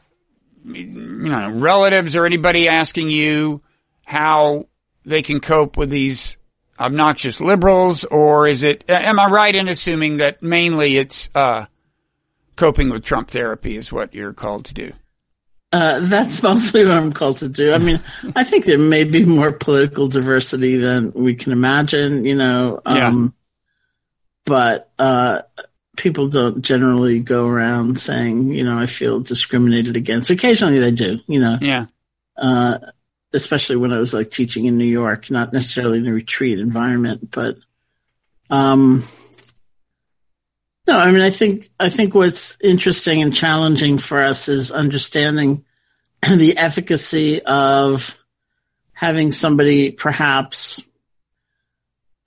you 0.66 0.86
know, 0.86 1.50
relatives 1.50 2.16
or 2.16 2.26
anybody 2.26 2.68
asking 2.68 3.10
you 3.10 3.62
how 4.04 4.68
they 5.06 5.22
can 5.22 5.40
cope 5.40 5.78
with 5.78 5.90
these 5.90 6.38
obnoxious 6.80 7.42
liberals, 7.42 8.04
or 8.06 8.48
is 8.48 8.64
it? 8.64 8.84
Am 8.88 9.20
I 9.20 9.28
right 9.30 9.56
in 9.56 9.68
assuming 9.68 10.18
that 10.18 10.42
mainly 10.42 10.98
it's 10.98 11.30
uh, 11.36 11.66
coping 12.56 12.90
with 12.90 13.04
Trump 13.04 13.30
therapy 13.32 13.78
is 13.78 13.92
what 13.92 14.14
you're 14.14 14.34
called 14.34 14.66
to 14.66 14.74
do? 14.74 14.94
Uh, 15.72 16.00
that's 16.02 16.42
mostly 16.44 16.86
what 16.86 16.98
I'm 16.98 17.14
called 17.14 17.38
to 17.38 17.50
do. 17.50 17.74
I 17.74 17.78
mean, 17.78 18.00
I 18.36 18.44
think 18.44 18.66
there 18.66 18.80
may 18.80 19.04
be 19.04 19.26
more 19.26 19.52
political 19.52 20.08
diversity 20.08 20.78
than 20.78 21.12
we 21.14 21.36
can 21.36 21.52
imagine, 21.52 22.26
you 22.26 22.36
know. 22.36 22.82
Um, 22.86 22.98
yeah. 22.98 23.28
But 24.46 24.92
uh, 24.98 25.42
people 26.00 26.30
don't 26.30 26.62
generally 26.62 27.20
go 27.20 27.46
around 27.46 28.00
saying, 28.00 28.52
you 28.52 28.64
know, 28.64 28.80
I 28.80 28.86
feel 28.86 29.20
discriminated 29.20 29.96
against. 29.96 30.30
Occasionally 30.30 30.80
they 30.80 30.92
do, 30.92 31.20
you 31.28 31.40
know. 31.40 31.58
Yeah. 31.62 31.86
Uh, 32.38 32.80
especially 33.34 33.76
when 33.76 33.94
I 33.94 34.00
was 34.00 34.14
like 34.14 34.32
teaching 34.32 34.66
in 34.66 34.78
New 34.78 34.86
York, 34.86 35.30
not 35.30 35.54
necessarily 35.54 36.00
in 36.00 36.08
a 36.08 36.14
retreat 36.14 36.60
environment, 36.60 37.30
but, 37.32 37.58
um, 38.50 39.06
no, 40.88 40.98
I 40.98 41.12
mean, 41.12 41.22
I 41.22 41.30
think, 41.30 41.70
I 41.80 41.90
think 41.90 42.16
what's 42.16 42.58
interesting 42.60 43.22
and 43.22 43.36
challenging 43.36 44.00
for 44.00 44.24
us 44.24 44.48
is 44.48 44.72
understanding 44.72 45.66
the 46.28 46.58
efficacy 46.58 47.44
of 47.44 48.18
having 48.94 49.32
somebody 49.32 49.92
perhaps 49.92 50.82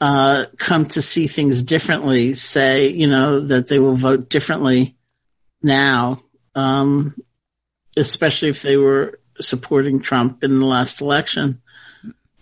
uh, 0.03 0.47
come 0.57 0.85
to 0.85 1.01
see 1.01 1.29
things 1.29 1.63
differently, 1.63 2.33
say, 2.33 2.89
you 2.89 3.07
know, 3.07 3.39
that 3.39 3.69
they 3.69 3.79
will 3.79 3.95
vote 3.95 4.29
differently 4.29 4.97
now, 5.63 6.21
um, 6.57 7.15
especially 7.97 8.49
if 8.49 8.63
they 8.63 8.77
were 8.77 9.21
supporting 9.41 10.01
Trump 10.01 10.43
in 10.43 10.59
the 10.59 10.67
last 10.67 11.01
election, 11.01 11.63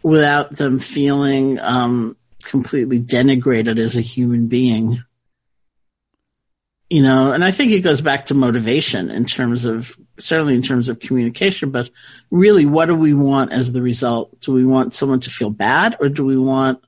without 0.02 0.56
them 0.56 0.78
feeling 0.78 1.60
um, 1.60 2.16
completely 2.42 2.98
denigrated 2.98 3.78
as 3.78 3.94
a 3.94 4.00
human 4.00 4.46
being. 4.46 5.04
You 6.88 7.02
know, 7.02 7.32
and 7.32 7.44
I 7.44 7.50
think 7.50 7.72
it 7.72 7.80
goes 7.80 8.00
back 8.00 8.24
to 8.26 8.34
motivation 8.34 9.10
in 9.10 9.26
terms 9.26 9.66
of 9.66 9.94
certainly 10.18 10.54
in 10.54 10.62
terms 10.62 10.88
of 10.88 10.98
communication, 10.98 11.72
but 11.72 11.90
really, 12.30 12.64
what 12.64 12.86
do 12.86 12.94
we 12.94 13.12
want 13.12 13.52
as 13.52 13.70
the 13.70 13.82
result? 13.82 14.40
Do 14.40 14.52
we 14.52 14.64
want 14.64 14.94
someone 14.94 15.20
to 15.20 15.30
feel 15.30 15.50
bad, 15.50 15.98
or 16.00 16.08
do 16.08 16.24
we 16.24 16.38
want 16.38 16.82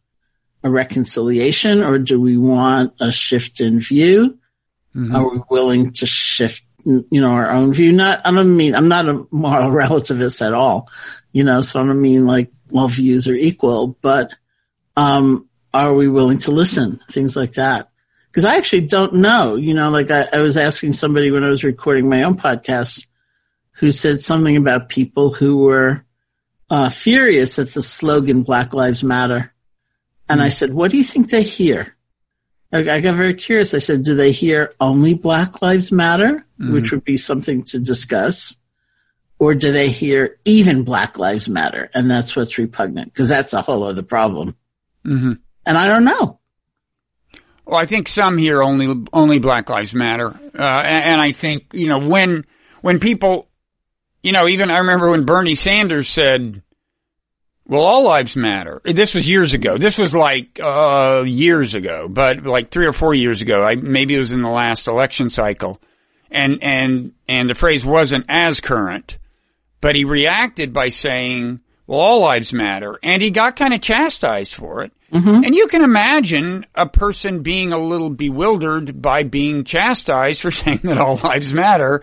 a 0.65 0.71
reconciliation 0.71 1.83
or 1.83 1.99
do 1.99 2.21
we 2.21 2.37
want 2.37 2.95
a 3.01 3.11
shift 3.13 3.61
in 3.61 3.81
view? 3.81 4.39
Mm-hmm. 4.95 5.17
Are 5.17 5.31
we 5.31 5.41
willing 5.51 5.93
to 5.93 6.07
shift, 6.07 6.63
you 6.85 7.21
know, 7.21 7.31
our 7.31 7.51
own 7.51 7.73
view? 7.73 7.93
Not, 7.93 8.21
I 8.25 8.31
don't 8.31 8.57
mean, 8.57 8.75
I'm 8.75 8.89
not 8.89 9.09
a 9.09 9.27
moral 9.31 9.71
relativist 9.83 10.45
at 10.45 10.53
all, 10.55 10.89
you 11.33 11.45
know, 11.45 11.61
so 11.63 11.81
I 11.81 11.87
don't 11.87 12.01
mean 12.01 12.27
like 12.27 12.51
all 12.73 12.89
views 12.89 13.29
are 13.29 13.35
equal, 13.35 13.97
but, 14.03 14.35
um, 14.97 15.49
are 15.75 15.95
we 15.95 16.07
willing 16.09 16.39
to 16.41 16.51
listen? 16.51 17.01
Things 17.11 17.35
like 17.35 17.53
that. 17.53 17.89
because 18.33 18.45
I 18.45 18.57
actually 18.57 18.83
don't 18.83 19.15
know. 19.15 19.57
You 19.57 19.75
know, 19.75 19.91
like 19.91 20.11
I, 20.11 20.27
I 20.33 20.39
was 20.39 20.57
asking 20.57 20.95
somebody 20.95 21.31
when 21.31 21.45
I 21.45 21.49
was 21.49 21.65
recording 21.65 22.09
my 22.09 22.23
own 22.23 22.37
podcast 22.37 23.07
who 23.73 23.93
said 23.93 24.23
something 24.23 24.57
about 24.57 24.89
people 24.89 25.33
who 25.33 25.59
were 25.59 26.05
uh, 26.71 26.89
furious 26.89 27.59
at 27.59 27.69
the 27.69 27.83
slogan 27.83 28.43
Black 28.43 28.73
Lives 28.75 29.03
Matter. 29.03 29.52
And 30.29 30.41
I 30.41 30.49
said, 30.49 30.73
what 30.73 30.91
do 30.91 30.97
you 30.99 31.05
think 31.05 31.31
they 31.31 31.43
hear? 31.43 31.97
I, 32.73 32.79
I 32.91 33.01
got 33.01 33.15
very 33.17 33.35
curious. 33.35 33.75
I 33.75 33.79
said, 33.79 34.03
do 34.03 34.15
they 34.15 34.31
hear 34.33 34.75
only 34.81 35.15
Black 35.15 35.61
Lives 35.63 35.93
Matter, 35.93 36.45
which 36.59 36.91
would 36.93 37.05
be 37.05 37.19
something 37.19 37.65
to 37.65 37.79
discuss? 37.79 38.57
Or 39.39 39.55
do 39.55 39.73
they 39.73 39.91
hear 39.91 40.39
even 40.45 40.85
Black 40.85 41.19
Lives 41.19 41.49
Matter? 41.49 41.91
And 41.95 42.11
that's 42.11 42.35
what's 42.37 42.57
repugnant 42.59 43.13
because 43.13 43.29
that's 43.29 43.53
a 43.53 43.61
whole 43.63 43.83
other 43.85 44.03
problem. 44.03 44.57
Mhm. 45.05 45.39
And 45.67 45.77
I 45.77 45.89
don't 45.89 46.05
know. 46.05 46.39
Well, 47.65 47.79
I 47.79 47.87
think 47.87 48.09
some 48.09 48.39
here 48.39 48.63
only 48.63 49.05
only 49.13 49.39
Black 49.39 49.69
Lives 49.71 49.95
Matter, 49.95 50.29
uh, 50.29 50.63
and, 50.85 51.05
and 51.05 51.21
I 51.21 51.31
think 51.33 51.73
you 51.73 51.87
know 51.89 51.99
when 51.99 52.45
when 52.81 52.99
people, 52.99 53.49
you 54.23 54.33
know, 54.33 54.49
even 54.49 54.71
I 54.71 54.79
remember 54.79 55.11
when 55.11 55.25
Bernie 55.25 55.55
Sanders 55.55 56.09
said, 56.09 56.63
"Well, 57.73 57.83
all 57.83 58.05
lives 58.05 58.37
matter." 58.37 58.83
This 58.85 59.15
was 59.15 59.29
years 59.29 59.55
ago. 59.55 59.79
This 59.79 59.97
was 59.97 60.15
like 60.15 60.61
uh, 60.63 61.25
years 61.27 61.75
ago, 61.75 62.07
but 62.09 62.45
like 62.45 62.71
three 62.71 62.87
or 62.87 62.93
four 62.93 63.15
years 63.15 63.41
ago. 63.41 63.63
I 63.63 63.77
maybe 63.77 64.15
it 64.15 64.19
was 64.19 64.33
in 64.33 64.43
the 64.43 64.51
last 64.51 64.87
election 64.89 65.31
cycle, 65.31 65.81
and 66.31 66.63
and 66.63 67.13
and 67.27 67.49
the 67.49 67.55
phrase 67.55 67.85
wasn't 67.85 68.27
as 68.29 68.61
current, 68.61 69.17
but 69.81 69.97
he 69.97 70.05
reacted 70.05 70.75
by 70.75 70.91
saying, 70.91 71.61
"Well, 71.87 71.99
all 71.99 72.21
lives 72.21 72.53
matter," 72.53 72.99
and 73.03 73.23
he 73.23 73.31
got 73.31 73.57
kind 73.57 73.73
of 73.73 73.81
chastised 73.81 74.55
for 74.55 74.83
it. 74.83 74.93
And 75.45 75.55
you 75.55 75.67
can 75.69 75.83
imagine 75.83 76.65
a 76.75 76.87
person 76.87 77.43
being 77.43 77.73
a 77.73 77.79
little 77.79 78.09
bewildered 78.11 79.01
by 79.03 79.25
being 79.25 79.65
chastised 79.65 80.41
for 80.41 80.51
saying 80.61 80.81
that 80.85 80.99
all 80.99 81.17
lives 81.17 81.53
matter, 81.53 82.03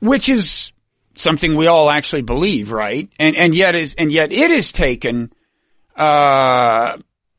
which 0.00 0.28
is 0.28 0.72
something 1.18 1.56
we 1.56 1.66
all 1.66 1.90
actually 1.90 2.22
believe, 2.22 2.70
right? 2.70 3.10
And 3.18 3.36
and 3.36 3.54
yet 3.54 3.74
is 3.74 3.94
and 3.98 4.12
yet 4.12 4.32
it 4.32 4.50
is 4.50 4.72
taken 4.72 5.32
uh, 5.96 6.96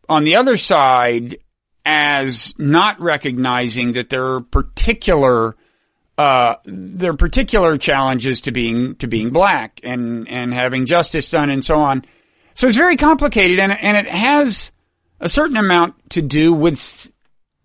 on 0.07 0.23
the 0.23 0.35
other 0.35 0.57
side 0.57 1.37
as 1.85 2.53
not 2.57 2.99
recognizing 2.99 3.93
that 3.93 4.09
there 4.09 4.33
are 4.33 4.41
particular 4.41 5.55
uh, 6.17 6.55
there 6.65 7.11
are 7.11 7.17
particular 7.17 7.77
challenges 7.77 8.41
to 8.41 8.51
being 8.51 8.95
to 8.97 9.07
being 9.07 9.29
black 9.29 9.79
and 9.83 10.27
and 10.27 10.53
having 10.53 10.85
justice 10.85 11.31
done 11.31 11.49
and 11.49 11.63
so 11.63 11.79
on. 11.79 12.03
So 12.55 12.67
it's 12.67 12.77
very 12.77 12.97
complicated, 12.97 13.59
and 13.59 13.71
and 13.71 13.95
it 13.95 14.09
has 14.09 14.71
a 15.21 15.29
certain 15.29 15.57
amount 15.57 15.95
to 16.11 16.21
do 16.21 16.53
with 16.53 17.09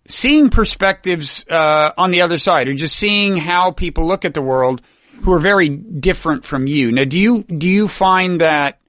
seeing 0.07 0.49
perspectives 0.49 1.45
uh, 1.49 1.91
on 1.97 2.11
the 2.11 2.21
other 2.21 2.37
side, 2.37 2.69
or 2.69 2.73
just 2.73 2.95
seeing 2.95 3.35
how 3.35 3.71
people 3.71 4.07
look 4.07 4.23
at 4.23 4.33
the 4.33 4.41
world 4.41 4.81
who 5.25 5.33
are 5.33 5.39
very 5.39 5.69
different 5.69 6.45
from 6.45 6.67
you. 6.67 6.91
Now, 6.91 7.03
do 7.03 7.19
you 7.19 7.43
do 7.43 7.67
you 7.67 7.87
find 7.87 8.41
that 8.41 8.79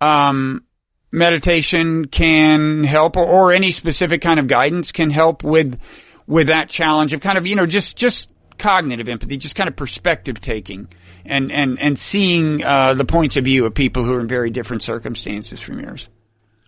um, 0.00 0.64
meditation 1.10 2.06
can 2.06 2.84
help, 2.84 3.16
or, 3.16 3.24
or 3.26 3.52
any 3.52 3.70
specific 3.70 4.20
kind 4.20 4.38
of 4.38 4.46
guidance 4.46 4.92
can 4.92 5.10
help 5.10 5.42
with 5.42 5.80
with 6.26 6.48
that 6.48 6.68
challenge 6.68 7.14
of 7.14 7.20
kind 7.20 7.38
of 7.38 7.46
you 7.46 7.56
know 7.56 7.66
just 7.66 7.96
just 7.96 8.28
cognitive 8.58 9.08
empathy, 9.08 9.38
just 9.38 9.56
kind 9.56 9.68
of 9.68 9.76
perspective 9.76 10.40
taking, 10.40 10.88
and 11.24 11.50
and 11.50 11.80
and 11.80 11.98
seeing 11.98 12.62
uh, 12.62 12.92
the 12.94 13.06
points 13.06 13.36
of 13.36 13.44
view 13.44 13.64
of 13.64 13.74
people 13.74 14.04
who 14.04 14.12
are 14.12 14.20
in 14.20 14.28
very 14.28 14.50
different 14.50 14.82
circumstances 14.82 15.60
from 15.60 15.80
yours. 15.80 16.08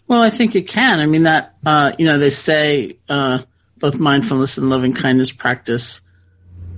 Well, 0.09 0.23
I 0.23 0.31
think 0.31 0.57
it 0.57 0.67
can. 0.67 0.99
I 0.99 1.07
mean, 1.07 1.23
that, 1.23 1.55
uh, 1.65 1.93
you 1.97 2.05
know, 2.05 2.19
they 2.19 2.31
say, 2.31 2.99
uh, 3.09 3.39
both 3.79 4.01
mindfulness 4.01 4.59
and 4.59 4.69
loving 4.69 4.93
kindness 4.93 5.31
practice 5.31 6.01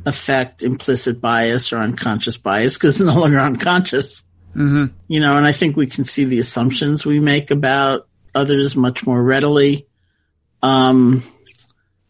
affect 0.04 0.62
implicit 0.62 1.20
bias 1.20 1.72
or 1.72 1.78
unconscious 1.78 2.36
bias 2.36 2.74
because 2.74 3.00
it's 3.00 3.06
no 3.06 3.20
longer 3.20 3.38
unconscious. 3.38 4.24
Mm-hmm. 4.54 4.94
You 5.08 5.20
know, 5.20 5.36
and 5.36 5.46
I 5.46 5.52
think 5.52 5.76
we 5.76 5.86
can 5.86 6.04
see 6.04 6.24
the 6.24 6.38
assumptions 6.38 7.06
we 7.06 7.20
make 7.20 7.50
about 7.50 8.08
others 8.34 8.76
much 8.76 9.06
more 9.06 9.22
readily. 9.22 9.86
Um, 10.62 11.22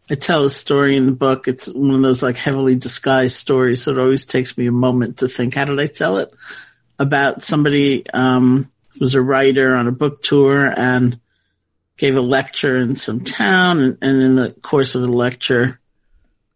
I 0.09 0.15
tell 0.15 0.43
a 0.43 0.49
story 0.49 0.97
in 0.97 1.05
the 1.05 1.13
book. 1.13 1.47
It's 1.47 1.67
one 1.67 1.95
of 1.95 2.01
those 2.01 2.21
like 2.21 2.37
heavily 2.37 2.75
disguised 2.75 3.37
stories. 3.37 3.83
So 3.83 3.91
it 3.91 3.99
always 3.99 4.25
takes 4.25 4.57
me 4.57 4.67
a 4.67 4.71
moment 4.71 5.17
to 5.17 5.29
think, 5.29 5.55
how 5.55 5.65
did 5.65 5.79
I 5.79 5.87
tell 5.87 6.17
it? 6.17 6.33
About 6.99 7.41
somebody, 7.41 8.05
um, 8.11 8.69
who 8.89 8.99
was 8.99 9.15
a 9.15 9.21
writer 9.21 9.75
on 9.75 9.87
a 9.87 9.91
book 9.91 10.21
tour 10.21 10.71
and 10.75 11.19
gave 11.97 12.17
a 12.17 12.21
lecture 12.21 12.77
in 12.77 12.95
some 12.95 13.21
town. 13.21 13.79
And, 13.79 13.97
and 14.01 14.21
in 14.21 14.35
the 14.35 14.51
course 14.51 14.95
of 14.95 15.01
the 15.01 15.07
lecture, 15.07 15.79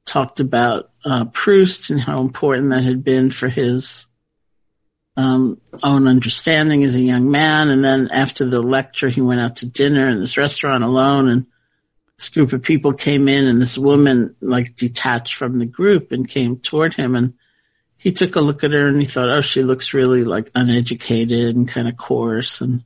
talked 0.07 0.39
about, 0.39 0.89
uh, 1.05 1.25
Proust 1.25 1.91
and 1.91 2.01
how 2.01 2.21
important 2.21 2.71
that 2.71 2.83
had 2.83 3.03
been 3.03 3.29
for 3.29 3.49
his, 3.49 4.07
um, 5.15 5.59
own 5.83 6.07
understanding 6.07 6.83
as 6.83 6.95
a 6.95 7.01
young 7.01 7.29
man. 7.29 7.69
And 7.69 7.83
then 7.83 8.09
after 8.11 8.45
the 8.45 8.61
lecture, 8.61 9.09
he 9.09 9.21
went 9.21 9.41
out 9.41 9.57
to 9.57 9.65
dinner 9.67 10.07
in 10.07 10.19
this 10.19 10.37
restaurant 10.37 10.83
alone 10.83 11.27
and 11.27 11.45
this 12.17 12.29
group 12.29 12.53
of 12.53 12.63
people 12.63 12.93
came 12.93 13.27
in 13.27 13.47
and 13.47 13.61
this 13.61 13.77
woman 13.77 14.35
like 14.41 14.75
detached 14.75 15.35
from 15.35 15.59
the 15.59 15.65
group 15.65 16.11
and 16.11 16.27
came 16.27 16.57
toward 16.57 16.93
him 16.93 17.15
and 17.15 17.33
he 17.99 18.11
took 18.11 18.35
a 18.35 18.41
look 18.41 18.63
at 18.63 18.73
her 18.73 18.87
and 18.87 18.99
he 18.99 19.05
thought, 19.07 19.29
oh, 19.29 19.41
she 19.41 19.63
looks 19.63 19.93
really 19.93 20.23
like 20.23 20.49
uneducated 20.55 21.55
and 21.55 21.67
kind 21.67 21.87
of 21.87 21.97
coarse 21.97 22.61
and 22.61 22.83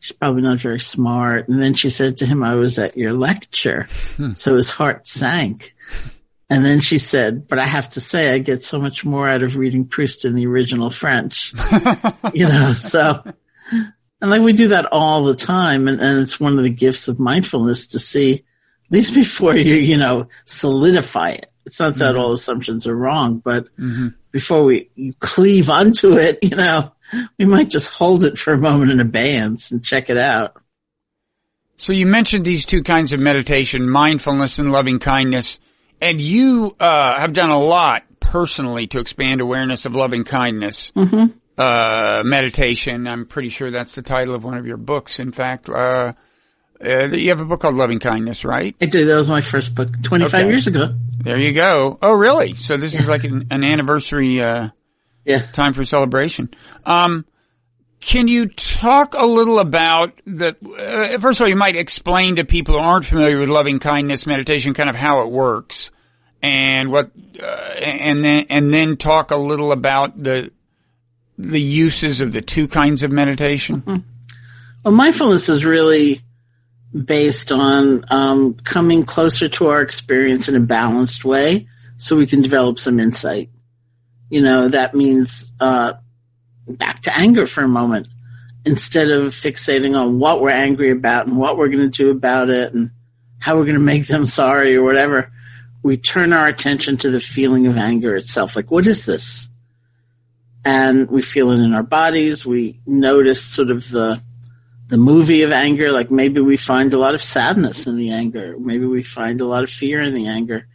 she's 0.00 0.12
probably 0.12 0.42
not 0.42 0.58
very 0.58 0.80
smart. 0.80 1.48
And 1.48 1.62
then 1.62 1.74
she 1.74 1.90
said 1.90 2.18
to 2.18 2.26
him, 2.26 2.42
I 2.42 2.54
was 2.54 2.78
at 2.78 2.96
your 2.96 3.12
lecture. 3.12 3.88
So 4.34 4.56
his 4.56 4.70
heart 4.70 5.06
sank. 5.06 5.73
And 6.50 6.64
then 6.64 6.80
she 6.80 6.98
said, 6.98 7.48
but 7.48 7.58
I 7.58 7.64
have 7.64 7.90
to 7.90 8.00
say, 8.00 8.34
I 8.34 8.38
get 8.38 8.64
so 8.64 8.78
much 8.78 9.04
more 9.04 9.28
out 9.28 9.42
of 9.42 9.56
reading 9.56 9.86
Proust 9.86 10.24
in 10.24 10.34
the 10.34 10.46
original 10.46 10.90
French, 10.90 11.54
you 12.34 12.46
know, 12.46 12.74
so, 12.74 13.24
and 14.20 14.30
like 14.30 14.42
we 14.42 14.52
do 14.52 14.68
that 14.68 14.86
all 14.92 15.24
the 15.24 15.34
time. 15.34 15.88
And, 15.88 16.00
and 16.00 16.20
it's 16.20 16.38
one 16.38 16.58
of 16.58 16.64
the 16.64 16.70
gifts 16.70 17.08
of 17.08 17.18
mindfulness 17.18 17.88
to 17.88 17.98
see, 17.98 18.34
at 18.34 18.42
least 18.90 19.14
before 19.14 19.56
you, 19.56 19.74
you 19.74 19.96
know, 19.96 20.28
solidify 20.44 21.30
it. 21.30 21.50
It's 21.66 21.80
not 21.80 21.94
that 21.94 22.14
mm-hmm. 22.14 22.22
all 22.22 22.32
assumptions 22.32 22.86
are 22.86 22.94
wrong, 22.94 23.38
but 23.38 23.64
mm-hmm. 23.76 24.08
before 24.30 24.64
we 24.64 24.90
you 24.94 25.14
cleave 25.14 25.70
onto 25.70 26.18
it, 26.18 26.38
you 26.42 26.56
know, 26.56 26.92
we 27.38 27.46
might 27.46 27.70
just 27.70 27.90
hold 27.90 28.24
it 28.24 28.38
for 28.38 28.52
a 28.52 28.58
moment 28.58 28.90
in 28.90 29.00
abeyance 29.00 29.70
and 29.70 29.82
check 29.82 30.10
it 30.10 30.18
out. 30.18 30.60
So 31.76 31.92
you 31.92 32.06
mentioned 32.06 32.44
these 32.44 32.66
two 32.66 32.82
kinds 32.82 33.12
of 33.12 33.20
meditation, 33.20 33.88
mindfulness 33.88 34.58
and 34.58 34.70
loving 34.70 34.98
kindness, 34.98 35.58
and 36.00 36.20
you 36.20 36.74
uh, 36.80 37.18
have 37.18 37.32
done 37.32 37.50
a 37.50 37.58
lot 37.58 38.02
personally 38.20 38.86
to 38.88 38.98
expand 38.98 39.40
awareness 39.40 39.84
of 39.86 39.94
loving 39.94 40.24
kindness. 40.24 40.92
Uh, 41.56 42.22
meditation. 42.24 43.06
I'm 43.06 43.26
pretty 43.26 43.48
sure 43.48 43.70
that's 43.70 43.94
the 43.94 44.02
title 44.02 44.34
of 44.34 44.42
one 44.42 44.54
of 44.58 44.66
your 44.66 44.76
books. 44.76 45.20
In 45.20 45.30
fact, 45.30 45.68
uh, 45.68 46.14
uh, 46.84 47.04
you 47.04 47.28
have 47.28 47.40
a 47.40 47.44
book 47.44 47.60
called 47.60 47.76
Loving 47.76 48.00
Kindness, 48.00 48.44
right? 48.44 48.74
I 48.80 48.86
did. 48.86 49.06
That 49.06 49.14
was 49.14 49.30
my 49.30 49.40
first 49.40 49.72
book 49.76 49.88
25 50.02 50.34
Okay. 50.34 50.48
years 50.48 50.66
ago. 50.66 50.88
There 51.22 51.38
you 51.38 51.52
go. 51.52 51.96
Oh, 52.02 52.12
really? 52.14 52.56
So 52.56 52.76
this 52.76 52.92
is 52.92 53.08
like 53.08 53.22
an, 53.22 53.46
an 53.52 53.62
anniversary 53.62 54.42
uh, 54.42 54.70
Yeah. 55.24 55.38
time 55.52 55.74
for 55.74 55.84
celebration. 55.84 56.52
Um, 56.84 57.24
can 58.04 58.28
you 58.28 58.48
talk 58.48 59.14
a 59.14 59.24
little 59.24 59.58
about 59.58 60.12
the? 60.26 60.54
Uh, 60.62 61.18
first 61.18 61.40
of 61.40 61.44
all, 61.44 61.48
you 61.48 61.56
might 61.56 61.74
explain 61.74 62.36
to 62.36 62.44
people 62.44 62.74
who 62.74 62.80
aren't 62.80 63.06
familiar 63.06 63.38
with 63.38 63.48
loving 63.48 63.78
kindness 63.78 64.26
meditation, 64.26 64.74
kind 64.74 64.90
of 64.90 64.94
how 64.94 65.22
it 65.22 65.30
works, 65.30 65.90
and 66.42 66.92
what, 66.92 67.10
uh, 67.42 67.46
and 67.46 68.22
then 68.22 68.44
and 68.50 68.74
then 68.74 68.98
talk 68.98 69.30
a 69.30 69.36
little 69.36 69.72
about 69.72 70.22
the 70.22 70.50
the 71.38 71.60
uses 71.60 72.20
of 72.20 72.34
the 72.34 72.42
two 72.42 72.68
kinds 72.68 73.02
of 73.02 73.10
meditation. 73.10 74.04
Well, 74.84 74.92
mindfulness 74.92 75.48
is 75.48 75.64
really 75.64 76.20
based 76.92 77.52
on 77.52 78.04
um, 78.08 78.52
coming 78.64 79.04
closer 79.04 79.48
to 79.48 79.68
our 79.68 79.80
experience 79.80 80.46
in 80.46 80.56
a 80.56 80.60
balanced 80.60 81.24
way 81.24 81.68
so 81.96 82.16
we 82.16 82.26
can 82.26 82.42
develop 82.42 82.78
some 82.78 83.00
insight. 83.00 83.48
You 84.28 84.42
know, 84.42 84.68
that 84.68 84.94
means 84.94 85.54
uh, 85.58 85.94
back 86.66 87.00
to 87.02 87.16
anger 87.16 87.46
for 87.46 87.62
a 87.62 87.68
moment. 87.68 88.08
Instead 88.64 89.10
of 89.10 89.34
fixating 89.34 89.98
on 89.98 90.18
what 90.18 90.40
we're 90.40 90.50
angry 90.50 90.90
about 90.90 91.26
and 91.26 91.36
what 91.36 91.58
we're 91.58 91.68
going 91.68 91.90
to 91.90 92.04
do 92.04 92.10
about 92.10 92.48
it 92.48 92.72
and 92.72 92.90
how 93.38 93.56
we're 93.56 93.64
going 93.64 93.74
to 93.74 93.80
make 93.80 94.06
them 94.06 94.24
sorry 94.24 94.74
or 94.74 94.82
whatever, 94.82 95.30
we 95.82 95.98
turn 95.98 96.32
our 96.32 96.48
attention 96.48 96.96
to 96.96 97.10
the 97.10 97.20
feeling 97.20 97.66
of 97.66 97.76
anger 97.76 98.16
itself. 98.16 98.56
Like, 98.56 98.70
what 98.70 98.86
is 98.86 99.04
this? 99.04 99.48
And 100.64 101.10
we 101.10 101.20
feel 101.20 101.50
it 101.50 101.62
in 101.62 101.74
our 101.74 101.82
bodies. 101.82 102.46
We 102.46 102.80
notice 102.86 103.44
sort 103.44 103.70
of 103.70 103.88
the 103.90 104.22
the 104.88 104.96
movie 104.96 105.42
of 105.42 105.52
anger. 105.52 105.92
Like 105.92 106.10
maybe 106.10 106.40
we 106.40 106.56
find 106.56 106.92
a 106.92 106.98
lot 106.98 107.14
of 107.14 107.22
sadness 107.22 107.86
in 107.86 107.96
the 107.96 108.10
anger. 108.10 108.56
Maybe 108.58 108.86
we 108.86 109.02
find 109.02 109.40
a 109.40 109.46
lot 109.46 109.62
of 109.62 109.70
fear 109.70 110.00
in 110.00 110.14
the 110.14 110.26
anger. 110.26 110.68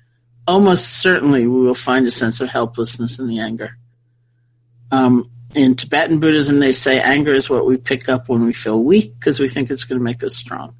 Almost 0.47 0.99
certainly 0.99 1.47
we 1.47 1.61
will 1.61 1.75
find 1.75 2.07
a 2.07 2.11
sense 2.11 2.41
of 2.41 2.49
helplessness 2.49 3.19
in 3.19 3.27
the 3.27 3.39
anger. 3.39 3.77
Um, 4.91 5.29
in 5.55 5.75
Tibetan 5.75 6.19
Buddhism, 6.19 6.59
they 6.59 6.71
say 6.71 6.99
anger 7.01 7.33
is 7.33 7.49
what 7.49 7.65
we 7.65 7.77
pick 7.77 8.07
up 8.07 8.29
when 8.29 8.45
we 8.45 8.53
feel 8.53 8.81
weak 8.81 9.17
because 9.17 9.39
we 9.39 9.47
think 9.47 9.69
it's 9.71 9.83
going 9.83 9.99
to 9.99 10.03
make 10.03 10.23
us 10.23 10.35
strong. 10.35 10.75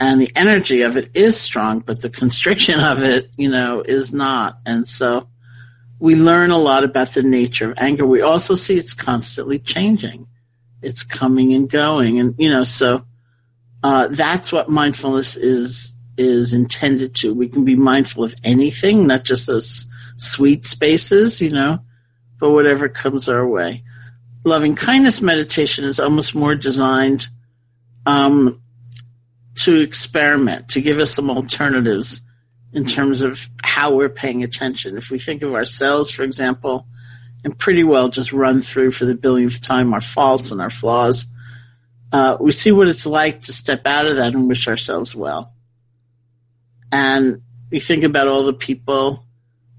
and 0.00 0.20
the 0.20 0.32
energy 0.34 0.82
of 0.82 0.96
it 0.96 1.10
is 1.14 1.40
strong, 1.40 1.78
but 1.80 2.02
the 2.02 2.10
constriction 2.10 2.80
of 2.80 3.02
it, 3.02 3.30
you 3.36 3.48
know, 3.48 3.80
is 3.80 4.12
not. 4.12 4.58
And 4.66 4.88
so 4.88 5.28
we 6.00 6.16
learn 6.16 6.50
a 6.50 6.58
lot 6.58 6.82
about 6.84 7.10
the 7.10 7.22
nature 7.22 7.70
of 7.70 7.78
anger. 7.78 8.04
We 8.04 8.20
also 8.20 8.56
see 8.56 8.76
it's 8.76 8.94
constantly 8.94 9.58
changing. 9.60 10.26
It's 10.82 11.04
coming 11.04 11.54
and 11.54 11.70
going. 11.70 12.18
And, 12.18 12.34
you 12.38 12.50
know, 12.50 12.64
so, 12.64 13.06
uh, 13.82 14.08
that's 14.08 14.50
what 14.52 14.68
mindfulness 14.68 15.36
is, 15.36 15.94
is 16.18 16.52
intended 16.52 17.14
to. 17.16 17.32
We 17.32 17.48
can 17.48 17.64
be 17.64 17.76
mindful 17.76 18.24
of 18.24 18.34
anything, 18.42 19.06
not 19.06 19.24
just 19.24 19.46
those 19.46 19.86
sweet 20.16 20.66
spaces, 20.66 21.40
you 21.40 21.50
know, 21.50 21.78
but 22.44 22.50
whatever 22.50 22.90
comes 22.90 23.26
our 23.26 23.48
way. 23.48 23.82
Loving 24.44 24.76
kindness 24.76 25.22
meditation 25.22 25.86
is 25.86 25.98
almost 25.98 26.34
more 26.34 26.54
designed, 26.54 27.26
um, 28.04 28.60
to 29.54 29.80
experiment, 29.80 30.68
to 30.68 30.82
give 30.82 30.98
us 30.98 31.10
some 31.10 31.30
alternatives 31.30 32.20
in 32.74 32.84
terms 32.84 33.22
of 33.22 33.48
how 33.62 33.94
we're 33.94 34.10
paying 34.10 34.42
attention. 34.42 34.98
If 34.98 35.10
we 35.10 35.18
think 35.18 35.40
of 35.40 35.54
ourselves, 35.54 36.10
for 36.12 36.22
example, 36.22 36.86
and 37.44 37.58
pretty 37.58 37.82
well 37.82 38.10
just 38.10 38.30
run 38.30 38.60
through 38.60 38.90
for 38.90 39.06
the 39.06 39.14
billionth 39.14 39.62
time 39.62 39.94
our 39.94 40.02
faults 40.02 40.50
and 40.50 40.60
our 40.60 40.68
flaws, 40.68 41.24
uh, 42.12 42.36
we 42.38 42.52
see 42.52 42.72
what 42.72 42.88
it's 42.88 43.06
like 43.06 43.40
to 43.40 43.54
step 43.54 43.86
out 43.86 44.04
of 44.04 44.16
that 44.16 44.34
and 44.34 44.48
wish 44.48 44.68
ourselves 44.68 45.14
well. 45.14 45.54
And 46.92 47.40
we 47.70 47.80
think 47.80 48.04
about 48.04 48.28
all 48.28 48.44
the 48.44 48.52
people 48.52 49.23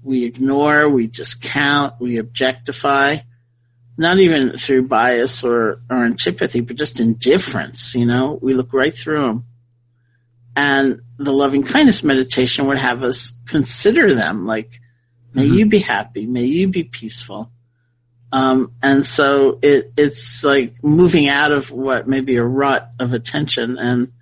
we 0.06 0.24
ignore, 0.24 0.88
we 0.88 1.08
discount, 1.08 1.94
we 1.98 2.18
objectify, 2.18 3.18
not 3.98 4.18
even 4.18 4.56
through 4.56 4.86
bias 4.86 5.42
or, 5.42 5.80
or 5.90 6.04
antipathy, 6.04 6.60
but 6.60 6.76
just 6.76 7.00
indifference, 7.00 7.94
you 7.96 8.06
know, 8.06 8.38
we 8.40 8.54
look 8.54 8.72
right 8.72 8.94
through 8.94 9.20
them. 9.20 9.44
And 10.54 11.00
the 11.18 11.32
loving 11.32 11.64
kindness 11.64 12.04
meditation 12.04 12.66
would 12.66 12.78
have 12.78 13.02
us 13.02 13.32
consider 13.46 14.14
them 14.14 14.46
like, 14.46 14.80
may 15.34 15.44
mm-hmm. 15.44 15.54
you 15.54 15.66
be 15.66 15.80
happy, 15.80 16.24
may 16.24 16.44
you 16.44 16.68
be 16.68 16.84
peaceful. 16.84 17.50
Um, 18.30 18.74
and 18.82 19.04
so 19.04 19.58
it, 19.60 19.92
it's 19.96 20.44
like 20.44 20.84
moving 20.84 21.26
out 21.28 21.50
of 21.50 21.72
what 21.72 22.06
may 22.06 22.20
be 22.20 22.36
a 22.36 22.44
rut 22.44 22.90
of 23.00 23.12
attention 23.12 23.76
and 23.76 24.12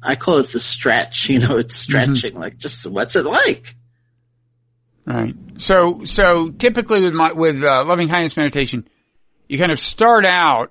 I 0.00 0.14
call 0.14 0.36
it 0.36 0.50
the 0.50 0.60
stretch, 0.60 1.28
you 1.28 1.40
know, 1.40 1.56
it's 1.56 1.76
mm-hmm. 1.76 1.90
stretching, 1.90 2.30
mm-hmm. 2.30 2.40
like 2.40 2.56
just 2.56 2.86
what's 2.86 3.16
it 3.16 3.24
like? 3.24 3.74
Right. 5.08 5.34
So, 5.56 6.04
so 6.04 6.50
typically 6.50 7.00
with 7.00 7.14
my, 7.14 7.32
with, 7.32 7.64
uh, 7.64 7.82
loving 7.86 8.08
kindness 8.08 8.36
meditation, 8.36 8.86
you 9.48 9.56
kind 9.58 9.72
of 9.72 9.78
start 9.78 10.26
out, 10.26 10.70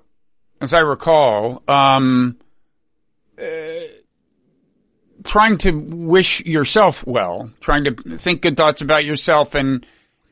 as 0.60 0.72
I 0.72 0.78
recall, 0.78 1.64
um, 1.66 2.36
uh, 3.36 3.44
trying 5.24 5.58
to 5.58 5.72
wish 5.72 6.40
yourself 6.46 7.04
well, 7.04 7.50
trying 7.60 7.82
to 7.84 8.18
think 8.18 8.42
good 8.42 8.56
thoughts 8.56 8.80
about 8.80 9.04
yourself 9.04 9.56
and, 9.56 9.84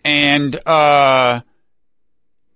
and, 0.05 0.55
uh, 0.67 1.41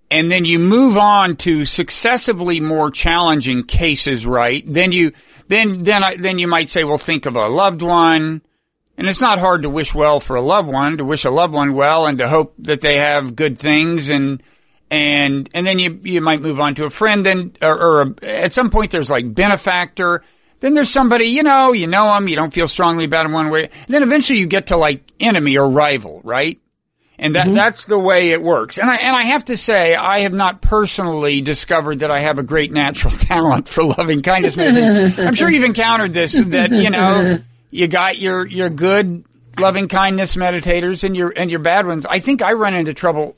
and 0.09 0.31
then 0.31 0.45
you 0.45 0.61
move 0.61 0.97
on 0.97 1.37
to 1.39 1.65
successively 1.65 2.61
more 2.61 2.93
challenging 2.93 3.65
cases, 3.65 4.25
right? 4.25 4.63
Then 4.67 4.93
you, 4.93 5.13
then, 5.49 5.83
then, 5.83 6.05
I, 6.05 6.17
then 6.17 6.39
you 6.39 6.47
might 6.47 6.71
say, 6.71 6.85
well, 6.85 6.97
think 6.97 7.27
of 7.27 7.35
a 7.35 7.49
loved 7.49 7.83
one. 7.83 8.43
And 9.01 9.09
it's 9.09 9.23
not 9.23 9.39
hard 9.39 9.63
to 9.63 9.71
wish 9.71 9.95
well 9.95 10.21
for 10.21 10.37
a 10.37 10.43
loved 10.43 10.69
one, 10.69 10.99
to 10.99 11.05
wish 11.07 11.25
a 11.25 11.31
loved 11.31 11.55
one 11.55 11.73
well 11.73 12.07
and 12.07 12.19
to 12.19 12.29
hope 12.29 12.55
that 12.59 12.83
they 12.83 12.99
have 12.99 13.35
good 13.35 13.59
things 13.59 14.11
and, 14.11 14.43
and, 14.91 15.49
and 15.55 15.67
then 15.67 15.79
you, 15.79 15.99
you 16.05 16.21
might 16.21 16.43
move 16.43 16.61
on 16.61 16.75
to 16.75 16.85
a 16.85 16.91
friend 16.91 17.25
then, 17.25 17.57
or, 17.63 17.81
or 17.81 18.03
a, 18.03 18.27
at 18.27 18.53
some 18.53 18.69
point 18.69 18.91
there's 18.91 19.09
like 19.11 19.35
benefactor 19.35 20.23
then 20.61 20.75
there's 20.75 20.91
somebody, 20.91 21.25
you 21.29 21.43
know, 21.43 21.73
you 21.73 21.87
know 21.87 22.13
them, 22.13 22.29
you 22.29 22.37
don't 22.37 22.53
feel 22.53 22.69
strongly 22.69 23.07
about 23.07 23.23
them 23.23 23.33
one 23.33 23.49
way. 23.49 23.65
And 23.65 23.89
then 23.89 24.03
eventually 24.03 24.39
you 24.39 24.47
get 24.47 24.67
to 24.67 24.77
like 24.77 25.03
enemy 25.19 25.57
or 25.57 25.67
rival, 25.67 26.21
right? 26.23 26.61
And 27.19 27.35
that, 27.35 27.47
mm-hmm. 27.47 27.57
that's 27.57 27.85
the 27.85 27.99
way 27.99 28.33
it 28.33 28.43
works. 28.43 28.77
And 28.77 28.91
I, 28.91 28.97
and 28.97 29.17
I 29.17 29.25
have 29.25 29.47
to 29.47 29.57
say, 29.57 29.95
I 29.95 30.21
have 30.21 30.35
not 30.35 30.61
personally 30.61 31.41
discovered 31.41 32.01
that 32.01 32.11
I 32.11 32.21
have 32.21 32.39
a 32.39 32.43
great 32.43 32.73
natural 32.73 33.13
talent 33.17 33.67
for 33.67 33.83
loving 33.83 34.21
kindness. 34.21 34.59
I'm 35.19 35.35
sure 35.35 35.51
you've 35.51 35.65
encountered 35.65 36.13
this, 36.13 36.33
that, 36.33 36.71
you 36.73 36.91
know, 36.91 37.39
you 37.71 37.89
got 37.89 38.19
your, 38.19 38.47
your 38.47 38.71
good 38.71 39.25
loving 39.59 39.89
kindness 39.89 40.37
meditators 40.37 41.05
and 41.05 41.17
your, 41.17 41.33
and 41.37 41.51
your 41.51 41.61
bad 41.61 41.87
ones. 41.87 42.07
I 42.07 42.21
think 42.21 42.43
I 42.43 42.53
run 42.53 42.75
into 42.75 42.95
trouble 42.95 43.37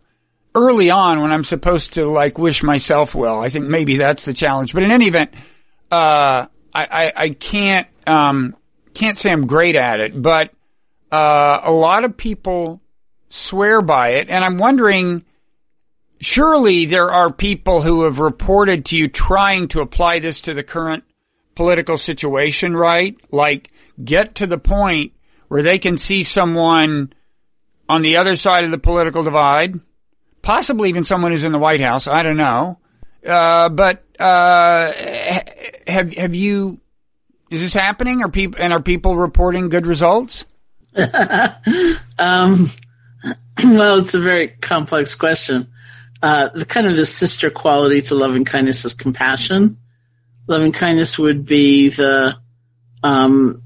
early 0.54 0.90
on 0.90 1.20
when 1.20 1.32
I'm 1.32 1.44
supposed 1.44 1.94
to 1.94 2.06
like 2.06 2.38
wish 2.38 2.62
myself 2.62 3.14
well. 3.14 3.42
I 3.42 3.48
think 3.48 3.66
maybe 3.66 3.96
that's 3.96 4.24
the 4.24 4.34
challenge. 4.34 4.72
But 4.72 4.82
in 4.82 4.90
any 4.90 5.08
event, 5.08 5.32
uh, 5.90 6.46
I, 6.74 6.84
I, 6.84 7.12
I 7.16 7.30
can't, 7.30 7.88
um, 8.06 8.56
can't 8.94 9.18
say 9.18 9.32
I'm 9.32 9.46
great 9.46 9.76
at 9.76 10.00
it, 10.00 10.20
but, 10.20 10.50
uh, 11.10 11.60
a 11.64 11.72
lot 11.72 12.04
of 12.04 12.16
people 12.16 12.80
swear 13.30 13.82
by 13.82 14.10
it. 14.10 14.30
And 14.30 14.44
I'm 14.44 14.58
wondering, 14.58 15.24
surely 16.20 16.86
there 16.86 17.10
are 17.10 17.32
people 17.32 17.82
who 17.82 18.04
have 18.04 18.20
reported 18.20 18.86
to 18.86 18.96
you 18.96 19.08
trying 19.08 19.68
to 19.68 19.80
apply 19.80 20.20
this 20.20 20.42
to 20.42 20.54
the 20.54 20.62
current 20.62 21.02
political 21.54 21.96
situation, 21.96 22.76
right? 22.76 23.16
Like 23.30 23.71
get 24.02 24.36
to 24.36 24.46
the 24.46 24.58
point 24.58 25.12
where 25.48 25.62
they 25.62 25.78
can 25.78 25.98
see 25.98 26.22
someone 26.22 27.12
on 27.88 28.02
the 28.02 28.16
other 28.16 28.36
side 28.36 28.64
of 28.64 28.70
the 28.70 28.78
political 28.78 29.22
divide, 29.22 29.78
possibly 30.40 30.88
even 30.88 31.04
someone 31.04 31.32
who's 31.32 31.44
in 31.44 31.52
the 31.52 31.58
White 31.58 31.80
House. 31.80 32.06
I 32.06 32.22
don't 32.22 32.36
know. 32.36 32.78
Uh, 33.26 33.68
but, 33.68 34.04
uh, 34.18 34.92
have 35.86 36.12
have 36.14 36.34
you? 36.34 36.80
Is 37.50 37.60
this 37.60 37.74
happening? 37.74 38.22
Are 38.22 38.30
people 38.30 38.62
and 38.62 38.72
are 38.72 38.80
people 38.80 39.16
reporting 39.16 39.68
good 39.68 39.86
results? 39.86 40.46
um, 42.18 42.70
well, 43.64 43.98
it's 43.98 44.14
a 44.14 44.20
very 44.20 44.48
complex 44.48 45.14
question. 45.14 45.70
Uh, 46.22 46.48
the 46.54 46.64
kind 46.64 46.86
of 46.86 46.96
the 46.96 47.06
sister 47.06 47.50
quality 47.50 48.00
to 48.00 48.14
loving 48.14 48.44
kindness 48.44 48.84
is 48.84 48.94
compassion. 48.94 49.76
Loving 50.46 50.72
kindness 50.72 51.18
would 51.18 51.44
be 51.44 51.88
the 51.88 52.36
um, 53.02 53.62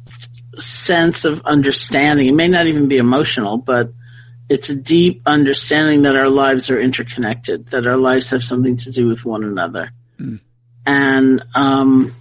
sense 0.57 1.25
of 1.25 1.43
understanding. 1.45 2.29
It 2.29 2.35
may 2.35 2.49
not 2.49 2.67
even 2.67 2.89
be 2.89 2.99
emotional, 2.99 3.59
but 3.59 3.91
it's 4.49 4.71
a 4.71 4.77
deep 4.77 5.23
understanding 5.27 6.03
that 6.03 6.17
our 6.17 6.29
lives 6.29 6.71
are 6.71 6.81
interconnected, 6.81 7.67
that 7.67 7.87
our 7.87 7.97
lives 7.97 8.29
have 8.29 8.43
something 8.43 8.77
to 8.79 8.91
do 8.91 9.07
with 9.07 9.25
one 9.25 9.45
another. 9.45 9.93
Mm 10.21 10.41
and 10.87 11.45
um, 11.55 12.15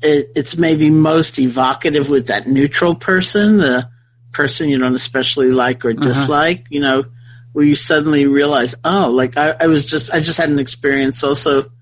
it, 0.00 0.30
it's 0.36 0.56
maybe 0.56 0.88
most 0.88 1.38
evocative 1.38 2.08
with 2.08 2.28
that 2.28 2.46
neutral 2.46 2.94
person, 2.94 3.58
the 3.58 3.90
person 4.32 4.68
you 4.68 4.78
don't 4.78 4.94
especially 4.94 5.50
like 5.50 5.84
or 5.84 5.90
uh-huh. 5.90 6.00
dislike. 6.00 6.60
Uh-huh. 6.60 6.68
You 6.70 6.80
know, 6.80 7.04
where 7.52 7.64
you 7.64 7.74
suddenly 7.74 8.26
realize, 8.26 8.76
oh, 8.84 9.10
like 9.10 9.36
I, 9.36 9.56
I 9.58 9.66
was 9.66 9.84
just, 9.84 10.14
I 10.14 10.20
just 10.20 10.38
had 10.38 10.50
an 10.50 10.60
experience 10.60 11.24
also 11.24 11.72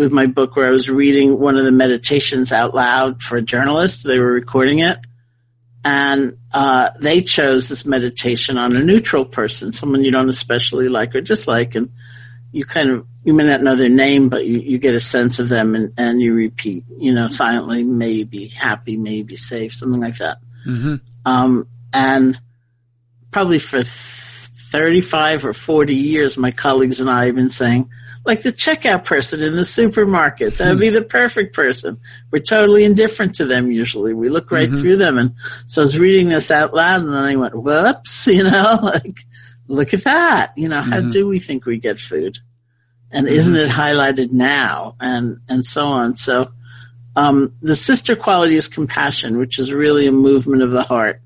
with 0.00 0.12
my 0.12 0.24
book 0.24 0.56
where 0.56 0.66
I 0.66 0.70
was 0.70 0.88
reading 0.88 1.38
one 1.38 1.58
of 1.58 1.66
the 1.66 1.70
meditations 1.70 2.52
out 2.52 2.74
loud 2.74 3.22
for 3.22 3.36
a 3.36 3.42
journalist. 3.42 4.02
They 4.02 4.18
were 4.18 4.32
recording 4.32 4.78
it. 4.78 4.96
And 5.84 6.38
uh, 6.54 6.92
they 6.98 7.20
chose 7.20 7.68
this 7.68 7.84
meditation 7.84 8.56
on 8.56 8.74
a 8.74 8.82
neutral 8.82 9.26
person, 9.26 9.72
someone 9.72 10.02
you 10.02 10.10
don't 10.10 10.30
especially 10.30 10.88
like 10.88 11.14
or 11.14 11.20
dislike. 11.20 11.74
And 11.74 11.90
you 12.50 12.64
kind 12.64 12.88
of 12.88 13.06
you 13.24 13.34
may 13.34 13.44
not 13.44 13.62
know 13.62 13.76
their 13.76 13.90
name, 13.90 14.30
but 14.30 14.46
you, 14.46 14.60
you 14.60 14.78
get 14.78 14.94
a 14.94 15.00
sense 15.00 15.38
of 15.38 15.50
them 15.50 15.74
and, 15.74 15.92
and 15.98 16.18
you 16.18 16.32
repeat, 16.32 16.84
you 16.96 17.12
know, 17.12 17.28
silently, 17.28 17.84
maybe 17.84 18.48
happy, 18.48 18.96
maybe 18.96 19.36
safe, 19.36 19.74
something 19.74 20.00
like 20.00 20.16
that. 20.16 20.38
Mm-hmm. 20.66 20.94
Um, 21.26 21.68
and 21.92 22.40
probably 23.30 23.58
for 23.58 23.82
35 23.82 25.44
or 25.44 25.52
40 25.52 25.94
years, 25.94 26.38
my 26.38 26.52
colleagues 26.52 27.00
and 27.00 27.10
I 27.10 27.26
have 27.26 27.34
been 27.34 27.50
saying, 27.50 27.90
like 28.24 28.42
the 28.42 28.52
checkout 28.52 29.04
person 29.04 29.40
in 29.42 29.56
the 29.56 29.64
supermarket, 29.64 30.58
that 30.58 30.68
would 30.68 30.80
be 30.80 30.90
the 30.90 31.02
perfect 31.02 31.54
person. 31.54 31.98
We're 32.30 32.40
totally 32.40 32.84
indifferent 32.84 33.36
to 33.36 33.46
them 33.46 33.70
usually. 33.70 34.12
We 34.12 34.28
look 34.28 34.50
right 34.50 34.68
mm-hmm. 34.68 34.78
through 34.78 34.96
them. 34.96 35.18
And 35.18 35.34
so 35.66 35.82
I 35.82 35.84
was 35.84 35.98
reading 35.98 36.28
this 36.28 36.50
out 36.50 36.74
loud 36.74 37.00
and 37.00 37.08
then 37.08 37.24
I 37.24 37.36
went, 37.36 37.54
whoops, 37.54 38.26
you 38.26 38.44
know, 38.44 38.78
like, 38.82 39.20
look 39.68 39.94
at 39.94 40.04
that. 40.04 40.52
You 40.56 40.68
know, 40.68 40.82
how 40.82 40.98
mm-hmm. 40.98 41.08
do 41.08 41.26
we 41.26 41.38
think 41.38 41.64
we 41.64 41.78
get 41.78 41.98
food? 41.98 42.38
and 43.10 43.26
mm-hmm. 43.26 43.36
isn't 43.36 43.56
it 43.56 43.68
highlighted 43.68 44.30
now 44.32 44.94
and 45.00 45.40
and 45.48 45.64
so 45.64 45.84
on 45.84 46.16
so 46.16 46.50
um, 47.16 47.54
the 47.60 47.76
sister 47.76 48.14
quality 48.14 48.54
is 48.54 48.68
compassion 48.68 49.38
which 49.38 49.58
is 49.58 49.72
really 49.72 50.06
a 50.06 50.12
movement 50.12 50.62
of 50.62 50.70
the 50.70 50.82
heart 50.82 51.20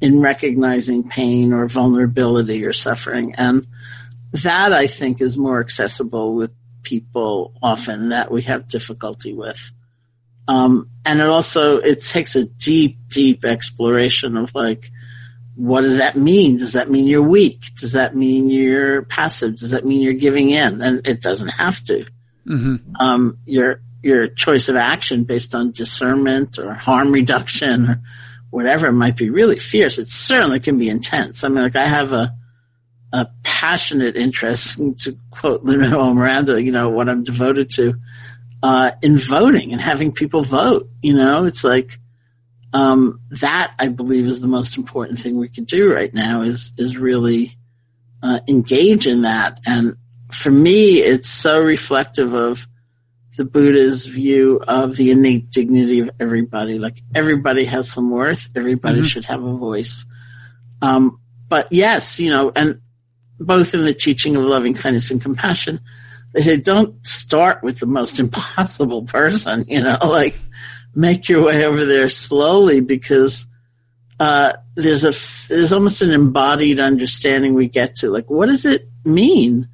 in 0.00 0.20
recognizing 0.20 1.08
pain 1.08 1.52
or 1.52 1.68
vulnerability 1.68 2.64
or 2.64 2.72
suffering 2.72 3.34
and 3.36 3.66
that 4.32 4.72
i 4.72 4.86
think 4.86 5.20
is 5.20 5.36
more 5.36 5.60
accessible 5.60 6.34
with 6.34 6.54
people 6.82 7.54
often 7.62 8.08
that 8.08 8.30
we 8.30 8.42
have 8.42 8.68
difficulty 8.68 9.32
with 9.32 9.72
um, 10.48 10.90
and 11.06 11.20
it 11.20 11.26
also 11.26 11.78
it 11.78 12.02
takes 12.02 12.34
a 12.34 12.44
deep 12.44 12.98
deep 13.08 13.44
exploration 13.44 14.36
of 14.36 14.52
like 14.54 14.90
what 15.54 15.82
does 15.82 15.98
that 15.98 16.16
mean? 16.16 16.56
Does 16.56 16.72
that 16.72 16.90
mean 16.90 17.06
you're 17.06 17.22
weak? 17.22 17.74
Does 17.76 17.92
that 17.92 18.16
mean 18.16 18.48
you're 18.48 19.02
passive? 19.02 19.56
Does 19.56 19.72
that 19.72 19.84
mean 19.84 20.00
you're 20.00 20.14
giving 20.14 20.50
in? 20.50 20.80
And 20.80 21.06
it 21.06 21.20
doesn't 21.20 21.48
have 21.48 21.82
to. 21.84 22.06
Mm-hmm. 22.46 22.96
Um, 22.98 23.38
you're 23.44 23.80
your 24.02 24.26
choice 24.26 24.68
of 24.68 24.74
action 24.74 25.24
based 25.24 25.54
on 25.54 25.70
discernment 25.70 26.58
or 26.58 26.74
harm 26.74 27.12
reduction 27.12 27.88
or 27.88 28.00
whatever 28.50 28.90
might 28.90 29.16
be 29.16 29.30
really 29.30 29.58
fierce. 29.58 29.98
It 29.98 30.08
certainly 30.08 30.58
can 30.58 30.76
be 30.76 30.88
intense. 30.88 31.44
I 31.44 31.48
mean, 31.48 31.62
like 31.62 31.76
I 31.76 31.86
have 31.86 32.12
a, 32.12 32.34
a 33.12 33.28
passionate 33.42 34.16
interest, 34.16 34.78
to 34.98 35.18
quote 35.30 35.62
Lin-Manuel 35.64 36.14
Miranda, 36.14 36.62
you 36.62 36.72
know, 36.72 36.88
what 36.88 37.08
I'm 37.08 37.24
devoted 37.24 37.70
to, 37.72 37.94
uh, 38.62 38.92
in 39.02 39.18
voting 39.18 39.72
and 39.72 39.80
having 39.80 40.12
people 40.12 40.42
vote. 40.42 40.88
You 41.02 41.14
know, 41.14 41.44
it's 41.44 41.62
like, 41.62 41.98
um, 42.72 43.20
that 43.30 43.74
I 43.78 43.88
believe 43.88 44.26
is 44.26 44.40
the 44.40 44.46
most 44.46 44.76
important 44.76 45.18
thing 45.18 45.36
we 45.36 45.48
can 45.48 45.64
do 45.64 45.92
right 45.92 46.12
now 46.12 46.42
is, 46.42 46.72
is 46.78 46.96
really, 46.96 47.56
uh, 48.22 48.40
engage 48.48 49.06
in 49.06 49.22
that. 49.22 49.60
And 49.66 49.96
for 50.30 50.50
me, 50.50 51.02
it's 51.02 51.28
so 51.28 51.60
reflective 51.60 52.34
of 52.34 52.66
the 53.36 53.44
Buddha's 53.46 54.04
view 54.04 54.60
of 54.68 54.94
the 54.96 55.10
innate 55.10 55.50
dignity 55.50 56.00
of 56.00 56.10
everybody. 56.20 56.78
Like 56.78 57.00
everybody 57.14 57.64
has 57.64 57.90
some 57.90 58.10
worth. 58.10 58.50
Everybody 58.54 58.98
mm-hmm. 58.98 59.06
should 59.06 59.24
have 59.24 59.42
a 59.42 59.56
voice. 59.56 60.04
Um, 60.82 61.18
but 61.48 61.72
yes, 61.72 62.20
you 62.20 62.28
know, 62.28 62.52
and 62.54 62.81
both 63.46 63.74
in 63.74 63.84
the 63.84 63.94
teaching 63.94 64.36
of 64.36 64.44
loving 64.44 64.74
kindness 64.74 65.10
and 65.10 65.20
compassion, 65.20 65.80
they 66.32 66.40
say 66.40 66.56
don't 66.56 67.04
start 67.06 67.62
with 67.62 67.80
the 67.80 67.86
most 67.86 68.18
impossible 68.24 69.02
person, 69.02 69.64
you 69.68 69.82
know, 69.82 69.98
like 70.04 70.38
make 70.94 71.28
your 71.28 71.44
way 71.44 71.64
over 71.64 71.84
there 71.84 72.08
slowly 72.08 72.80
because 72.80 73.46
uh, 74.20 74.52
there's 74.74 75.04
a 75.04 75.12
there's 75.48 75.72
almost 75.72 76.02
an 76.02 76.10
embodied 76.10 76.78
understanding 76.78 77.54
we 77.54 77.66
get 77.66 77.96
to 77.96 78.10
like 78.10 78.30
what 78.30 78.46
does 78.46 78.64
it 78.64 78.88
mean 79.04 79.68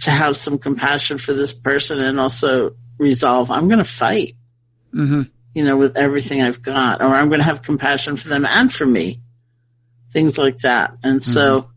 to 0.00 0.10
have 0.10 0.36
some 0.36 0.58
compassion 0.58 1.18
for 1.18 1.34
this 1.34 1.52
person 1.52 2.00
and 2.00 2.18
also 2.18 2.74
resolve 2.98 3.50
I'm 3.50 3.68
going 3.68 3.78
to 3.78 3.84
fight 3.84 4.36
mm-hmm. 4.94 5.22
you 5.54 5.64
know 5.64 5.76
with 5.76 5.96
everything 5.96 6.40
I've 6.40 6.62
got 6.62 7.02
or 7.02 7.14
I'm 7.14 7.28
going 7.28 7.40
to 7.40 7.44
have 7.44 7.62
compassion 7.62 8.16
for 8.16 8.28
them 8.28 8.46
and 8.46 8.72
for 8.72 8.86
me 8.86 9.20
things 10.12 10.38
like 10.38 10.58
that 10.58 10.94
and 11.02 11.20
mm-hmm. 11.20 11.32
so 11.32 11.70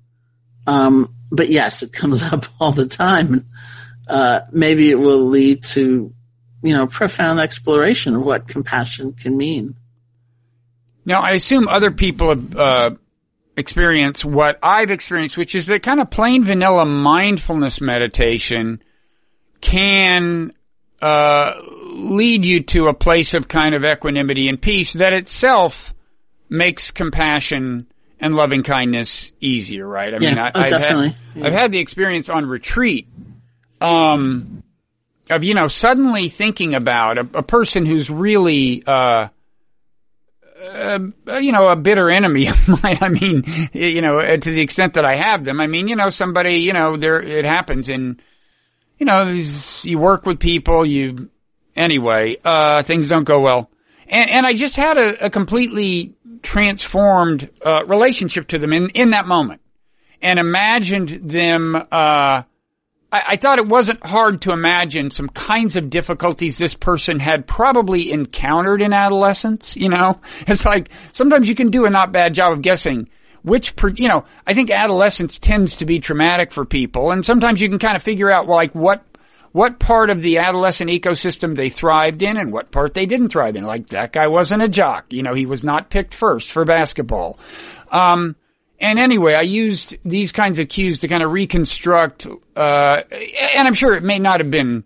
um, 0.71 1.13
but 1.31 1.49
yes 1.49 1.83
it 1.83 1.91
comes 1.93 2.23
up 2.33 2.45
all 2.59 2.71
the 2.71 2.87
time. 2.87 3.45
Uh, 4.07 4.41
maybe 4.51 4.89
it 4.89 4.99
will 4.99 5.25
lead 5.25 5.63
to 5.63 6.13
you 6.63 6.73
know 6.73 6.87
profound 6.87 7.39
exploration 7.39 8.15
of 8.15 8.23
what 8.23 8.47
compassion 8.47 9.13
can 9.13 9.37
mean. 9.37 9.75
Now, 11.05 11.21
I 11.21 11.31
assume 11.31 11.67
other 11.67 11.89
people 11.89 12.29
have 12.29 12.55
uh, 12.55 12.91
experienced 13.57 14.23
what 14.23 14.59
I've 14.61 14.91
experienced, 14.91 15.37
which 15.37 15.55
is 15.55 15.65
that 15.65 15.81
kind 15.81 15.99
of 15.99 16.11
plain 16.11 16.43
vanilla 16.43 16.85
mindfulness 16.85 17.81
meditation 17.81 18.83
can 19.61 20.53
uh, 21.01 21.53
lead 21.93 22.45
you 22.45 22.61
to 22.63 22.87
a 22.87 22.93
place 22.93 23.33
of 23.33 23.47
kind 23.47 23.73
of 23.73 23.83
equanimity 23.83 24.47
and 24.47 24.61
peace 24.61 24.93
that 24.93 25.13
itself 25.13 25.93
makes 26.49 26.91
compassion 26.91 27.90
and 28.21 28.35
loving 28.35 28.61
kindness 28.61 29.31
easier, 29.41 29.85
right? 29.85 30.13
I 30.13 30.17
yeah, 30.19 30.29
mean, 30.29 30.37
I, 30.37 30.51
oh, 30.53 30.59
have 30.61 30.69
definitely. 30.69 31.09
Had, 31.09 31.17
yeah. 31.35 31.47
I've 31.47 31.53
had 31.53 31.71
the 31.71 31.79
experience 31.79 32.29
on 32.29 32.45
retreat, 32.45 33.07
um, 33.81 34.63
of, 35.29 35.43
you 35.43 35.55
know, 35.55 35.67
suddenly 35.67 36.29
thinking 36.29 36.75
about 36.75 37.17
a, 37.17 37.27
a 37.33 37.43
person 37.43 37.85
who's 37.85 38.09
really, 38.11 38.83
uh, 38.85 39.29
uh, 40.63 40.99
you 41.39 41.51
know, 41.51 41.69
a 41.69 41.75
bitter 41.75 42.11
enemy 42.11 42.47
of 42.49 42.83
mine. 42.83 42.99
I 43.01 43.09
mean, 43.09 43.43
you 43.73 44.01
know, 44.01 44.19
uh, 44.19 44.37
to 44.37 44.51
the 44.51 44.61
extent 44.61 44.93
that 44.93 45.05
I 45.05 45.15
have 45.15 45.43
them. 45.43 45.59
I 45.59 45.65
mean, 45.65 45.87
you 45.87 45.95
know, 45.95 46.11
somebody, 46.11 46.57
you 46.57 46.73
know, 46.73 46.97
there, 46.97 47.21
it 47.21 47.45
happens 47.45 47.89
and, 47.89 48.21
you 48.99 49.07
know, 49.07 49.29
you 49.81 49.97
work 49.97 50.27
with 50.27 50.39
people, 50.39 50.85
you, 50.85 51.31
anyway, 51.75 52.37
uh, 52.45 52.83
things 52.83 53.09
don't 53.09 53.23
go 53.23 53.39
well. 53.39 53.71
And, 54.07 54.29
and 54.29 54.45
I 54.45 54.53
just 54.53 54.75
had 54.75 54.97
a, 54.97 55.25
a 55.25 55.29
completely 55.31 56.13
transformed, 56.41 57.49
uh, 57.65 57.85
relationship 57.85 58.47
to 58.49 58.59
them 58.59 58.73
in, 58.73 58.89
in 58.89 59.11
that 59.11 59.27
moment 59.27 59.61
and 60.21 60.39
imagined 60.39 61.09
them, 61.09 61.75
uh, 61.75 61.83
I, 61.91 62.43
I 63.11 63.35
thought 63.37 63.59
it 63.59 63.67
wasn't 63.67 64.03
hard 64.05 64.41
to 64.43 64.51
imagine 64.51 65.11
some 65.11 65.29
kinds 65.29 65.75
of 65.75 65.89
difficulties 65.89 66.57
this 66.57 66.73
person 66.73 67.19
had 67.19 67.47
probably 67.47 68.11
encountered 68.11 68.81
in 68.81 68.93
adolescence. 68.93 69.75
You 69.75 69.89
know, 69.89 70.19
it's 70.47 70.65
like 70.65 70.89
sometimes 71.11 71.49
you 71.49 71.55
can 71.55 71.69
do 71.69 71.85
a 71.85 71.89
not 71.89 72.11
bad 72.11 72.33
job 72.33 72.53
of 72.53 72.61
guessing 72.61 73.09
which, 73.43 73.73
you 73.95 74.07
know, 74.07 74.25
I 74.45 74.53
think 74.53 74.69
adolescence 74.69 75.39
tends 75.39 75.77
to 75.77 75.85
be 75.85 75.99
traumatic 75.99 76.51
for 76.51 76.65
people, 76.65 77.11
and 77.11 77.25
sometimes 77.25 77.59
you 77.59 77.69
can 77.69 77.79
kind 77.79 77.95
of 77.95 78.03
figure 78.03 78.29
out 78.29 78.47
like 78.47 78.73
what 78.75 79.03
what 79.51 79.79
part 79.79 80.09
of 80.09 80.21
the 80.21 80.37
adolescent 80.37 80.89
ecosystem 80.89 81.55
they 81.55 81.69
thrived 81.69 82.21
in 82.21 82.37
and 82.37 82.51
what 82.51 82.71
part 82.71 82.93
they 82.93 83.05
didn't 83.05 83.29
thrive 83.29 83.55
in. 83.55 83.63
Like 83.63 83.87
that 83.87 84.13
guy 84.13 84.27
wasn't 84.27 84.63
a 84.63 84.69
jock, 84.69 85.11
you 85.11 85.23
know, 85.23 85.33
he 85.33 85.45
was 85.45 85.63
not 85.63 85.89
picked 85.89 86.13
first 86.13 86.51
for 86.51 86.65
basketball. 86.65 87.37
Um, 87.91 88.35
and 88.79 88.97
anyway, 88.97 89.35
I 89.35 89.41
used 89.41 89.95
these 90.03 90.31
kinds 90.31 90.57
of 90.57 90.67
cues 90.67 90.99
to 90.99 91.07
kind 91.07 91.21
of 91.21 91.31
reconstruct, 91.31 92.27
uh, 92.55 93.01
and 93.11 93.67
I'm 93.67 93.75
sure 93.75 93.93
it 93.93 94.03
may 94.03 94.17
not 94.17 94.39
have 94.39 94.49
been 94.49 94.85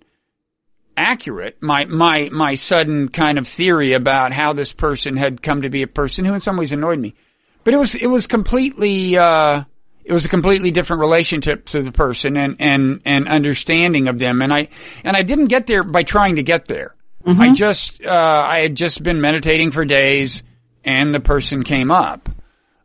accurate. 0.97 1.61
My, 1.61 1.86
my, 1.86 2.30
my 2.32 2.55
sudden 2.55 3.07
kind 3.09 3.38
of 3.38 3.47
theory 3.47 3.93
about 3.93 4.34
how 4.34 4.53
this 4.53 4.72
person 4.72 5.16
had 5.16 5.41
come 5.41 5.61
to 5.61 5.70
be 5.70 5.82
a 5.82 5.88
person 5.88 6.26
who 6.26 6.34
in 6.34 6.41
some 6.41 6.57
ways 6.57 6.74
annoyed 6.74 6.99
me. 6.99 7.16
But 7.63 7.74
it 7.74 7.78
was, 7.78 7.95
it 7.95 8.07
was 8.07 8.28
completely, 8.28 9.18
uh, 9.18 9.63
it 10.06 10.14
was 10.14 10.24
a 10.24 10.30
completely 10.30 10.72
different 10.72 11.01
relationship 11.01 11.68
to 11.70 11.82
the 11.82 11.91
person 11.91 12.38
and, 12.38 12.58
and, 12.60 13.01
and 13.06 13.28
understanding 13.28 14.08
of 14.08 14.20
them. 14.20 14.41
And 14.41 14.53
I, 14.53 14.70
and 15.03 15.18
I 15.18 15.24
didn't 15.24 15.47
get 15.47 15.66
there 15.66 15.84
by 15.84 16.03
trying 16.03 16.36
to 16.36 16.43
get 16.43 16.66
there. 16.66 16.95
Mm-hmm. 17.26 17.41
I 17.41 17.53
just, 17.53 18.06
uh, 18.06 18.45
I 18.47 18.62
had 18.62 18.76
just 18.76 19.01
been 19.01 19.20
meditating 19.20 19.72
for 19.72 19.84
days 19.84 20.43
and 20.84 21.14
the 21.14 21.20
person 21.20 21.64
came 21.64 21.89
up. 21.89 22.30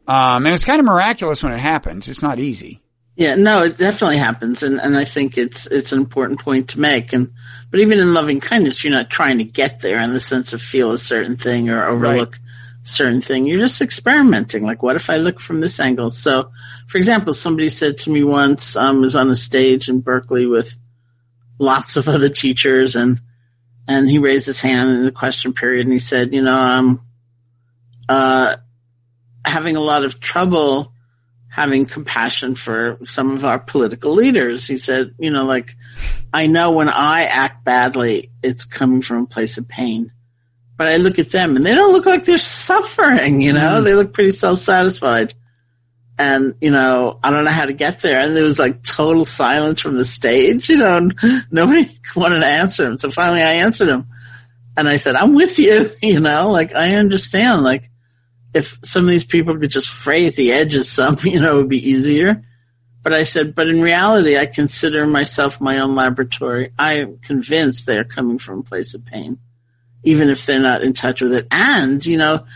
Um, 0.08 0.46
and 0.46 0.54
it's 0.54 0.64
kind 0.64 0.80
of 0.80 0.86
miraculous 0.86 1.42
when 1.42 1.52
it 1.52 1.60
happens. 1.60 2.08
It's 2.08 2.22
not 2.22 2.40
easy. 2.40 2.80
Yeah, 3.16 3.34
no, 3.34 3.64
it 3.64 3.76
definitely 3.76 4.16
happens, 4.16 4.62
and 4.62 4.80
and 4.80 4.96
I 4.96 5.04
think 5.04 5.36
it's 5.36 5.66
it's 5.66 5.92
an 5.92 5.98
important 5.98 6.40
point 6.40 6.70
to 6.70 6.80
make. 6.80 7.12
And 7.12 7.34
but 7.70 7.80
even 7.80 7.98
in 7.98 8.14
loving 8.14 8.40
kindness, 8.40 8.82
you're 8.82 8.94
not 8.94 9.10
trying 9.10 9.38
to 9.38 9.44
get 9.44 9.80
there 9.80 9.98
in 9.98 10.14
the 10.14 10.20
sense 10.20 10.54
of 10.54 10.62
feel 10.62 10.92
a 10.92 10.98
certain 10.98 11.36
thing 11.36 11.68
or 11.68 11.84
overlook 11.84 12.32
right. 12.32 12.40
Certain 12.82 13.20
thing. 13.20 13.46
You're 13.46 13.58
just 13.58 13.80
experimenting. 13.80 14.64
Like, 14.64 14.82
what 14.82 14.96
if 14.96 15.10
I 15.10 15.16
look 15.16 15.40
from 15.40 15.60
this 15.60 15.80
angle? 15.80 16.10
So, 16.10 16.50
for 16.88 16.98
example, 16.98 17.34
somebody 17.34 17.68
said 17.68 17.98
to 17.98 18.10
me 18.10 18.22
once, 18.22 18.76
um, 18.76 19.00
was 19.00 19.16
on 19.16 19.30
a 19.30 19.36
stage 19.36 19.88
in 19.88 20.00
Berkeley 20.00 20.46
with 20.46 20.76
lots 21.58 21.96
of 21.96 22.08
other 22.08 22.28
teachers, 22.28 22.96
and 22.96 23.20
and 23.86 24.08
he 24.08 24.18
raised 24.18 24.46
his 24.46 24.60
hand 24.60 24.90
in 24.90 25.04
the 25.04 25.12
question 25.12 25.52
period, 25.52 25.86
and 25.86 25.92
he 25.92 25.98
said, 25.98 26.32
you 26.32 26.42
know, 26.42 26.58
um, 26.58 27.06
uh 28.08 28.56
having 29.44 29.76
a 29.76 29.80
lot 29.80 30.04
of 30.04 30.20
trouble 30.20 30.92
having 31.50 31.84
compassion 31.84 32.54
for 32.54 32.96
some 33.02 33.32
of 33.32 33.44
our 33.44 33.58
political 33.58 34.12
leaders. 34.14 34.66
He 34.66 34.78
said, 34.78 35.14
you 35.18 35.30
know, 35.30 35.44
like, 35.44 35.76
I 36.32 36.46
know 36.46 36.70
when 36.70 36.88
I 36.88 37.24
act 37.24 37.64
badly, 37.64 38.30
it's 38.42 38.64
coming 38.64 39.02
from 39.02 39.24
a 39.24 39.26
place 39.26 39.58
of 39.58 39.68
pain. 39.68 40.12
But 40.80 40.88
I 40.88 40.96
look 40.96 41.18
at 41.18 41.28
them 41.28 41.56
and 41.56 41.66
they 41.66 41.74
don't 41.74 41.92
look 41.92 42.06
like 42.06 42.24
they're 42.24 42.38
suffering, 42.38 43.42
you 43.42 43.52
know, 43.52 43.82
mm. 43.82 43.84
they 43.84 43.94
look 43.94 44.14
pretty 44.14 44.30
self-satisfied. 44.30 45.34
And, 46.18 46.54
you 46.58 46.70
know, 46.70 47.20
I 47.22 47.28
don't 47.28 47.44
know 47.44 47.50
how 47.50 47.66
to 47.66 47.74
get 47.74 48.00
there. 48.00 48.18
And 48.18 48.34
there 48.34 48.44
was 48.44 48.58
like 48.58 48.82
total 48.82 49.26
silence 49.26 49.78
from 49.78 49.98
the 49.98 50.06
stage, 50.06 50.70
you 50.70 50.78
know, 50.78 51.10
nobody 51.50 51.90
wanted 52.16 52.38
to 52.38 52.46
answer 52.46 52.86
him. 52.86 52.96
So 52.96 53.10
finally 53.10 53.42
I 53.42 53.56
answered 53.56 53.90
him 53.90 54.06
and 54.74 54.88
I 54.88 54.96
said, 54.96 55.16
I'm 55.16 55.34
with 55.34 55.58
you, 55.58 55.90
you 56.02 56.18
know, 56.18 56.48
like 56.48 56.74
I 56.74 56.94
understand, 56.94 57.62
like, 57.62 57.90
if 58.54 58.78
some 58.82 59.04
of 59.04 59.10
these 59.10 59.24
people 59.24 59.58
could 59.58 59.68
just 59.68 59.90
fray 59.90 60.28
at 60.28 60.34
the 60.34 60.52
edges 60.52 60.90
some, 60.90 61.18
you 61.24 61.40
know, 61.40 61.56
it 61.56 61.56
would 61.56 61.68
be 61.68 61.90
easier. 61.90 62.42
But 63.02 63.12
I 63.12 63.24
said, 63.24 63.54
but 63.54 63.68
in 63.68 63.82
reality, 63.82 64.38
I 64.38 64.46
consider 64.46 65.06
myself 65.06 65.60
my 65.60 65.80
own 65.80 65.94
laboratory. 65.94 66.72
I 66.78 67.00
am 67.00 67.18
convinced 67.18 67.84
they 67.84 67.98
are 67.98 68.04
coming 68.04 68.38
from 68.38 68.60
a 68.60 68.62
place 68.62 68.94
of 68.94 69.04
pain, 69.04 69.40
even 70.02 70.28
if 70.28 70.46
they're 70.46 70.60
not 70.60 70.82
in 70.82 70.92
touch 70.92 71.20
with 71.20 71.32
it. 71.34 71.46
And, 71.50 72.04
you 72.04 72.16
know, 72.16 72.46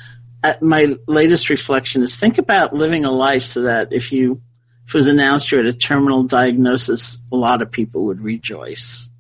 my 0.61 0.97
latest 1.07 1.51
reflection 1.51 2.03
is 2.03 2.17
think 2.17 2.39
about 2.39 2.75
living 2.75 3.05
a 3.05 3.11
life 3.11 3.45
so 3.45 3.63
that 3.63 3.93
if 3.93 4.13
you, 4.13 4.43
if 4.87 4.95
it 4.95 4.99
was 4.99 5.09
announced 5.09 5.51
you're 5.51 5.61
at 5.61 5.67
a 5.67 5.73
terminal 5.73 6.23
diagnosis, 6.23 7.19
a 7.33 7.37
lot 7.37 7.63
of 7.63 7.71
people 7.71 8.07
would 8.07 8.21
rejoice. 8.21 9.11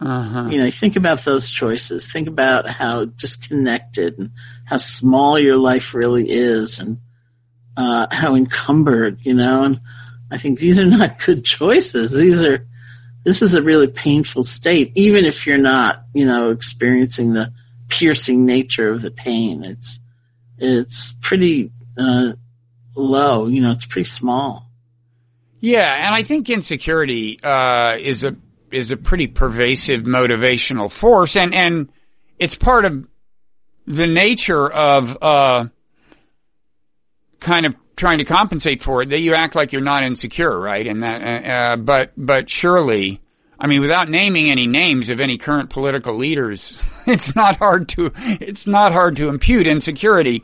Uh-huh. 0.00 0.48
You 0.50 0.58
know, 0.58 0.70
think 0.70 0.96
about 0.96 1.24
those 1.24 1.48
choices. 1.48 2.10
Think 2.10 2.26
about 2.26 2.68
how 2.68 3.04
disconnected 3.04 4.18
and 4.18 4.30
how 4.64 4.78
small 4.78 5.38
your 5.38 5.56
life 5.56 5.94
really 5.94 6.28
is 6.28 6.80
and 6.80 6.98
uh, 7.76 8.08
how 8.10 8.34
encumbered, 8.34 9.20
you 9.22 9.34
know. 9.34 9.64
And 9.64 9.80
I 10.30 10.38
think 10.38 10.58
these 10.58 10.78
are 10.78 10.86
not 10.86 11.18
good 11.24 11.44
choices. 11.44 12.12
These 12.12 12.44
are, 12.44 12.66
this 13.24 13.42
is 13.42 13.54
a 13.54 13.62
really 13.62 13.88
painful 13.88 14.44
state, 14.44 14.92
even 14.94 15.24
if 15.24 15.46
you're 15.46 15.58
not, 15.58 16.04
you 16.12 16.26
know, 16.26 16.50
experiencing 16.50 17.32
the 17.32 17.52
piercing 17.88 18.46
nature 18.46 18.90
of 18.90 19.02
the 19.02 19.10
pain. 19.10 19.64
It's, 19.64 20.00
it's 20.58 21.12
pretty 21.20 21.70
uh, 21.96 22.32
low, 22.96 23.46
you 23.46 23.60
know, 23.60 23.72
it's 23.72 23.86
pretty 23.86 24.08
small. 24.08 24.68
Yeah, 25.60 25.94
and 25.94 26.14
I 26.14 26.24
think 26.24 26.50
insecurity 26.50 27.38
uh, 27.42 27.96
is 27.96 28.24
a 28.24 28.34
is 28.72 28.90
a 28.90 28.96
pretty 28.96 29.28
pervasive 29.28 30.02
motivational 30.02 30.90
force, 30.90 31.36
and 31.36 31.54
and 31.54 31.88
it's 32.36 32.56
part 32.56 32.84
of 32.84 33.06
the 33.86 34.08
nature 34.08 34.68
of 34.68 35.16
uh, 35.22 35.66
kind 37.38 37.66
of 37.66 37.76
trying 38.02 38.18
to 38.18 38.24
compensate 38.24 38.82
for 38.82 39.00
it 39.00 39.10
that 39.10 39.20
you 39.20 39.32
act 39.32 39.54
like 39.54 39.72
you're 39.72 39.80
not 39.80 40.02
insecure, 40.02 40.58
right? 40.58 40.88
And 40.88 41.04
that, 41.04 41.22
uh, 41.22 41.48
uh, 41.48 41.76
but 41.76 42.10
but 42.16 42.50
surely, 42.50 43.20
I 43.60 43.68
mean, 43.68 43.80
without 43.80 44.10
naming 44.10 44.50
any 44.50 44.66
names 44.66 45.08
of 45.08 45.20
any 45.20 45.38
current 45.38 45.70
political 45.70 46.18
leaders, 46.18 46.76
it's 47.06 47.36
not 47.36 47.58
hard 47.58 47.88
to 47.90 48.10
it's 48.16 48.66
not 48.66 48.92
hard 48.92 49.16
to 49.18 49.28
impute 49.28 49.68
insecurity 49.68 50.42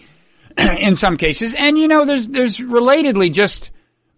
in 0.56 0.94
some 0.94 1.16
cases. 1.16 1.52
And 1.52 1.76
you 1.76 1.88
know, 1.88 2.04
there's 2.04 2.28
there's 2.28 2.58
relatedly 2.58 3.32
just 3.32 3.72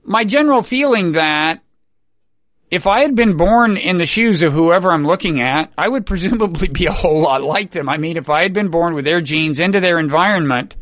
my 0.05 0.25
general 0.25 0.63
feeling 0.63 1.13
that 1.13 1.63
if 2.71 2.87
I 2.87 3.01
had 3.01 3.15
been 3.15 3.39
born 3.39 3.79
in 3.79 3.97
the 3.97 4.05
shoes 4.05 4.43
of 4.43 4.53
whoever 4.53 4.93
I'm 4.93 5.07
looking 5.07 5.41
at, 5.41 5.73
I 5.79 5.89
would 5.89 6.05
presumably 6.05 6.69
be 6.69 6.85
a 6.85 6.93
whole 6.93 7.23
lot 7.23 7.43
like 7.43 7.71
them. 7.71 7.89
I 7.89 7.97
mean, 7.97 8.19
if 8.19 8.29
I 8.29 8.43
had 8.43 8.53
been 8.53 8.69
born 8.69 8.93
with 8.93 9.07
their 9.07 9.23
genes 9.23 9.59
into 9.59 9.81
their 9.81 9.99
environment, 9.99 10.77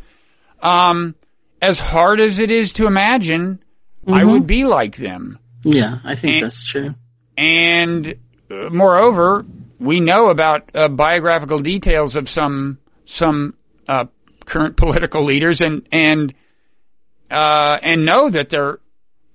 um, 0.61 1.15
as 1.61 1.79
hard 1.79 2.19
as 2.19 2.39
it 2.39 2.51
is 2.51 2.73
to 2.73 2.87
imagine, 2.87 3.63
mm-hmm. 4.05 4.13
I 4.13 4.23
would 4.23 4.47
be 4.47 4.63
like 4.63 4.97
them. 4.97 5.39
Yeah, 5.63 5.99
I 6.03 6.15
think 6.15 6.35
and, 6.35 6.45
that's 6.45 6.63
true. 6.63 6.95
And 7.37 8.15
uh, 8.49 8.69
moreover, 8.69 9.45
we 9.79 9.99
know 9.99 10.29
about 10.29 10.71
uh, 10.73 10.87
biographical 10.87 11.59
details 11.59 12.15
of 12.15 12.29
some 12.29 12.79
some 13.05 13.55
uh, 13.87 14.05
current 14.45 14.77
political 14.77 15.23
leaders, 15.23 15.61
and 15.61 15.87
and 15.91 16.33
uh, 17.31 17.77
and 17.81 18.05
know 18.05 18.29
that 18.29 18.49
their 18.49 18.79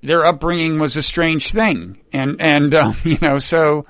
their 0.03 0.25
upbringing 0.25 0.79
was 0.79 0.97
a 0.97 1.03
strange 1.03 1.51
thing, 1.51 2.01
and 2.13 2.41
and 2.41 2.75
um, 2.75 2.97
you 3.05 3.19
know, 3.21 3.39
so 3.39 3.87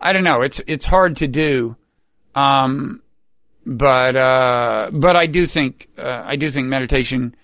I 0.00 0.12
don't 0.12 0.24
know. 0.24 0.42
It's 0.42 0.60
it's 0.66 0.84
hard 0.84 1.18
to 1.18 1.28
do, 1.28 1.76
um, 2.34 3.02
but 3.64 4.16
uh, 4.16 4.90
but 4.92 5.16
I 5.16 5.26
do 5.26 5.46
think 5.46 5.88
uh, 5.98 6.22
I 6.24 6.36
do 6.36 6.50
think 6.50 6.68
meditation 6.68 7.34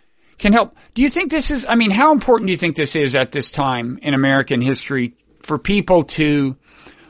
can 0.43 0.53
help. 0.53 0.77
Do 0.95 1.03
you 1.03 1.09
think 1.09 1.31
this 1.31 1.51
is? 1.51 1.65
I 1.67 1.77
mean, 1.77 1.91
how 1.91 2.13
important 2.13 2.49
do 2.49 2.53
you 2.53 2.59
think 2.59 2.77
this 2.77 2.97
is 2.97 3.15
at 3.15 3.33
this 3.33 3.51
time 3.51 3.99
in 4.03 4.13
American 4.13 4.61
history 4.61 5.15
for 5.41 5.57
people 5.57 6.05
to 6.05 6.57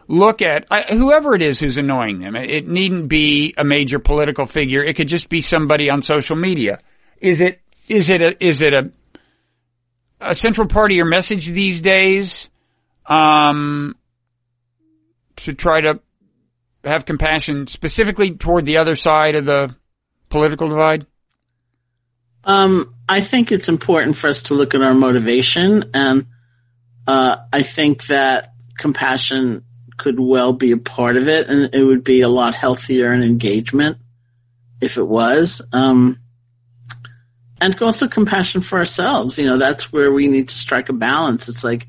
look 0.07 0.43
at 0.43 0.67
uh, 0.71 0.83
whoever 0.95 1.35
it 1.35 1.43
is 1.43 1.59
who's 1.59 1.79
annoying 1.79 2.21
them? 2.21 2.37
It 2.37 2.69
needn't 2.69 3.09
be 3.09 3.55
a 3.57 3.65
major 3.65 3.99
political 3.99 4.47
figure. 4.47 4.85
It 4.85 4.97
could 4.97 5.09
just 5.09 5.29
be 5.29 5.41
somebody 5.41 5.91
on 5.91 6.03
social 6.03 6.37
media. 6.37 6.79
Is 7.19 7.41
it? 7.41 7.61
Is 7.89 8.11
it 8.11 8.21
a? 8.21 8.45
Is 8.45 8.61
it 8.61 8.75
a? 8.75 8.93
A 10.21 10.37
central 10.37 10.69
part 10.69 10.93
of 10.93 10.97
your 10.97 11.07
message 11.07 11.49
these 11.49 11.81
days, 11.81 12.49
um, 13.07 13.97
to 15.35 15.53
try 15.53 15.81
to 15.81 16.01
have 16.85 17.05
compassion 17.05 17.67
specifically 17.67 18.37
toward 18.37 18.65
the 18.65 18.79
other 18.79 18.95
side 18.95 19.35
of 19.35 19.45
the 19.45 19.75
political 20.29 20.69
divide? 20.69 21.07
Um, 22.45 22.95
I 23.13 23.21
think 23.21 23.53
it's 23.53 23.69
important 23.69 24.17
for 24.17 24.29
us 24.29 24.45
to 24.45 24.55
look 24.55 24.75
at 24.75 24.81
our 24.81 24.95
motivation, 24.95 25.91
and 25.93 26.25
uh, 27.07 27.37
I 27.53 27.61
think 27.61 28.07
that 28.07 28.55
compassion 28.79 29.65
could 29.99 30.19
well 30.19 30.55
be 30.55 30.73
a 30.73 30.79
part 30.79 31.19
of 31.19 31.29
it, 31.29 31.51
and 31.51 31.75
it 31.75 31.85
would 31.85 32.05
be 32.05 32.23
a 32.23 32.31
lot 32.31 32.55
healthier 32.55 33.13
in 33.13 33.23
engagement 33.23 33.99
if 34.81 34.97
it 34.97 35.07
was. 35.07 35.61
Um, 35.75 36.21
and 37.61 37.83
also 37.83 38.09
compassion 38.09 38.63
for 38.63 38.79
ourselves. 38.79 39.39
You 39.39 39.45
know, 39.45 39.59
that's 39.59 39.93
where 39.93 40.11
we 40.11 40.27
need 40.27 40.49
to 40.49 40.55
strike 40.55 40.89
a 40.89 40.95
balance. 40.95 41.51
It's 41.51 41.63
like 41.63 41.89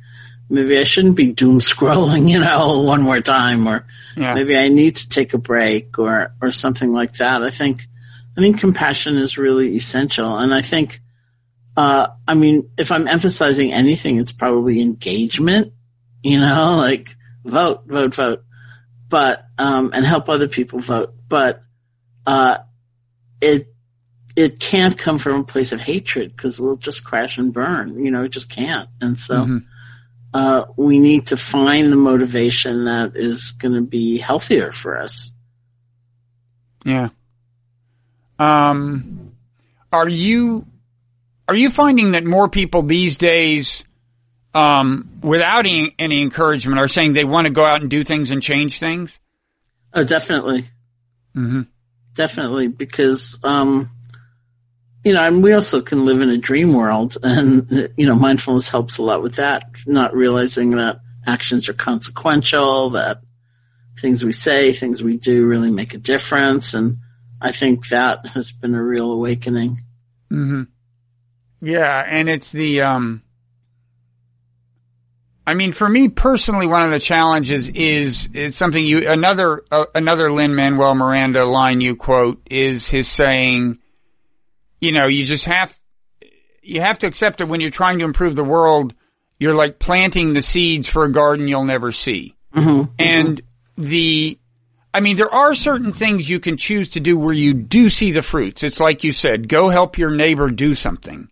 maybe 0.49 0.77
I 0.77 0.83
shouldn't 0.83 1.15
be 1.15 1.31
doom 1.31 1.59
scrolling, 1.59 2.29
you 2.33 2.41
know, 2.41 2.81
one 2.81 3.01
more 3.01 3.21
time, 3.21 3.65
or 3.65 3.87
yeah. 4.17 4.33
maybe 4.33 4.57
I 4.57 4.67
need 4.67 4.97
to 4.97 5.07
take 5.07 5.33
a 5.33 5.37
break, 5.37 5.97
or 5.97 6.33
or 6.41 6.51
something 6.51 6.91
like 6.91 7.13
that. 7.13 7.43
I 7.43 7.49
think 7.49 7.87
I 8.37 8.41
think 8.41 8.59
compassion 8.59 9.17
is 9.17 9.37
really 9.37 9.75
essential. 9.77 10.37
And 10.37 10.53
I 10.53 10.61
think, 10.61 10.99
uh, 11.75 12.07
I 12.27 12.33
mean, 12.35 12.69
if 12.77 12.91
I'm 12.91 13.07
emphasizing 13.07 13.73
anything, 13.73 14.17
it's 14.17 14.31
probably 14.31 14.81
engagement, 14.81 15.73
you 16.21 16.37
know, 16.37 16.75
like 16.77 17.15
vote, 17.43 17.83
vote, 17.87 18.13
vote, 18.13 18.43
but, 19.09 19.45
um, 19.57 19.91
and 19.93 20.05
help 20.05 20.29
other 20.29 20.47
people 20.47 20.79
vote. 20.79 21.13
But, 21.27 21.63
uh, 22.25 22.59
it, 23.41 23.73
it 24.35 24.59
can't 24.59 24.97
come 24.97 25.19
from 25.19 25.41
a 25.41 25.43
place 25.43 25.71
of 25.73 25.81
hatred 25.81 26.35
because 26.35 26.59
we'll 26.59 26.77
just 26.77 27.03
crash 27.03 27.37
and 27.37 27.53
burn, 27.53 28.03
you 28.03 28.11
know, 28.11 28.23
it 28.23 28.29
just 28.29 28.49
can't. 28.49 28.89
And 29.01 29.17
so, 29.17 29.35
mm-hmm. 29.43 29.57
uh, 30.33 30.65
we 30.75 30.99
need 30.99 31.27
to 31.27 31.37
find 31.37 31.91
the 31.91 31.97
motivation 31.97 32.85
that 32.85 33.15
is 33.15 33.51
going 33.51 33.75
to 33.75 33.81
be 33.81 34.17
healthier 34.17 34.71
for 34.71 34.97
us. 34.97 35.31
Yeah. 36.85 37.09
Um, 38.39 39.33
are 39.91 40.09
you 40.09 40.65
are 41.47 41.55
you 41.55 41.69
finding 41.69 42.11
that 42.11 42.25
more 42.25 42.47
people 42.47 42.83
these 42.83 43.17
days, 43.17 43.83
um, 44.53 45.19
without 45.21 45.65
any, 45.65 45.93
any 45.99 46.21
encouragement, 46.21 46.79
are 46.79 46.87
saying 46.87 47.13
they 47.13 47.25
want 47.25 47.45
to 47.45 47.51
go 47.51 47.65
out 47.65 47.81
and 47.81 47.89
do 47.89 48.03
things 48.03 48.31
and 48.31 48.41
change 48.41 48.79
things? 48.79 49.17
Oh, 49.93 50.03
definitely. 50.03 50.69
Mm-hmm. 51.35 51.61
Definitely, 52.13 52.67
because 52.67 53.39
um, 53.43 53.89
you 55.03 55.13
know, 55.13 55.21
and 55.21 55.43
we 55.43 55.53
also 55.53 55.81
can 55.81 56.05
live 56.05 56.21
in 56.21 56.29
a 56.29 56.37
dream 56.37 56.73
world, 56.73 57.17
and 57.23 57.91
you 57.97 58.05
know, 58.05 58.15
mindfulness 58.15 58.67
helps 58.67 58.97
a 58.97 59.03
lot 59.03 59.21
with 59.21 59.35
that. 59.35 59.65
Not 59.85 60.15
realizing 60.15 60.71
that 60.71 60.99
actions 61.25 61.67
are 61.69 61.73
consequential, 61.73 62.91
that 62.91 63.21
things 63.99 64.23
we 64.23 64.33
say, 64.33 64.71
things 64.71 65.01
we 65.01 65.17
do, 65.17 65.45
really 65.45 65.71
make 65.71 65.93
a 65.93 65.97
difference, 65.97 66.73
and 66.73 66.97
I 67.41 67.51
think 67.51 67.87
that 67.89 68.29
has 68.29 68.51
been 68.51 68.75
a 68.75 68.83
real 68.83 69.11
awakening. 69.11 69.83
Mm-hmm. 70.31 70.63
Yeah, 71.63 72.03
and 72.05 72.27
it's 72.27 72.51
the 72.51 72.81
um 72.81 73.23
I 75.47 75.53
mean, 75.53 75.71
for 75.71 75.87
me 75.87 76.09
personally, 76.09 76.67
one 76.67 76.83
of 76.83 76.91
the 76.91 76.99
challenges 76.99 77.69
is 77.69 78.27
it's 78.33 78.57
something 78.57 78.83
you 78.83 79.09
another 79.09 79.63
uh, 79.71 79.85
another 79.95 80.29
Lin 80.29 80.55
Manuel 80.55 80.93
Miranda 80.93 81.45
line 81.45 81.79
you 81.79 81.95
quote 81.95 82.41
is 82.51 82.87
his 82.87 83.07
saying, 83.07 83.79
you 84.81 84.91
know, 84.91 85.07
you 85.07 85.25
just 85.25 85.45
have 85.45 85.73
you 86.61 86.81
have 86.81 86.99
to 86.99 87.07
accept 87.07 87.37
that 87.37 87.47
when 87.47 87.61
you're 87.61 87.69
trying 87.69 87.99
to 87.99 88.05
improve 88.05 88.35
the 88.35 88.43
world, 88.43 88.93
you're 89.39 89.55
like 89.55 89.79
planting 89.79 90.33
the 90.33 90.41
seeds 90.41 90.89
for 90.89 91.05
a 91.05 91.11
garden 91.13 91.47
you'll 91.47 91.63
never 91.63 91.93
see, 91.93 92.35
mm-hmm. 92.53 92.91
and 92.99 93.41
the 93.77 94.37
I 94.93 94.99
mean, 94.99 95.15
there 95.15 95.33
are 95.33 95.55
certain 95.55 95.93
things 95.93 96.29
you 96.29 96.41
can 96.41 96.57
choose 96.57 96.89
to 96.89 96.99
do 96.99 97.17
where 97.17 97.33
you 97.33 97.53
do 97.53 97.89
see 97.89 98.11
the 98.11 98.21
fruits. 98.21 98.63
It's 98.63 98.81
like 98.81 99.05
you 99.05 99.13
said, 99.13 99.47
go 99.47 99.69
help 99.69 99.97
your 99.97 100.11
neighbor 100.11 100.49
do 100.49 100.75
something. 100.75 101.29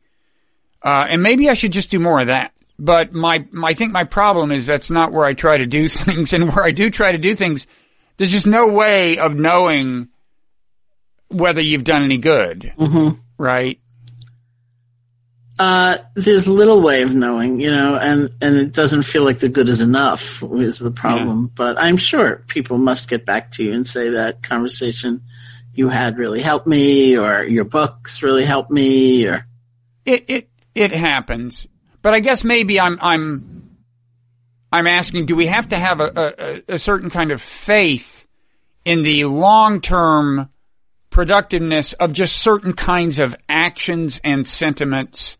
Uh, 0.83 1.05
and 1.09 1.21
maybe 1.21 1.49
I 1.49 1.53
should 1.53 1.71
just 1.71 1.91
do 1.91 1.99
more 1.99 2.19
of 2.19 2.27
that. 2.27 2.53
But 2.79 3.13
my, 3.13 3.45
my, 3.51 3.69
I 3.69 3.73
think 3.75 3.91
my 3.91 4.05
problem 4.05 4.51
is 4.51 4.65
that's 4.65 4.89
not 4.89 5.11
where 5.11 5.25
I 5.25 5.33
try 5.33 5.57
to 5.57 5.65
do 5.65 5.87
things. 5.89 6.33
And 6.33 6.51
where 6.51 6.65
I 6.65 6.71
do 6.71 6.89
try 6.89 7.11
to 7.11 7.17
do 7.17 7.35
things, 7.35 7.67
there's 8.17 8.31
just 8.31 8.47
no 8.47 8.67
way 8.67 9.17
of 9.17 9.35
knowing 9.35 10.09
whether 11.29 11.61
you've 11.61 11.83
done 11.83 12.03
any 12.03 12.17
good. 12.17 12.73
Mm-hmm. 12.77 13.19
Right? 13.37 13.79
Uh, 15.59 15.99
there's 16.15 16.47
little 16.47 16.81
way 16.81 17.03
of 17.03 17.13
knowing, 17.13 17.59
you 17.59 17.69
know, 17.69 17.95
and, 17.95 18.31
and 18.41 18.55
it 18.55 18.71
doesn't 18.71 19.03
feel 19.03 19.23
like 19.23 19.37
the 19.37 19.49
good 19.49 19.69
is 19.69 19.81
enough 19.81 20.41
is 20.41 20.79
the 20.79 20.89
problem. 20.89 21.43
Yeah. 21.43 21.49
But 21.53 21.79
I'm 21.79 21.97
sure 21.97 22.43
people 22.47 22.79
must 22.79 23.07
get 23.07 23.27
back 23.27 23.51
to 23.51 23.63
you 23.63 23.73
and 23.73 23.87
say 23.87 24.09
that 24.09 24.41
conversation 24.41 25.21
you 25.73 25.89
had 25.89 26.17
really 26.17 26.41
helped 26.41 26.65
me 26.65 27.15
or 27.15 27.43
your 27.43 27.65
books 27.65 28.23
really 28.23 28.43
helped 28.43 28.71
me 28.71 29.27
or. 29.27 29.45
It, 30.03 30.29
it, 30.31 30.49
it 30.75 30.91
happens. 30.91 31.67
But 32.01 32.13
I 32.13 32.19
guess 32.19 32.43
maybe 32.43 32.79
I'm, 32.79 32.97
I'm, 33.01 33.77
I'm 34.71 34.87
asking, 34.87 35.25
do 35.25 35.35
we 35.35 35.47
have 35.47 35.69
to 35.69 35.79
have 35.79 35.99
a, 35.99 36.63
a, 36.67 36.75
a 36.75 36.79
certain 36.79 37.09
kind 37.09 37.31
of 37.31 37.41
faith 37.41 38.25
in 38.85 39.03
the 39.03 39.25
long-term 39.25 40.49
productiveness 41.09 41.93
of 41.93 42.13
just 42.13 42.37
certain 42.37 42.73
kinds 42.73 43.19
of 43.19 43.35
actions 43.49 44.19
and 44.23 44.47
sentiments 44.47 45.37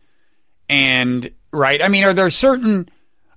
and 0.68 1.30
right? 1.50 1.82
I 1.82 1.88
mean, 1.88 2.04
are 2.04 2.14
there 2.14 2.30
certain 2.30 2.88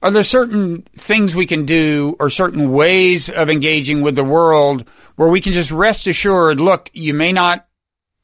are 0.02 0.12
there 0.12 0.24
certain 0.24 0.84
things 0.96 1.34
we 1.34 1.48
can 1.48 1.66
do 1.66 2.16
or 2.20 2.30
certain 2.30 2.72
ways 2.72 3.30
of 3.30 3.50
engaging 3.50 4.02
with 4.02 4.14
the 4.14 4.24
world 4.24 4.88
where 5.16 5.30
we 5.30 5.42
can 5.42 5.54
just 5.54 5.72
rest 5.72 6.06
assured, 6.06 6.60
look, 6.60 6.92
you 6.94 7.14
may 7.16 7.32
not, 7.32 7.66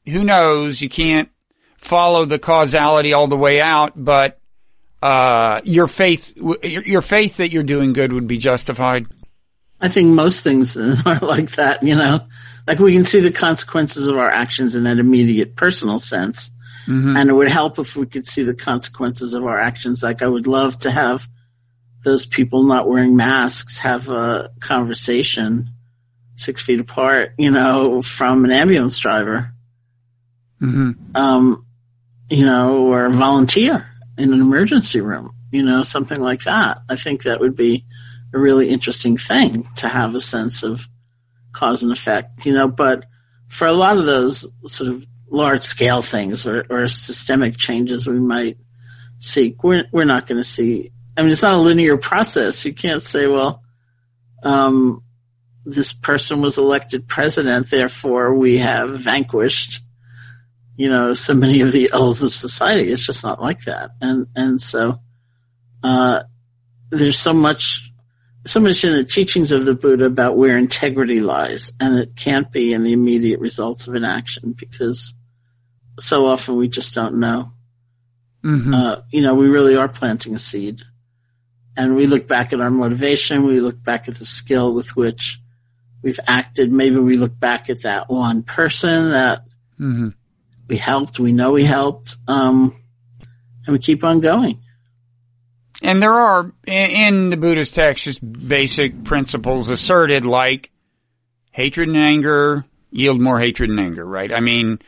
who 0.06 0.22
knows, 0.22 0.80
you 0.80 0.88
can't 0.88 1.28
follow 1.82 2.24
the 2.24 2.38
causality 2.38 3.12
all 3.12 3.26
the 3.26 3.36
way 3.36 3.60
out, 3.60 3.92
but, 3.96 4.40
uh, 5.02 5.60
your 5.64 5.88
faith, 5.88 6.32
your 6.62 7.02
faith 7.02 7.36
that 7.36 7.50
you're 7.50 7.64
doing 7.64 7.92
good 7.92 8.12
would 8.12 8.26
be 8.26 8.38
justified. 8.38 9.06
I 9.80 9.88
think 9.88 10.14
most 10.14 10.44
things 10.44 10.76
are 11.06 11.18
like 11.18 11.50
that, 11.52 11.82
you 11.82 11.96
know, 11.96 12.20
like 12.66 12.78
we 12.78 12.92
can 12.92 13.04
see 13.04 13.20
the 13.20 13.32
consequences 13.32 14.06
of 14.06 14.16
our 14.16 14.30
actions 14.30 14.76
in 14.76 14.84
that 14.84 14.98
immediate 14.98 15.56
personal 15.56 15.98
sense. 15.98 16.50
Mm-hmm. 16.86 17.16
And 17.16 17.30
it 17.30 17.32
would 17.32 17.48
help 17.48 17.78
if 17.78 17.96
we 17.96 18.06
could 18.06 18.26
see 18.26 18.44
the 18.44 18.54
consequences 18.54 19.34
of 19.34 19.44
our 19.44 19.58
actions. 19.58 20.02
Like 20.02 20.22
I 20.22 20.28
would 20.28 20.46
love 20.46 20.78
to 20.80 20.90
have 20.90 21.28
those 22.04 22.26
people 22.26 22.64
not 22.64 22.88
wearing 22.88 23.16
masks 23.16 23.78
have 23.78 24.08
a 24.08 24.50
conversation 24.60 25.70
six 26.36 26.62
feet 26.62 26.80
apart, 26.80 27.34
you 27.38 27.50
know, 27.50 28.02
from 28.02 28.44
an 28.44 28.50
ambulance 28.50 28.98
driver. 28.98 29.52
Mm-hmm. 30.60 31.16
Um, 31.16 31.66
you 32.32 32.46
know, 32.46 32.86
or 32.86 33.10
volunteer 33.10 33.86
in 34.16 34.32
an 34.32 34.40
emergency 34.40 35.02
room, 35.02 35.34
you 35.50 35.62
know, 35.62 35.82
something 35.82 36.18
like 36.18 36.44
that. 36.44 36.78
I 36.88 36.96
think 36.96 37.24
that 37.24 37.40
would 37.40 37.54
be 37.54 37.84
a 38.32 38.38
really 38.38 38.70
interesting 38.70 39.18
thing 39.18 39.68
to 39.76 39.88
have 39.88 40.14
a 40.14 40.20
sense 40.20 40.62
of 40.62 40.88
cause 41.52 41.82
and 41.82 41.92
effect, 41.92 42.46
you 42.46 42.54
know, 42.54 42.68
but 42.68 43.04
for 43.48 43.66
a 43.66 43.72
lot 43.74 43.98
of 43.98 44.06
those 44.06 44.46
sort 44.66 44.88
of 44.88 45.06
large 45.28 45.62
scale 45.62 46.00
things 46.00 46.46
or, 46.46 46.64
or 46.70 46.88
systemic 46.88 47.58
changes 47.58 48.06
we 48.06 48.18
might 48.18 48.56
seek, 49.18 49.62
we're, 49.62 49.84
we're 49.92 50.04
not 50.04 50.26
going 50.26 50.40
to 50.40 50.44
see. 50.44 50.90
I 51.18 51.22
mean, 51.22 51.32
it's 51.32 51.42
not 51.42 51.54
a 51.54 51.58
linear 51.58 51.98
process. 51.98 52.64
You 52.64 52.72
can't 52.72 53.02
say, 53.02 53.26
well, 53.26 53.62
um, 54.42 55.02
this 55.66 55.92
person 55.92 56.40
was 56.40 56.56
elected 56.56 57.06
president, 57.06 57.68
therefore 57.68 58.34
we 58.34 58.58
have 58.58 58.98
vanquished, 58.98 59.82
you 60.76 60.88
know, 60.88 61.14
so 61.14 61.34
many 61.34 61.60
of 61.60 61.72
the 61.72 61.90
ills 61.92 62.22
of 62.22 62.32
society. 62.32 62.90
It's 62.90 63.06
just 63.06 63.24
not 63.24 63.40
like 63.40 63.64
that. 63.64 63.90
And, 64.00 64.26
and 64.34 64.60
so, 64.60 65.00
uh, 65.82 66.22
there's 66.90 67.18
so 67.18 67.32
much, 67.32 67.90
so 68.44 68.60
much 68.60 68.84
in 68.84 68.92
the 68.92 69.04
teachings 69.04 69.52
of 69.52 69.64
the 69.64 69.74
Buddha 69.74 70.04
about 70.04 70.36
where 70.36 70.58
integrity 70.58 71.20
lies, 71.20 71.70
and 71.80 71.98
it 71.98 72.16
can't 72.16 72.50
be 72.52 72.72
in 72.72 72.84
the 72.84 72.92
immediate 72.92 73.40
results 73.40 73.88
of 73.88 73.94
an 73.94 74.04
action 74.04 74.52
because 74.52 75.14
so 75.98 76.26
often 76.26 76.56
we 76.56 76.68
just 76.68 76.94
don't 76.94 77.20
know. 77.20 77.52
Mm-hmm. 78.44 78.74
Uh, 78.74 78.96
you 79.10 79.22
know, 79.22 79.34
we 79.34 79.48
really 79.48 79.76
are 79.76 79.88
planting 79.88 80.34
a 80.34 80.38
seed. 80.38 80.82
And 81.76 81.96
we 81.96 82.06
look 82.06 82.28
back 82.28 82.52
at 82.52 82.60
our 82.60 82.70
motivation, 82.70 83.46
we 83.46 83.60
look 83.60 83.82
back 83.82 84.08
at 84.08 84.16
the 84.16 84.26
skill 84.26 84.74
with 84.74 84.94
which 84.94 85.40
we've 86.02 86.20
acted. 86.26 86.70
Maybe 86.70 86.98
we 86.98 87.16
look 87.16 87.38
back 87.38 87.70
at 87.70 87.82
that 87.82 88.10
one 88.10 88.42
person 88.42 89.10
that 89.10 89.44
Mm-hmm. 89.82 90.08
We 90.72 90.78
helped, 90.78 91.20
we 91.20 91.32
know 91.32 91.50
we 91.50 91.64
helped, 91.64 92.16
um, 92.26 92.74
and 93.66 93.74
we 93.74 93.78
keep 93.78 94.02
on 94.04 94.20
going. 94.20 94.58
And 95.82 96.00
there 96.00 96.14
are 96.14 96.50
in, 96.66 97.28
the 97.28 97.36
Buddhist 97.36 97.74
text 97.74 98.04
just 98.04 98.48
basic 98.48 99.04
principles 99.04 99.68
asserted 99.68 100.24
like 100.24 100.70
hatred 101.50 101.88
and 101.88 101.98
anger 101.98 102.64
yield 102.90 103.20
more 103.20 103.38
hatred 103.38 103.68
and 103.68 103.80
anger, 103.80 104.02
right? 104.02 104.32
I 104.32 104.40
mean, 104.40 104.78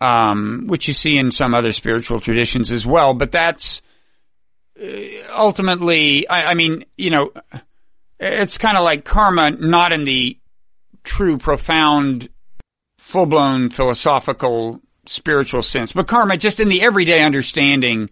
um, 0.00 0.64
which 0.66 0.88
you 0.88 0.94
see 0.94 1.18
in 1.18 1.30
some 1.30 1.52
other 1.52 1.72
spiritual 1.72 2.20
traditions 2.20 2.70
as 2.70 2.86
well, 2.86 3.12
but 3.12 3.30
that's 3.30 3.82
uh, 4.82 4.86
ultimately, 5.30 6.26
I, 6.26 6.52
I 6.52 6.54
mean, 6.54 6.86
you 6.96 7.10
know, 7.10 7.32
it's 8.18 8.56
kind 8.56 8.78
of 8.78 8.84
like 8.84 9.04
karma, 9.04 9.50
not 9.50 9.92
in 9.92 10.06
the 10.06 10.38
true, 11.02 11.36
profound, 11.36 12.30
full 12.96 13.26
blown 13.26 13.68
philosophical, 13.68 14.80
spiritual 15.06 15.62
sense, 15.62 15.92
but 15.92 16.06
karma 16.06 16.36
just 16.36 16.60
in 16.60 16.68
the 16.68 16.82
everyday 16.82 17.22
understanding 17.22 18.10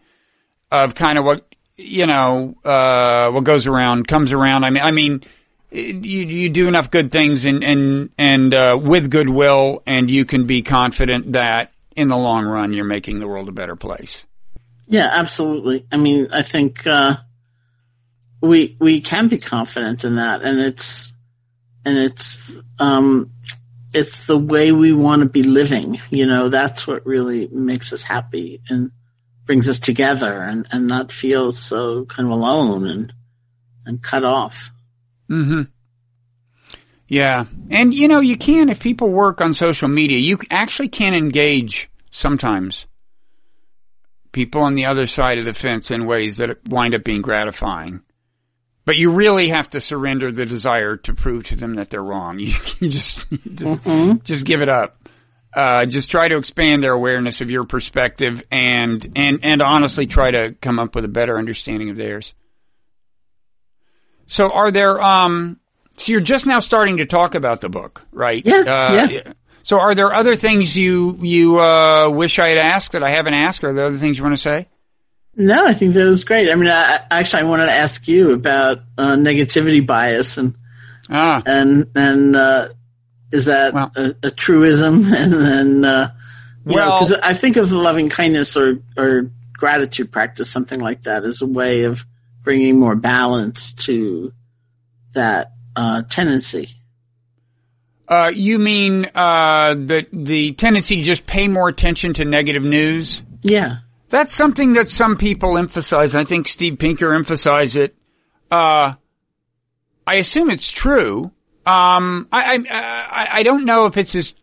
of 0.70 0.94
kind 0.94 1.18
of 1.18 1.24
what 1.24 1.46
you 1.76 2.06
know, 2.06 2.54
uh, 2.64 3.30
what 3.30 3.44
goes 3.44 3.66
around 3.66 4.06
comes 4.06 4.32
around. 4.32 4.64
I 4.64 4.70
mean, 4.70 4.82
I 4.82 4.90
mean, 4.90 5.22
you, 5.70 5.80
you 6.26 6.48
do 6.48 6.68
enough 6.68 6.90
good 6.90 7.10
things 7.10 7.44
and, 7.44 7.64
and, 7.64 8.10
and, 8.18 8.54
uh, 8.54 8.78
with 8.80 9.10
goodwill 9.10 9.82
and 9.86 10.10
you 10.10 10.24
can 10.24 10.46
be 10.46 10.62
confident 10.62 11.32
that 11.32 11.72
in 11.96 12.08
the 12.08 12.16
long 12.16 12.44
run 12.44 12.72
you're 12.72 12.84
making 12.84 13.20
the 13.20 13.26
world 13.26 13.48
a 13.48 13.52
better 13.52 13.76
place. 13.76 14.24
Yeah, 14.86 15.08
absolutely. 15.10 15.86
I 15.90 15.96
mean, 15.96 16.28
I 16.32 16.42
think, 16.42 16.86
uh, 16.86 17.16
we, 18.40 18.76
we 18.80 19.00
can 19.00 19.28
be 19.28 19.38
confident 19.38 20.04
in 20.04 20.16
that 20.16 20.42
and 20.42 20.60
it's, 20.60 21.12
and 21.84 21.96
it's, 21.96 22.60
um, 22.78 23.30
it's 23.94 24.26
the 24.26 24.38
way 24.38 24.72
we 24.72 24.92
want 24.92 25.22
to 25.22 25.28
be 25.28 25.42
living. 25.42 25.98
You 26.10 26.26
know, 26.26 26.48
that's 26.48 26.86
what 26.86 27.06
really 27.06 27.48
makes 27.48 27.92
us 27.92 28.02
happy 28.02 28.60
and 28.68 28.90
brings 29.44 29.68
us 29.68 29.78
together 29.78 30.40
and, 30.40 30.66
and 30.70 30.86
not 30.86 31.12
feel 31.12 31.52
so 31.52 32.04
kind 32.06 32.26
of 32.26 32.32
alone 32.32 32.86
and, 32.86 33.12
and 33.84 34.02
cut 34.02 34.24
off. 34.24 34.70
Mm-hmm. 35.30 35.62
Yeah. 37.08 37.46
And 37.70 37.92
you 37.92 38.08
know, 38.08 38.20
you 38.20 38.36
can, 38.36 38.68
if 38.68 38.80
people 38.80 39.10
work 39.10 39.40
on 39.40 39.52
social 39.52 39.88
media, 39.88 40.18
you 40.18 40.38
actually 40.50 40.88
can 40.88 41.14
engage 41.14 41.90
sometimes 42.10 42.86
people 44.32 44.62
on 44.62 44.74
the 44.74 44.86
other 44.86 45.06
side 45.06 45.38
of 45.38 45.44
the 45.44 45.52
fence 45.52 45.90
in 45.90 46.06
ways 46.06 46.38
that 46.38 46.66
wind 46.68 46.94
up 46.94 47.04
being 47.04 47.22
gratifying. 47.22 48.00
But 48.84 48.96
you 48.96 49.12
really 49.12 49.48
have 49.50 49.70
to 49.70 49.80
surrender 49.80 50.32
the 50.32 50.44
desire 50.44 50.96
to 50.98 51.14
prove 51.14 51.44
to 51.44 51.56
them 51.56 51.76
that 51.76 51.90
they're 51.90 52.02
wrong. 52.02 52.38
You, 52.40 52.54
you 52.80 52.88
just, 52.88 53.30
you 53.30 53.38
just, 53.54 53.84
just 54.24 54.44
give 54.44 54.60
it 54.62 54.68
up. 54.68 55.08
Uh, 55.54 55.84
just 55.86 56.10
try 56.10 56.28
to 56.28 56.36
expand 56.38 56.82
their 56.82 56.92
awareness 56.94 57.40
of 57.42 57.50
your 57.50 57.64
perspective 57.64 58.42
and, 58.50 59.12
and, 59.14 59.40
and 59.42 59.60
honestly 59.62 60.06
try 60.06 60.30
to 60.30 60.52
come 60.60 60.78
up 60.78 60.94
with 60.94 61.04
a 61.04 61.08
better 61.08 61.38
understanding 61.38 61.90
of 61.90 61.96
theirs. 61.96 62.34
So 64.26 64.50
are 64.50 64.70
there, 64.70 65.00
um, 65.00 65.60
so 65.98 66.12
you're 66.12 66.20
just 66.22 66.46
now 66.46 66.60
starting 66.60 66.96
to 66.96 67.06
talk 67.06 67.34
about 67.34 67.60
the 67.60 67.68
book, 67.68 68.02
right? 68.12 68.42
Yeah, 68.44 68.60
Uh, 68.60 69.08
yeah. 69.10 69.32
So 69.62 69.78
are 69.78 69.94
there 69.94 70.12
other 70.12 70.36
things 70.36 70.74
you, 70.76 71.18
you, 71.20 71.60
uh, 71.60 72.08
wish 72.08 72.38
I 72.38 72.48
had 72.48 72.58
asked 72.58 72.92
that 72.92 73.02
I 73.04 73.10
haven't 73.10 73.34
asked? 73.34 73.62
Are 73.62 73.72
there 73.72 73.84
other 73.86 73.98
things 73.98 74.18
you 74.18 74.24
want 74.24 74.34
to 74.34 74.42
say? 74.42 74.68
No, 75.34 75.66
I 75.66 75.72
think 75.74 75.94
that 75.94 76.04
was 76.06 76.24
great. 76.24 76.50
I 76.50 76.54
mean, 76.54 76.68
I, 76.68 77.00
actually, 77.10 77.40
I 77.42 77.44
wanted 77.46 77.66
to 77.66 77.72
ask 77.72 78.06
you 78.06 78.32
about 78.32 78.80
uh, 78.98 79.16
negativity 79.16 79.84
bias 79.86 80.36
and 80.36 80.54
Ah, 81.10 81.42
and 81.44 81.86
and 81.94 82.36
uh, 82.36 82.68
is 83.32 83.46
that 83.46 83.74
Well- 83.74 83.92
a, 83.96 84.14
a 84.22 84.30
truism? 84.30 85.04
And 85.12 85.32
then, 85.32 85.84
uh, 85.84 86.12
Well- 86.64 87.00
because 87.00 87.12
I 87.22 87.34
think 87.34 87.56
of 87.56 87.72
loving 87.72 88.08
kindness 88.08 88.56
or 88.56 88.78
or 88.96 89.30
gratitude 89.52 90.12
practice, 90.12 90.50
something 90.50 90.80
like 90.80 91.02
that, 91.04 91.24
as 91.24 91.40
a 91.42 91.46
way 91.46 91.84
of 91.84 92.04
bringing 92.42 92.78
more 92.78 92.96
balance 92.96 93.72
to 93.72 94.32
that 95.14 95.52
uh, 95.76 96.02
tendency. 96.10 96.68
uh, 98.08 98.30
you 98.34 98.58
mean, 98.58 99.06
uh, 99.14 99.74
the, 99.74 100.06
the 100.12 100.52
tendency 100.52 100.96
to 100.96 101.02
just 101.02 101.24
pay 101.26 101.48
more 101.48 101.68
attention 101.68 102.12
to 102.14 102.24
negative 102.24 102.62
news? 102.62 103.22
Yeah, 103.42 103.78
That's 104.12 104.34
something 104.34 104.74
that 104.74 104.90
some 104.90 105.16
people 105.16 105.56
emphasize. 105.56 106.14
I 106.14 106.24
think 106.24 106.46
Steve 106.46 106.78
Pinker 106.78 107.14
emphasized 107.14 107.76
it. 107.76 107.96
Uh, 108.50 108.92
I 110.06 110.14
assume 110.16 110.50
it's 110.50 110.70
true. 110.70 111.32
Um, 111.64 112.28
I, 112.30 112.62
I, 112.70 113.28
I, 113.38 113.42
don't 113.42 113.64
know 113.64 113.86
if 113.86 113.96
it's 113.96 114.14
as 114.14 114.34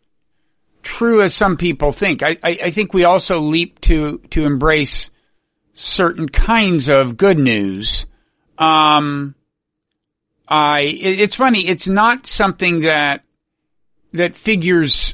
true 0.81 1.21
as 1.21 1.35
some 1.35 1.55
people 1.55 1.91
think. 1.91 2.23
I, 2.23 2.39
I, 2.41 2.59
I 2.63 2.71
think 2.71 2.95
we 2.95 3.03
also 3.03 3.41
leap 3.41 3.79
to, 3.81 4.17
to 4.31 4.45
embrace 4.45 5.11
certain 5.75 6.29
kinds 6.29 6.89
of 6.89 7.15
good 7.15 7.37
news. 7.37 8.07
Um, 8.57 9.35
I, 10.47 10.79
it, 10.79 11.19
it's 11.19 11.35
funny. 11.35 11.67
It's 11.67 11.87
not 11.87 12.25
something 12.25 12.81
that, 12.81 13.23
that 14.13 14.33
figures 14.33 15.13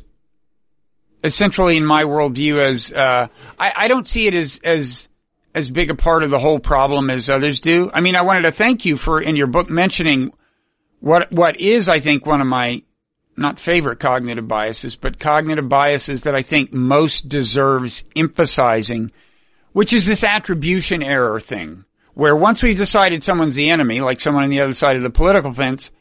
essentially 1.25 1.77
in 1.77 1.85
my 1.85 2.03
worldview 2.03 2.59
as 2.59 2.91
uh, 2.91 3.27
I, 3.59 3.73
I 3.75 3.87
don't 3.87 4.07
see 4.07 4.27
it 4.27 4.33
as 4.33 4.59
as 4.63 5.09
as 5.53 5.71
big 5.71 5.89
a 5.89 5.95
part 5.95 6.23
of 6.23 6.31
the 6.31 6.39
whole 6.39 6.59
problem 6.59 7.09
as 7.09 7.29
others 7.29 7.61
do. 7.61 7.89
I 7.93 8.01
mean, 8.01 8.15
I 8.15 8.23
wanted 8.23 8.41
to 8.43 8.51
thank 8.51 8.85
you 8.85 8.97
for 8.97 9.21
in 9.21 9.35
your 9.35 9.47
book 9.47 9.69
mentioning 9.69 10.33
what 10.99 11.31
what 11.31 11.59
is 11.59 11.87
I 11.87 11.99
think 11.99 12.25
one 12.25 12.41
of 12.41 12.47
my 12.47 12.83
not 13.37 13.59
favorite 13.59 13.99
cognitive 13.99 14.47
biases, 14.47 14.95
but 14.95 15.19
cognitive 15.19 15.67
biases 15.67 16.21
that 16.21 16.35
I 16.35 16.41
think 16.41 16.71
most 16.71 17.27
deserves 17.27 18.03
emphasizing, 18.15 19.11
which 19.73 19.93
is 19.93 20.05
this 20.05 20.23
attribution 20.23 21.03
error 21.03 21.39
thing, 21.39 21.85
where 22.13 22.35
once 22.35 22.63
we've 22.63 22.77
decided 22.77 23.23
someone's 23.23 23.55
the 23.55 23.69
enemy, 23.69 23.99
like 23.99 24.21
someone 24.21 24.43
on 24.43 24.49
the 24.49 24.61
other 24.61 24.73
side 24.73 24.95
of 24.95 25.01
the 25.01 25.09
political 25.09 25.51
fence, 25.51 25.91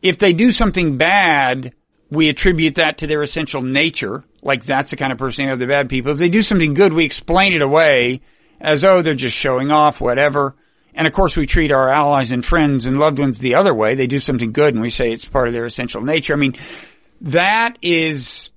if 0.00 0.18
they 0.18 0.32
do 0.32 0.50
something 0.50 0.96
bad, 0.96 1.74
we 2.10 2.28
attribute 2.28 2.76
that 2.76 2.98
to 2.98 3.06
their 3.06 3.22
essential 3.22 3.62
nature. 3.62 4.24
Like 4.42 4.64
that's 4.64 4.90
the 4.90 4.96
kind 4.96 5.12
of 5.12 5.18
person 5.18 5.46
they 5.46 5.52
are, 5.52 5.56
the 5.56 5.66
bad 5.66 5.88
people. 5.88 6.12
If 6.12 6.18
they 6.18 6.28
do 6.28 6.42
something 6.42 6.74
good, 6.74 6.92
we 6.92 7.04
explain 7.04 7.52
it 7.52 7.62
away 7.62 8.22
as, 8.60 8.84
oh, 8.84 9.02
they're 9.02 9.14
just 9.14 9.36
showing 9.36 9.70
off, 9.70 10.00
whatever. 10.00 10.54
And 10.94 11.06
of 11.06 11.12
course 11.12 11.36
we 11.36 11.46
treat 11.46 11.70
our 11.70 11.88
allies 11.88 12.32
and 12.32 12.44
friends 12.44 12.86
and 12.86 12.98
loved 12.98 13.18
ones 13.18 13.38
the 13.38 13.54
other 13.54 13.72
way. 13.72 13.94
They 13.94 14.08
do 14.08 14.18
something 14.18 14.52
good 14.52 14.74
and 14.74 14.82
we 14.82 14.90
say 14.90 15.12
it's 15.12 15.24
part 15.24 15.46
of 15.46 15.54
their 15.54 15.66
essential 15.66 16.02
nature. 16.02 16.32
I 16.32 16.36
mean, 16.36 16.56
that 17.22 17.78
is 17.80 18.52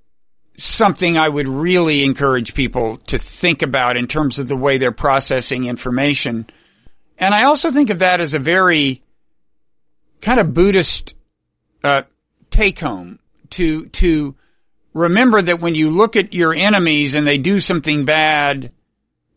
something 0.58 1.18
I 1.18 1.30
would 1.30 1.48
really 1.48 2.04
encourage 2.04 2.54
people 2.54 2.98
to 3.08 3.18
think 3.18 3.62
about 3.62 3.98
in 3.98 4.08
terms 4.08 4.40
of 4.40 4.48
the 4.48 4.56
way 4.56 4.78
they're 4.78 4.92
processing 4.92 5.66
information. 5.66 6.48
And 7.18 7.34
I 7.34 7.44
also 7.44 7.72
think 7.72 7.90
of 7.90 8.00
that 8.00 8.20
as 8.20 8.34
a 8.34 8.40
very 8.40 9.04
kind 10.22 10.40
of 10.40 10.54
Buddhist 10.54 11.16
uh, 11.84 12.04
take 12.50 12.80
home 12.80 13.20
to 13.54 13.86
to 13.88 14.36
remember 14.94 15.42
that 15.42 15.60
when 15.60 15.74
you 15.76 15.90
look 15.90 16.16
at 16.16 16.34
your 16.34 16.54
enemies 16.54 17.16
and 17.16 17.26
they 17.26 17.38
do 17.38 17.60
something 17.60 18.06
bad 18.06 18.72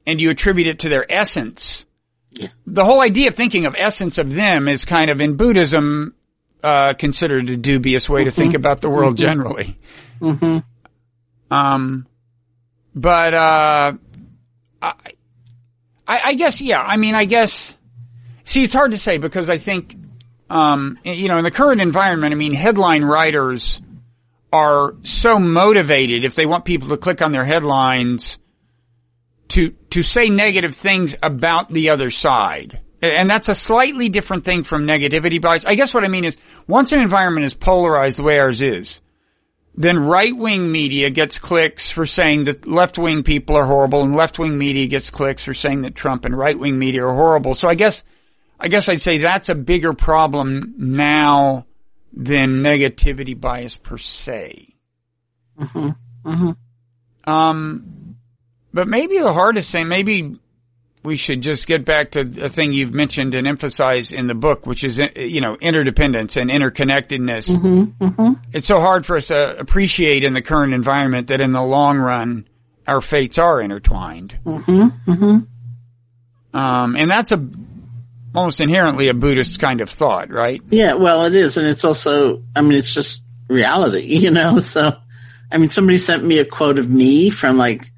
and 0.07 0.21
you 0.21 0.31
attribute 0.31 0.67
it 0.67 0.81
to 0.81 0.89
their 0.89 1.11
essence, 1.11 1.87
Yeah. 2.33 2.49
the 2.67 2.85
whole 2.85 3.01
idea 3.01 3.29
of 3.29 3.35
thinking 3.35 3.64
of 3.67 3.75
essence 3.79 4.19
of 4.19 4.33
them 4.35 4.69
is 4.69 4.85
kind 4.85 5.11
of 5.11 5.21
in 5.21 5.37
Buddhism 5.37 6.14
uh, 6.62 6.93
considered 6.95 7.49
a 7.51 7.57
dubious 7.57 8.09
way 8.09 8.25
to 8.25 8.31
think 8.31 8.55
about 8.55 8.81
the 8.81 8.91
world 8.91 9.17
generally. 9.17 9.79
Hmm. 10.21 10.59
Um, 11.51 12.07
but 12.95 13.35
uh, 13.35 13.93
I, 14.83 14.93
I 16.09 16.21
I 16.25 16.35
guess 16.35 16.61
yeah. 16.61 16.81
I 16.83 16.97
mean, 16.97 17.14
I 17.14 17.25
guess. 17.25 17.75
See, 18.45 18.62
it's 18.62 18.73
hard 18.75 18.93
to 18.93 18.99
say 18.99 19.19
because 19.19 19.51
I 19.51 19.59
think, 19.59 19.97
um, 20.49 20.99
you 21.05 21.27
know, 21.29 21.37
in 21.39 21.45
the 21.45 21.51
current 21.51 21.81
environment, 21.81 22.33
I 22.33 22.37
mean, 22.37 22.55
headline 22.55 23.05
writers 23.05 23.81
are 24.57 24.95
so 25.03 25.39
motivated 25.39 26.25
if 26.25 26.35
they 26.35 26.47
want 26.47 26.65
people 26.65 26.89
to 26.89 26.97
click 26.97 27.21
on 27.21 27.33
their 27.33 27.45
headlines 27.45 28.39
to 29.49 29.71
to 29.91 30.03
say 30.03 30.31
negative 30.31 30.75
things 30.75 31.17
about 31.23 31.73
the 31.73 31.91
other 31.91 32.11
side. 32.11 32.81
And 33.03 33.29
that's 33.29 33.49
a 33.49 33.55
slightly 33.55 34.09
different 34.09 34.45
thing 34.45 34.65
from 34.65 34.87
negativity 34.87 35.41
bias. 35.41 35.65
I 35.65 35.75
guess 35.75 35.93
what 35.93 36.05
I 36.05 36.09
mean 36.09 36.25
is 36.25 36.37
once 36.67 36.93
an 36.93 37.01
environment 37.01 37.45
is 37.45 37.55
polarized 37.55 38.19
the 38.19 38.23
way 38.23 38.39
ours 38.39 38.63
is, 38.63 39.01
then 39.75 39.99
right 39.99 40.35
wing 40.35 40.73
media 40.73 41.11
gets 41.11 41.39
clicks 41.39 41.91
for 41.91 42.07
saying 42.07 42.45
that 42.45 42.67
left 42.67 42.97
wing 42.97 43.23
people 43.23 43.57
are 43.57 43.67
horrible 43.67 44.03
and 44.03 44.17
left 44.17 44.39
wing 44.39 44.57
media 44.57 44.87
gets 44.87 45.11
clicks 45.11 45.45
for 45.45 45.53
saying 45.53 45.83
that 45.83 45.95
Trump 45.95 46.25
and 46.25 46.37
right 46.37 46.59
wing 46.59 46.79
media 46.79 47.05
are 47.05 47.15
horrible. 47.15 47.55
So 47.55 47.69
I 47.69 47.75
guess 47.75 48.03
I 48.59 48.69
guess 48.69 48.89
I'd 48.89 49.03
say 49.03 49.19
that's 49.19 49.51
a 49.51 49.55
bigger 49.55 49.93
problem 49.93 50.75
now 50.79 51.67
than 52.17 52.62
negativity 52.62 53.39
bias 53.39 53.77
per 53.77 53.99
se. 53.99 54.75
Mm-hmm. 55.61 55.91
Mm-hmm. 56.29 57.31
Um, 57.31 58.17
but 58.73 58.89
maybe 58.89 59.19
the 59.19 59.33
hardest 59.33 59.71
thing, 59.71 59.89
maybe 59.89 60.39
we 61.03 61.17
should 61.17 61.41
just 61.41 61.67
get 61.67 61.85
back 61.85 62.12
to 62.12 62.21
a 62.43 62.49
thing 62.49 62.73
you've 62.73 62.93
mentioned 62.93 63.35
and 63.35 63.47
emphasize 63.47 64.11
in 64.12 64.27
the 64.27 64.35
book, 64.35 64.67
which 64.67 64.83
is, 64.83 64.99
you 65.14 65.41
know, 65.41 65.57
interdependence 65.61 66.37
and 66.37 66.51
interconnectedness. 66.51 67.49
Mm-hmm. 67.51 68.33
It's 68.53 68.67
so 68.67 68.81
hard 68.81 69.07
for 69.07 69.17
us 69.17 69.29
to 69.29 69.57
appreciate 69.57 70.25
in 70.25 70.35
the 70.35 70.43
current 70.43 70.75
environment 70.75 71.29
that 71.29 71.41
in 71.41 71.53
the 71.53 71.62
long 71.62 71.99
run, 71.99 72.49
our 72.87 73.01
fates 73.01 73.39
are 73.39 73.61
intertwined. 73.61 74.39
Um, 76.55 76.97
and 76.97 77.11
that's 77.11 77.33
a 77.33 77.37
almost 78.37 78.61
inherently 78.61 79.09
a 79.09 79.14
Buddhist 79.14 79.59
kind 79.59 79.80
of 79.80 79.89
thought, 79.89 80.30
right? 80.30 80.61
Yeah, 80.70 80.93
well, 80.93 81.24
it 81.24 81.34
is, 81.34 81.57
and 81.57 81.66
it's 81.66 81.84
also, 81.84 82.43
I 82.55 82.61
mean, 82.61 82.78
it's 82.78 82.95
just 82.95 83.22
reality, 83.49 84.01
you 84.05 84.30
know. 84.30 84.59
So, 84.59 84.97
I 85.51 85.59
mean, 85.59 85.70
somebody 85.70 85.99
sent 85.99 86.24
me 86.24 86.39
a 86.39 86.45
quote 86.45 86.78
of 86.78 86.89
me 86.89 87.30
from 87.30 87.57
like 87.57 87.91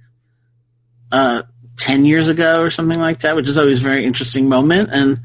uh, 1.10 1.42
ten 1.76 2.04
years 2.04 2.28
ago 2.28 2.60
or 2.60 2.70
something 2.70 3.00
like 3.00 3.20
that, 3.20 3.36
which 3.36 3.48
is 3.48 3.58
always 3.58 3.80
a 3.80 3.84
very 3.84 4.06
interesting 4.06 4.48
moment. 4.48 4.90
And 4.92 5.20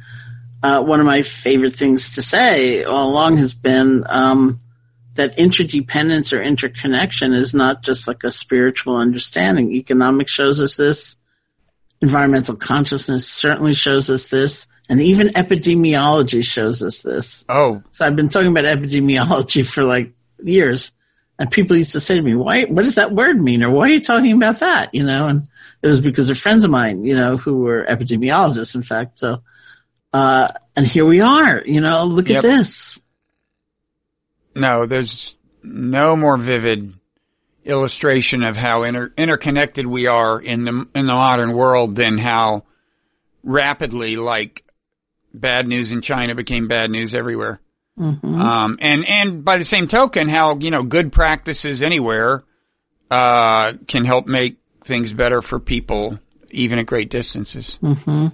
uh, 0.64 0.82
one 0.82 0.99
of 0.99 1.05
my 1.05 1.22
favorite 1.22 1.74
things 1.74 2.16
to 2.16 2.22
say 2.22 2.84
all 2.84 3.09
along 3.09 3.38
has 3.38 3.53
been 3.53 4.05
um, 4.07 4.59
that 5.16 5.38
interdependence 5.38 6.34
or 6.34 6.41
interconnection 6.41 7.34
is 7.34 7.53
not 7.53 7.84
just 7.84 8.07
like 8.07 8.24
a 8.24 8.32
spiritual 8.32 8.95
understanding. 8.95 9.74
Economics 9.74 10.32
shows 10.32 10.59
us 10.59 10.76
this. 10.76 11.18
Environmental 12.01 12.55
consciousness 12.55 13.28
certainly 13.28 13.74
shows 13.74 14.09
us 14.09 14.30
this. 14.30 14.68
And 14.90 15.02
even 15.02 15.28
epidemiology 15.30 16.44
shows 16.44 16.84
us 16.84 17.00
this. 17.02 17.46
Oh, 17.48 17.82
So 17.92 18.06
I've 18.06 18.16
been 18.16 18.30
talking 18.30 18.52
about 18.52 18.66
epidemiology 18.66 19.68
for 19.72 19.84
like 19.84 20.14
years. 20.42 20.92
And 21.40 21.50
people 21.50 21.76
used 21.76 21.94
to 21.94 22.00
say 22.00 22.16
to 22.16 22.22
me, 22.22 22.36
why, 22.36 22.66
what 22.66 22.84
does 22.84 22.96
that 22.96 23.12
word 23.12 23.42
mean? 23.42 23.64
Or 23.64 23.72
why 23.72 23.86
are 23.86 23.94
you 23.94 24.02
talking 24.02 24.34
about 24.34 24.60
that? 24.60 24.94
You 24.94 25.04
know, 25.04 25.28
and 25.28 25.48
it 25.82 25.88
was 25.88 26.00
because 26.00 26.30
of 26.30 26.38
friends 26.38 26.64
of 26.64 26.70
mine, 26.70 27.06
you 27.06 27.16
know, 27.16 27.38
who 27.38 27.58
were 27.60 27.84
epidemiologists, 27.86 28.76
in 28.76 28.84
fact. 28.84 29.18
So, 29.20 29.42
uh, 30.14 30.50
and 30.76 30.86
here 30.86 31.06
we 31.06 31.22
are, 31.22 31.64
you 31.66 31.82
know, 31.82 32.06
look 32.06 32.30
Yep. 32.30 32.38
at 32.38 32.42
this. 32.44 33.00
no, 34.56 34.86
there's 34.86 35.34
no 35.64 36.16
more 36.16 36.38
vivid 36.38 36.94
illustration 37.66 38.44
of 38.44 38.56
how 38.58 38.84
inter- 38.84 39.14
interconnected 39.18 39.86
we 39.88 40.06
are 40.08 40.40
in 40.40 40.66
the 40.66 40.88
in 40.94 41.06
the 41.08 41.14
modern 41.14 41.54
world 41.54 41.96
than 41.96 42.18
how 42.18 42.64
rapidly 43.44 44.18
like 44.18 44.64
bad 45.34 45.68
news 45.68 45.92
in 45.92 46.02
China 46.02 46.36
became 46.36 46.68
bad 46.68 46.90
news 46.90 47.16
everywhere. 47.16 47.60
Um, 48.42 48.78
and 48.82 49.08
and 49.08 49.46
by 49.46 49.58
the 49.58 49.64
same 49.64 49.88
token, 49.88 50.28
how 50.28 50.58
you 50.58 50.72
know 50.72 50.84
good 50.84 51.12
practices 51.12 51.84
anywhere 51.84 52.44
uh, 53.12 53.74
can 53.88 54.06
help 54.06 54.26
make 54.26 54.58
things 54.84 55.14
better 55.14 55.42
for 55.42 55.60
people 55.60 56.20
even 56.50 56.80
at 56.80 56.86
great 56.86 57.10
distances. 57.10 57.80
Mm-hmm. 57.82 58.28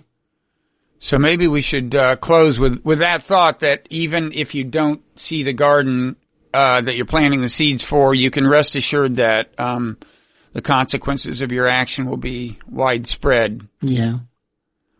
So 0.99 1.17
maybe 1.17 1.47
we 1.47 1.61
should 1.61 1.95
uh, 1.95 2.15
close 2.17 2.59
with 2.59 2.83
with 2.83 2.99
that 2.99 3.21
thought 3.21 3.61
that 3.61 3.87
even 3.89 4.31
if 4.33 4.55
you 4.55 4.63
don't 4.63 5.01
see 5.19 5.43
the 5.43 5.53
garden 5.53 6.15
uh, 6.53 6.81
that 6.81 6.95
you're 6.95 7.05
planting 7.05 7.41
the 7.41 7.49
seeds 7.49 7.83
for, 7.83 8.13
you 8.13 8.31
can 8.31 8.47
rest 8.47 8.75
assured 8.75 9.17
that 9.17 9.53
um, 9.57 9.97
the 10.53 10.61
consequences 10.61 11.41
of 11.41 11.51
your 11.51 11.67
action 11.67 12.05
will 12.05 12.17
be 12.17 12.59
widespread. 12.67 13.67
Yeah. 13.81 14.19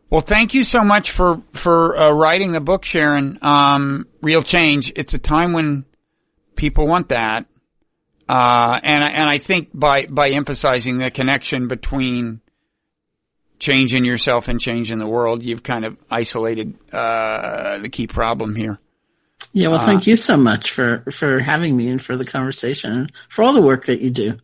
Well, 0.09 0.21
thank 0.21 0.53
you 0.53 0.63
so 0.63 0.83
much 0.83 1.11
for 1.11 1.41
for 1.53 1.95
uh, 1.97 2.11
writing 2.11 2.51
the 2.51 2.59
book, 2.59 2.83
Sharon. 2.85 3.37
Um, 3.41 4.07
Real 4.21 4.41
change. 4.41 4.91
It's 4.95 5.13
a 5.13 5.19
time 5.19 5.53
when 5.53 5.85
people 6.55 6.87
want 6.87 7.09
that, 7.09 7.45
uh, 8.27 8.79
and 8.83 9.03
I- 9.03 9.09
and 9.11 9.29
I 9.29 9.37
think 9.37 9.69
by 9.73 10.07
by 10.07 10.29
emphasizing 10.29 10.97
the 10.97 11.11
connection 11.11 11.67
between 11.67 12.41
change 13.59 13.93
in 13.93 14.03
yourself 14.05 14.47
and 14.47 14.59
change 14.59 14.91
in 14.91 14.99
the 14.99 15.07
world, 15.07 15.43
you've 15.45 15.63
kind 15.63 15.85
of 15.85 15.97
isolated 16.09 16.73
uh, 16.93 17.77
the 17.79 17.89
key 17.89 18.07
problem 18.07 18.55
here. 18.55 18.79
Yeah. 19.53 19.67
Well, 19.69 19.79
thank 19.79 20.07
you 20.07 20.15
so 20.15 20.37
much 20.37 20.71
for, 20.71 21.03
for 21.11 21.39
having 21.39 21.75
me 21.75 21.89
and 21.89 22.01
for 22.01 22.15
the 22.15 22.23
conversation 22.25 22.91
and 22.93 23.11
for 23.29 23.43
all 23.43 23.53
the 23.53 23.61
work 23.61 23.85
that 23.85 23.99
you 24.01 24.11
do. 24.11 24.37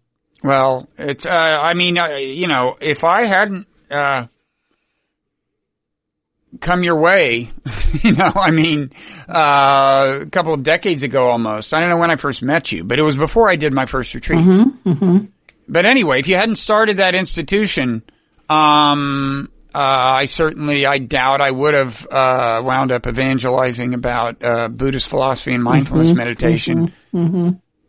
Well, 0.44 0.90
it's, 0.98 1.26
uh, 1.26 1.30
I 1.30 1.74
mean, 1.76 1.98
uh, 1.98 2.08
you 2.18 2.48
know, 2.48 2.76
if 2.82 3.04
I 3.06 3.24
hadn't, 3.26 3.68
uh, 3.90 4.28
come 6.62 6.84
your 6.84 6.96
way, 7.00 7.52
you 8.02 8.14
know, 8.14 8.32
I 8.36 8.52
mean, 8.52 8.92
uh, 9.28 10.20
a 10.22 10.26
couple 10.28 10.54
of 10.54 10.64
decades 10.64 11.04
ago 11.04 11.30
almost. 11.30 11.74
I 11.74 11.82
don't 11.82 11.90
know 11.90 11.98
when 11.98 12.12
I 12.12 12.16
first 12.16 12.42
met 12.42 12.72
you, 12.72 12.84
but 12.84 13.00
it 13.00 13.04
was 13.04 13.18
before 13.18 13.50
I 13.50 13.56
did 13.56 13.74
my 13.74 13.86
first 13.86 14.14
retreat. 14.14 14.40
But 15.68 15.86
anyway, 15.86 16.20
if 16.20 16.28
you 16.28 16.36
hadn't 16.36 16.56
started 16.58 16.98
that 16.98 17.16
institution, 17.16 18.04
um, 18.50 19.50
uh, 19.74 19.80
I 19.80 20.26
certainly, 20.28 20.86
I 20.86 21.00
doubt 21.00 21.42
I 21.42 21.52
would 21.52 21.74
have, 21.74 22.08
uh, 22.10 22.62
wound 22.64 22.92
up 22.92 23.08
evangelizing 23.08 23.94
about, 23.94 24.46
uh, 24.46 24.70
Buddhist 24.70 25.10
philosophy 25.10 25.54
and 25.54 25.64
mindfulness 25.64 26.14
meditation. 26.14 26.94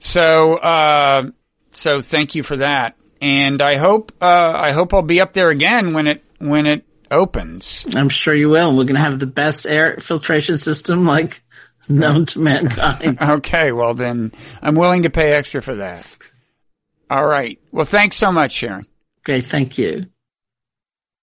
So, 0.01 0.55
uh, 0.55 1.31
so 1.73 2.01
thank 2.01 2.35
you 2.35 2.43
for 2.43 2.57
that. 2.57 2.97
And 3.21 3.63
I 3.63 3.77
hope, 3.77 4.13
uh, 4.21 4.53
I 4.55 4.73
hope 4.73 4.93
I'll 4.95 5.03
be 5.03 5.21
up 5.21 5.33
there 5.33 5.51
again 5.51 5.93
when 5.95 6.07
it, 6.07 6.25
when 6.39 6.67
it 6.67 6.85
opens. 7.11 7.87
I'm 7.95 8.09
sure 8.09 8.35
you 8.35 8.49
will. 8.49 8.71
We're 8.71 8.85
going 8.85 8.95
to 8.97 9.01
have 9.01 9.19
the 9.19 9.27
best 9.27 9.67
air 9.67 9.97
filtration 9.99 10.59
system 10.59 11.05
like 11.07 11.43
known 11.89 12.27
to 12.27 12.39
mankind. 12.41 13.19
Okay. 13.23 13.73
Well 13.73 13.95
then 13.95 14.33
I'm 14.61 14.75
willing 14.75 15.05
to 15.05 15.11
pay 15.11 15.33
extra 15.33 15.63
for 15.63 15.77
that. 15.77 16.07
All 17.09 17.25
right. 17.25 17.61
Well, 17.71 17.85
thanks 17.85 18.17
so 18.17 18.33
much, 18.33 18.53
Sharon. 18.53 18.87
Great. 19.25 19.45
Thank 19.45 19.79
you. 19.79 20.07